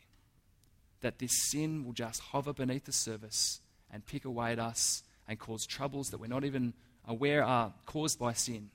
That 1.01 1.19
this 1.19 1.49
sin 1.49 1.83
will 1.83 1.93
just 1.93 2.21
hover 2.21 2.53
beneath 2.53 2.85
the 2.85 2.91
surface 2.91 3.59
and 3.91 4.05
pick 4.05 4.25
away 4.25 4.53
at 4.53 4.59
us 4.59 5.03
and 5.27 5.37
cause 5.37 5.65
troubles 5.65 6.09
that 6.09 6.19
we're 6.19 6.27
not 6.27 6.45
even 6.45 6.73
aware 7.05 7.43
are 7.43 7.73
caused 7.85 8.17
by 8.17 8.33
sin. 8.33 8.69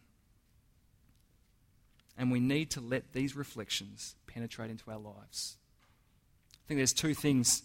And 2.19 2.31
we 2.31 2.41
need 2.41 2.71
to 2.73 2.81
let 2.81 3.13
these 3.13 3.35
reflections 3.35 4.15
penetrate 4.27 4.71
into 4.71 4.91
our 4.91 4.99
lives. 4.99 5.57
I 6.55 6.69
think 6.69 6.79
there's 6.79 6.93
two 6.93 7.15
things 7.15 7.63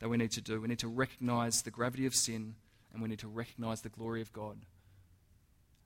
that 0.00 0.08
we 0.08 0.16
need 0.16 0.32
to 0.32 0.40
do. 0.40 0.60
We 0.60 0.68
need 0.68 0.78
to 0.80 0.88
recognize 0.88 1.62
the 1.62 1.70
gravity 1.70 2.06
of 2.06 2.14
sin, 2.14 2.54
and 2.92 3.02
we 3.02 3.08
need 3.08 3.18
to 3.20 3.28
recognize 3.28 3.82
the 3.82 3.90
glory 3.90 4.22
of 4.22 4.32
God. 4.32 4.56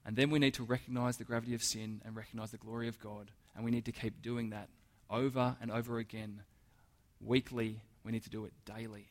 And 0.07 0.17
then 0.17 0.31
we 0.31 0.39
need 0.39 0.55
to 0.55 0.63
recognize 0.63 1.17
the 1.17 1.25
gravity 1.25 1.55
of 1.55 1.63
sin 1.63 2.01
and 2.05 2.15
recognize 2.15 2.53
the 2.53 2.59
glory 2.59 2.89
of 2.89 3.01
God. 3.01 3.33
And 3.55 3.65
we 3.65 3.71
need 3.71 3.85
to 3.85 3.93
keep 3.93 4.23
doing 4.23 4.51
that 4.51 4.69
over 5.11 5.57
and 5.61 5.71
over 5.71 5.99
again. 5.99 6.43
Weekly, 7.21 7.81
we 8.05 8.13
need 8.13 8.25
to 8.25 8.31
do 8.31 8.45
it 8.45 8.53
daily. 8.65 9.07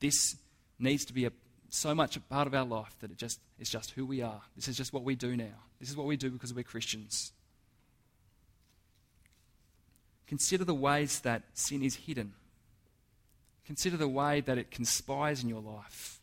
This 0.00 0.36
needs 0.78 1.04
to 1.06 1.12
be 1.12 1.26
a, 1.26 1.32
so 1.68 1.94
much 1.94 2.16
a 2.16 2.20
part 2.20 2.46
of 2.46 2.54
our 2.54 2.64
life 2.64 2.94
that 3.00 3.10
it 3.10 3.18
just 3.18 3.40
is 3.58 3.68
just 3.68 3.92
who 3.92 4.06
we 4.06 4.22
are. 4.22 4.42
This 4.56 4.68
is 4.68 4.76
just 4.76 4.92
what 4.92 5.04
we 5.04 5.14
do 5.14 5.36
now. 5.36 5.62
This 5.80 5.90
is 5.90 5.96
what 5.96 6.06
we 6.06 6.16
do 6.16 6.30
because 6.30 6.54
we're 6.54 6.64
Christians. 6.64 7.32
Consider 10.26 10.64
the 10.64 10.74
ways 10.74 11.20
that 11.20 11.42
sin 11.52 11.82
is 11.82 11.94
hidden. 11.94 12.32
Consider 13.66 13.96
the 13.96 14.08
way 14.08 14.40
that 14.40 14.58
it 14.58 14.70
conspires 14.70 15.42
in 15.42 15.48
your 15.48 15.60
life. 15.60 16.20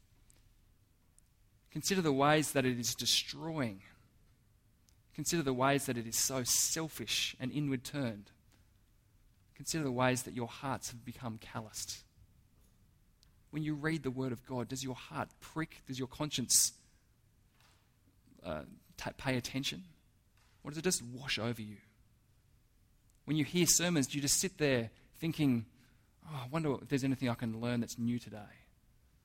Consider 1.72 2.01
the 2.01 2.12
ways 2.12 2.51
that 2.53 2.66
it 2.66 2.80
is 2.80 2.95
destroying. 2.95 3.82
Consider 5.20 5.43
the 5.43 5.53
ways 5.53 5.86
that 5.88 5.97
it 5.97 6.07
is 6.07 6.17
so 6.17 6.45
selfish 6.45 7.36
and 7.41 7.51
inward 7.51 7.84
turned. 7.84 8.32
Consider 9.53 9.84
the 9.84 9.91
ways 9.91 10.24
that 10.24 10.34
your 10.34 10.47
hearts 10.47 10.91
have 10.91 11.03
become 11.03 11.38
calloused. 11.41 12.03
When 13.51 13.61
you 13.61 13.76
read 13.76 14.03
the 14.03 14.11
Word 14.11 14.32
of 14.32 14.45
God, 14.45 14.70
does 14.70 14.82
your 14.82 14.95
heart 14.95 15.28
prick? 15.41 15.82
Does 15.88 15.99
your 15.99 16.07
conscience 16.07 16.72
uh, 18.45 18.61
t- 18.95 19.11
pay 19.17 19.36
attention? 19.36 19.84
Or 20.63 20.72
does 20.72 20.78
it 20.78 20.86
just 20.86 21.03
wash 21.03 21.38
over 21.38 21.61
you? 21.61 21.76
When 23.26 23.36
you 23.36 23.43
hear 23.43 23.65
sermons, 23.67 24.07
do 24.07 24.17
you 24.17 24.22
just 24.22 24.39
sit 24.39 24.57
there 24.57 24.89
thinking, 25.20 25.65
oh, 26.32 26.43
I 26.45 26.47
wonder 26.47 26.76
if 26.82 26.88
there's 26.88 27.03
anything 27.03 27.28
I 27.28 27.36
can 27.36 27.59
learn 27.59 27.82
that's 27.82 27.99
new 27.99 28.20
today? 28.20 28.55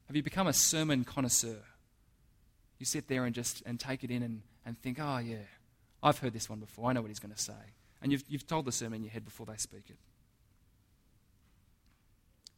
Have 0.08 0.16
you 0.16 0.24
become 0.24 0.48
a 0.48 0.52
sermon 0.52 1.04
connoisseur? 1.04 1.62
You 2.80 2.84
sit 2.84 3.06
there 3.06 3.26
and 3.26 3.32
just 3.32 3.62
and 3.64 3.78
take 3.78 4.02
it 4.02 4.10
in 4.10 4.24
and, 4.24 4.42
and 4.66 4.76
think, 4.76 4.98
oh, 5.00 5.18
yeah, 5.18 5.36
I've 6.04 6.18
heard 6.18 6.34
this 6.34 6.50
one 6.50 6.60
before. 6.60 6.90
I 6.90 6.92
know 6.92 7.00
what 7.00 7.08
he's 7.08 7.18
going 7.18 7.34
to 7.34 7.40
say. 7.40 7.72
And 8.02 8.12
you've, 8.12 8.24
you've 8.28 8.46
told 8.46 8.66
the 8.66 8.72
sermon 8.72 8.98
in 8.98 9.04
your 9.04 9.10
head 9.10 9.24
before 9.24 9.46
they 9.46 9.56
speak 9.56 9.88
it. 9.88 9.96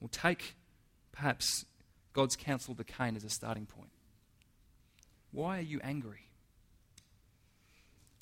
Well, 0.01 0.11
take 0.11 0.57
perhaps 1.13 1.65
God's 2.13 2.35
counsel 2.35 2.75
to 2.75 2.83
Cain 2.83 3.15
as 3.15 3.23
a 3.23 3.31
starting 3.31 3.65
point. 3.65 3.91
Why 5.31 5.59
are 5.59 5.63
you 5.63 5.81
angry? 5.85 6.29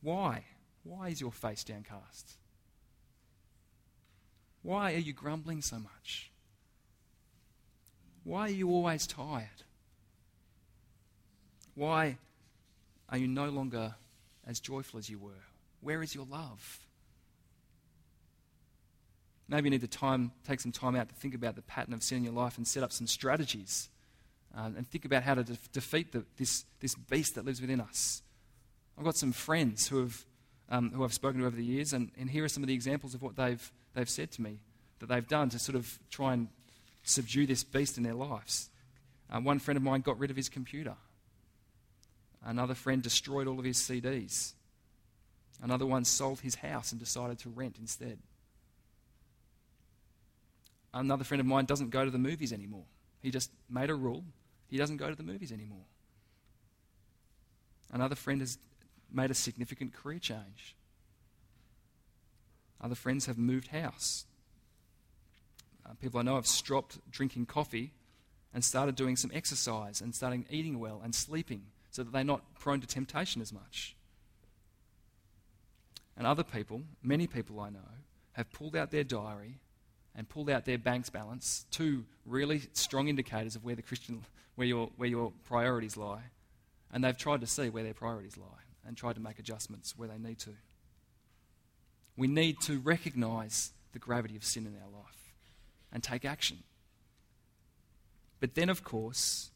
Why? 0.03 0.45
Why 0.83 1.09
is 1.09 1.23
your 1.23 1.33
face 1.33 1.65
downcast? 1.65 2.35
Why 4.61 4.93
are 4.93 4.99
you 4.99 5.15
grumbling 5.15 5.63
so 5.63 5.79
much? 5.79 6.31
Why 8.25 8.43
are 8.43 8.51
you 8.51 8.69
always 8.69 9.07
tired? 9.07 9.65
Why 11.75 12.19
are 13.09 13.19
you 13.19 13.27
no 13.27 13.49
longer 13.49 13.95
as 14.47 14.61
joyful 14.61 14.99
as 14.99 15.09
you 15.09 15.19
were? 15.19 15.31
Where 15.81 16.03
is 16.03 16.15
your 16.15 16.27
love? 16.27 16.81
Maybe 19.49 19.67
you 19.67 19.71
need 19.71 19.83
to 19.83 19.89
time, 19.89 20.33
take 20.47 20.61
some 20.61 20.73
time 20.73 20.97
out 20.97 21.09
to 21.09 21.15
think 21.15 21.35
about 21.35 21.55
the 21.55 21.63
pattern 21.63 21.93
of 21.93 22.03
sin 22.03 22.19
in 22.19 22.25
your 22.25 22.33
life 22.33 22.57
and 22.57 22.67
set 22.67 22.83
up 22.83 22.93
some 22.93 23.07
strategies 23.07 23.91
uh, 24.57 24.71
and 24.77 24.89
think 24.89 25.05
about 25.05 25.23
how 25.23 25.35
to 25.35 25.45
de- 25.45 25.59
defeat 25.73 26.13
the, 26.13 26.25
this, 26.39 26.65
this 26.81 26.95
beast 26.95 27.35
that 27.35 27.45
lives 27.45 27.61
within 27.61 27.81
us. 27.81 28.23
I've 28.97 29.05
got 29.05 29.17
some 29.17 29.33
friends 29.33 29.89
who 29.89 30.01
have, 30.01 30.25
um, 30.71 30.93
who 30.95 31.05
I've 31.05 31.13
spoken 31.13 31.41
to 31.41 31.47
over 31.47 31.57
the 31.57 31.65
years, 31.65 31.93
and, 31.93 32.11
and 32.19 32.31
here 32.31 32.45
are 32.45 32.49
some 32.49 32.63
of 32.63 32.69
the 32.69 32.75
examples 32.75 33.15
of 33.15 33.23
what 33.23 33.37
they've, 33.37 33.73
they've 33.95 34.09
said 34.09 34.31
to 34.33 34.43
me 34.43 34.61
that 35.01 35.09
they've 35.09 35.27
done 35.27 35.51
to 35.51 35.59
sort 35.59 35.77
of 35.77 35.99
try 36.11 36.33
and 36.33 36.49
subdue 37.03 37.47
this 37.47 37.65
beast 37.65 37.99
in 37.99 38.03
their 38.03 38.15
lives. 38.15 38.71
Uh, 39.31 39.41
one 39.41 39.59
friend 39.59 39.77
of 39.77 39.83
mine 39.83 40.01
got 40.01 40.19
rid 40.19 40.31
of 40.31 40.37
his 40.37 40.49
computer. 40.49 40.95
Another 42.45 42.75
friend 42.75 43.03
destroyed 43.03 43.47
all 43.47 43.59
of 43.59 43.65
his 43.65 43.79
CDs. 43.79 44.53
Another 45.63 45.87
one 45.87 46.05
sold 46.05 46.41
his 46.41 46.57
house 46.57 46.93
and 46.93 47.01
decided 47.01 47.39
to 47.41 47.49
rent 47.49 47.77
instead. 47.81 48.19
Another 50.93 51.25
friend 51.25 51.41
of 51.41 51.47
mine 51.47 51.65
doesn't 51.65 51.91
go 51.91 52.05
to 52.05 52.11
the 52.11 52.19
movies 52.19 52.53
anymore. 52.53 52.85
He 53.23 53.31
just 53.31 53.51
made 53.71 53.89
a 53.89 53.95
rule. 53.95 54.25
He 54.69 54.77
doesn't 54.77 54.99
go 54.99 55.09
to 55.09 55.17
the 55.17 55.23
movies 55.23 55.53
anymore. 55.53 55.87
Another 57.93 58.15
friend 58.15 58.41
has 58.41 58.59
made 59.11 59.31
a 59.31 59.35
significant 59.35 59.95
career 59.95 60.19
change. 60.19 60.77
Other 62.81 62.95
friends 62.95 63.27
have 63.27 63.39
moved 63.39 63.69
house. 63.69 64.27
Uh, 65.87 65.95
people 66.01 66.21
I 66.21 66.23
know 66.23 66.35
have 66.35 66.47
stopped 66.47 66.99
drinking 67.11 67.47
coffee 67.47 67.93
and 68.53 68.63
started 68.63 68.95
doing 68.95 69.17
some 69.17 69.31
exercise 69.33 70.01
and 70.01 70.15
starting 70.15 70.45
eating 70.51 70.79
well 70.79 71.01
and 71.03 71.15
sleeping 71.15 71.63
so 71.95 72.03
that 72.03 72.13
they're 72.13 72.25
not 72.25 72.43
prone 72.59 72.81
to 72.81 72.89
temptation 72.89 73.41
as 73.41 73.53
much. 73.53 73.95
And 76.17 76.27
other 76.27 76.43
people, 76.43 76.83
many 77.05 77.29
people 77.29 77.61
I 77.61 77.71
know, 77.71 77.79
have 78.33 78.51
pulled 78.51 78.75
out 78.75 78.91
their 78.91 79.05
diary 79.05 79.61
and 80.17 80.29
pulled 80.29 80.51
out 80.51 80.65
their 80.65 80.77
bank's 80.77 81.09
balance, 81.09 81.67
two 81.71 82.05
really 82.27 82.63
strong 82.73 83.07
indicators 83.07 83.55
of 83.55 83.65
where 83.65 83.77
the 83.77 83.83
Christian, 83.83 84.25
where 84.57 84.67
your, 84.67 84.91
where 84.97 85.09
your 85.09 85.33
priorities 85.45 85.97
lie, 85.97 86.23
and 86.93 87.05
they've 87.05 87.17
tried 87.17 87.43
to 87.43 87.47
see 87.47 87.69
where 87.69 87.85
their 87.85 87.95
priorities 87.95 88.37
lie 88.37 88.65
and 88.85 88.97
tried 88.97 89.15
to 89.15 89.21
make 89.21 89.39
adjustments 89.39 89.97
where 89.97 90.09
they 90.09 90.19
need 90.19 90.41
to. 90.41 90.51
We 92.17 92.27
need 92.27 92.61
to 92.63 92.81
recognize 92.81 93.71
the 93.93 94.01
gravity 94.01 94.35
of 94.35 94.43
sin 94.43 94.67
in 94.67 94.75
our 94.83 94.91
life 94.91 95.33
and 95.93 96.03
take 96.03 96.25
action. 96.25 96.65
But 98.41 98.57
then, 98.57 98.69
of 98.69 98.83
course, 98.83 99.53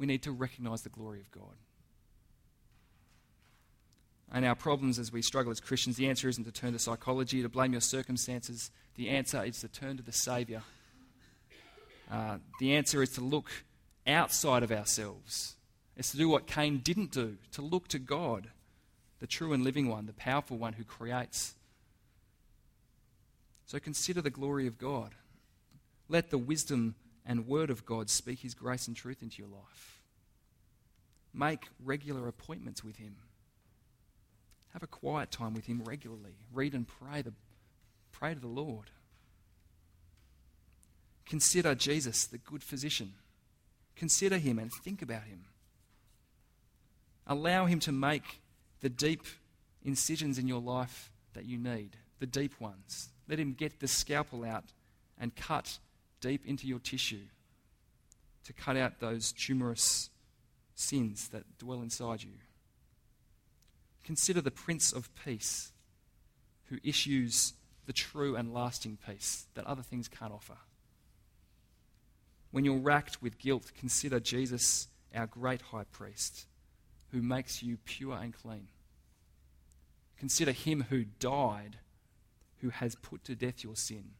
we 0.00 0.06
need 0.06 0.22
to 0.22 0.32
recognize 0.32 0.82
the 0.82 0.88
glory 0.88 1.20
of 1.20 1.30
God. 1.30 1.54
And 4.32 4.44
our 4.44 4.54
problems 4.54 4.98
as 4.98 5.12
we 5.12 5.22
struggle 5.22 5.50
as 5.50 5.60
Christians, 5.60 5.96
the 5.96 6.08
answer 6.08 6.28
isn't 6.28 6.44
to 6.44 6.52
turn 6.52 6.72
to 6.72 6.78
psychology, 6.78 7.42
to 7.42 7.48
blame 7.48 7.72
your 7.72 7.80
circumstances. 7.80 8.70
The 8.94 9.10
answer 9.10 9.44
is 9.44 9.60
to 9.60 9.68
turn 9.68 9.96
to 9.98 10.02
the 10.02 10.12
Saviour. 10.12 10.62
Uh, 12.10 12.38
the 12.58 12.74
answer 12.74 13.02
is 13.02 13.10
to 13.10 13.20
look 13.20 13.50
outside 14.06 14.62
of 14.62 14.72
ourselves. 14.72 15.56
It's 15.96 16.12
to 16.12 16.16
do 16.16 16.28
what 16.28 16.46
Cain 16.46 16.78
didn't 16.78 17.10
do, 17.10 17.36
to 17.52 17.62
look 17.62 17.88
to 17.88 17.98
God, 17.98 18.50
the 19.18 19.26
true 19.26 19.52
and 19.52 19.62
living 19.62 19.88
one, 19.88 20.06
the 20.06 20.12
powerful 20.12 20.56
one 20.56 20.74
who 20.74 20.84
creates. 20.84 21.54
So 23.66 23.78
consider 23.78 24.22
the 24.22 24.30
glory 24.30 24.66
of 24.66 24.78
God. 24.78 25.14
Let 26.08 26.30
the 26.30 26.38
wisdom 26.38 26.94
and 27.26 27.46
word 27.46 27.70
of 27.70 27.84
God 27.86 28.10
speak 28.10 28.40
his 28.40 28.54
grace 28.54 28.86
and 28.86 28.96
truth 28.96 29.22
into 29.22 29.42
your 29.42 29.50
life. 29.50 30.00
Make 31.32 31.68
regular 31.84 32.26
appointments 32.28 32.82
with 32.82 32.96
him. 32.96 33.16
Have 34.72 34.82
a 34.82 34.88
quiet 34.88 35.30
time 35.30 35.54
with 35.54 35.66
him 35.66 35.82
regularly. 35.84 36.34
Read 36.52 36.74
and 36.74 36.86
pray, 36.86 37.22
the, 37.22 37.32
pray 38.12 38.34
to 38.34 38.40
the 38.40 38.46
Lord. 38.46 38.90
Consider 41.26 41.74
Jesus, 41.74 42.26
the 42.26 42.38
good 42.38 42.62
physician. 42.62 43.14
Consider 43.96 44.38
him 44.38 44.58
and 44.58 44.72
think 44.72 45.02
about 45.02 45.24
him. 45.24 45.44
Allow 47.26 47.66
him 47.66 47.78
to 47.80 47.92
make 47.92 48.40
the 48.80 48.88
deep 48.88 49.22
incisions 49.84 50.38
in 50.38 50.48
your 50.48 50.60
life 50.60 51.12
that 51.34 51.44
you 51.44 51.58
need, 51.58 51.96
the 52.18 52.26
deep 52.26 52.60
ones. 52.60 53.10
Let 53.28 53.38
him 53.38 53.52
get 53.52 53.78
the 53.78 53.86
scalpel 53.86 54.44
out 54.44 54.64
and 55.18 55.36
cut 55.36 55.78
deep 56.20 56.46
into 56.46 56.66
your 56.66 56.78
tissue 56.78 57.26
to 58.44 58.52
cut 58.52 58.76
out 58.76 59.00
those 59.00 59.32
tumorous 59.32 60.10
sins 60.74 61.28
that 61.28 61.58
dwell 61.58 61.82
inside 61.82 62.22
you. 62.22 62.32
Consider 64.04 64.40
the 64.40 64.50
Prince 64.50 64.92
of 64.92 65.10
Peace 65.24 65.72
who 66.70 66.78
issues 66.84 67.54
the 67.86 67.92
true 67.92 68.36
and 68.36 68.54
lasting 68.54 68.96
peace 69.06 69.46
that 69.54 69.66
other 69.66 69.82
things 69.82 70.08
can't 70.08 70.32
offer. 70.32 70.56
When 72.52 72.64
you're 72.64 72.78
racked 72.78 73.20
with 73.20 73.38
guilt, 73.38 73.72
consider 73.78 74.20
Jesus, 74.20 74.88
our 75.14 75.26
great 75.26 75.60
high 75.60 75.84
priest, 75.84 76.46
who 77.10 77.22
makes 77.22 77.62
you 77.62 77.76
pure 77.84 78.14
and 78.14 78.32
clean. 78.32 78.68
Consider 80.18 80.52
him 80.52 80.86
who 80.90 81.04
died, 81.04 81.78
who 82.60 82.70
has 82.70 82.94
put 82.94 83.24
to 83.24 83.34
death 83.34 83.64
your 83.64 83.76
sin. 83.76 84.12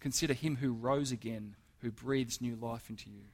Consider 0.00 0.32
him 0.32 0.56
who 0.56 0.72
rose 0.72 1.12
again, 1.12 1.54
who 1.80 1.90
breathes 1.90 2.40
new 2.40 2.56
life 2.56 2.88
into 2.88 3.10
you. 3.10 3.24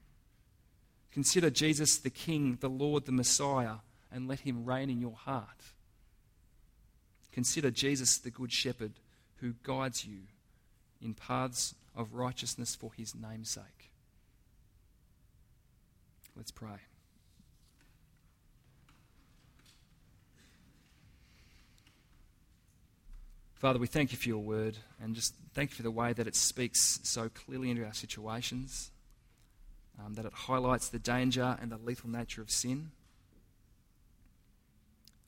Consider 1.12 1.49
Jesus 1.49 1.97
the 1.97 2.11
King, 2.11 2.59
the 2.61 2.69
Lord, 2.69 3.07
the 3.07 3.12
Messiah, 3.12 3.77
and 4.12 4.29
let 4.29 4.41
him 4.41 4.64
reign 4.64 4.91
in 4.91 5.01
your 5.01 5.14
heart. 5.14 5.62
Consider 7.33 7.71
Jesus 7.71 8.19
the 8.19 8.31
Good 8.31 8.53
Shepherd 8.53 8.93
who 9.37 9.55
guides 9.62 10.05
you 10.05 10.21
in 11.01 11.14
paths 11.14 11.75
of 11.95 12.14
righteousness 12.14 12.75
for 12.75 12.93
his 12.97 13.14
namesake. 13.14 13.93
Let's 16.37 16.51
pray. 16.51 16.81
Father, 23.55 23.79
we 23.79 23.87
thank 23.87 24.12
you 24.12 24.19
for 24.19 24.29
your 24.29 24.43
word 24.43 24.77
and 25.03 25.14
just 25.14 25.35
thank 25.57 25.70
you 25.70 25.76
for 25.76 25.82
the 25.82 25.90
way 25.90 26.12
that 26.12 26.26
it 26.26 26.36
speaks 26.36 27.00
so 27.02 27.30
clearly 27.30 27.70
into 27.70 27.82
our 27.82 27.94
situations, 27.94 28.90
um, 29.98 30.12
that 30.12 30.26
it 30.26 30.32
highlights 30.34 30.90
the 30.90 30.98
danger 30.98 31.57
and 31.62 31.72
the 31.72 31.78
lethal 31.78 32.11
nature 32.11 32.42
of 32.42 32.50
sin. 32.50 32.90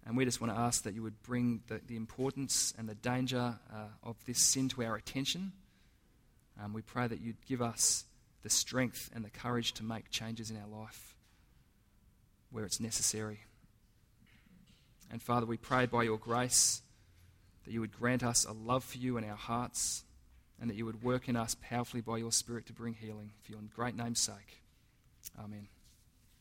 And 0.04 0.18
we 0.18 0.26
just 0.26 0.38
want 0.38 0.52
to 0.52 0.58
ask 0.58 0.82
that 0.82 0.94
you 0.94 1.02
would 1.02 1.22
bring 1.22 1.62
the, 1.68 1.80
the 1.86 1.96
importance 1.96 2.74
and 2.76 2.86
the 2.86 2.94
danger 2.94 3.58
uh, 3.72 3.86
of 4.02 4.16
this 4.26 4.38
sin 4.38 4.68
to 4.68 4.82
our 4.82 4.96
attention. 4.96 5.52
Um, 6.62 6.74
we 6.74 6.82
pray 6.82 7.06
that 7.06 7.22
you'd 7.22 7.46
give 7.46 7.62
us 7.62 8.04
the 8.42 8.50
strength 8.50 9.08
and 9.14 9.24
the 9.24 9.30
courage 9.30 9.72
to 9.74 9.82
make 9.82 10.10
changes 10.10 10.50
in 10.50 10.58
our 10.58 10.68
life 10.68 11.14
where 12.50 12.66
it's 12.66 12.80
necessary. 12.80 13.40
And 15.10 15.22
Father, 15.22 15.46
we 15.46 15.56
pray 15.56 15.86
by 15.86 16.02
your 16.02 16.18
grace 16.18 16.82
that 17.64 17.72
you 17.72 17.80
would 17.80 17.98
grant 17.98 18.22
us 18.22 18.44
a 18.44 18.52
love 18.52 18.84
for 18.84 18.98
you 18.98 19.16
in 19.16 19.24
our 19.24 19.34
hearts 19.34 20.04
and 20.60 20.68
that 20.68 20.76
you 20.76 20.84
would 20.84 21.02
work 21.02 21.28
in 21.28 21.36
us 21.36 21.56
powerfully 21.60 22.00
by 22.00 22.18
your 22.18 22.32
Spirit 22.32 22.66
to 22.66 22.72
bring 22.72 22.94
healing 22.94 23.32
for 23.42 23.52
your 23.52 23.60
great 23.74 23.96
name's 23.96 24.20
sake. 24.20 24.62
Amen. 25.38 25.68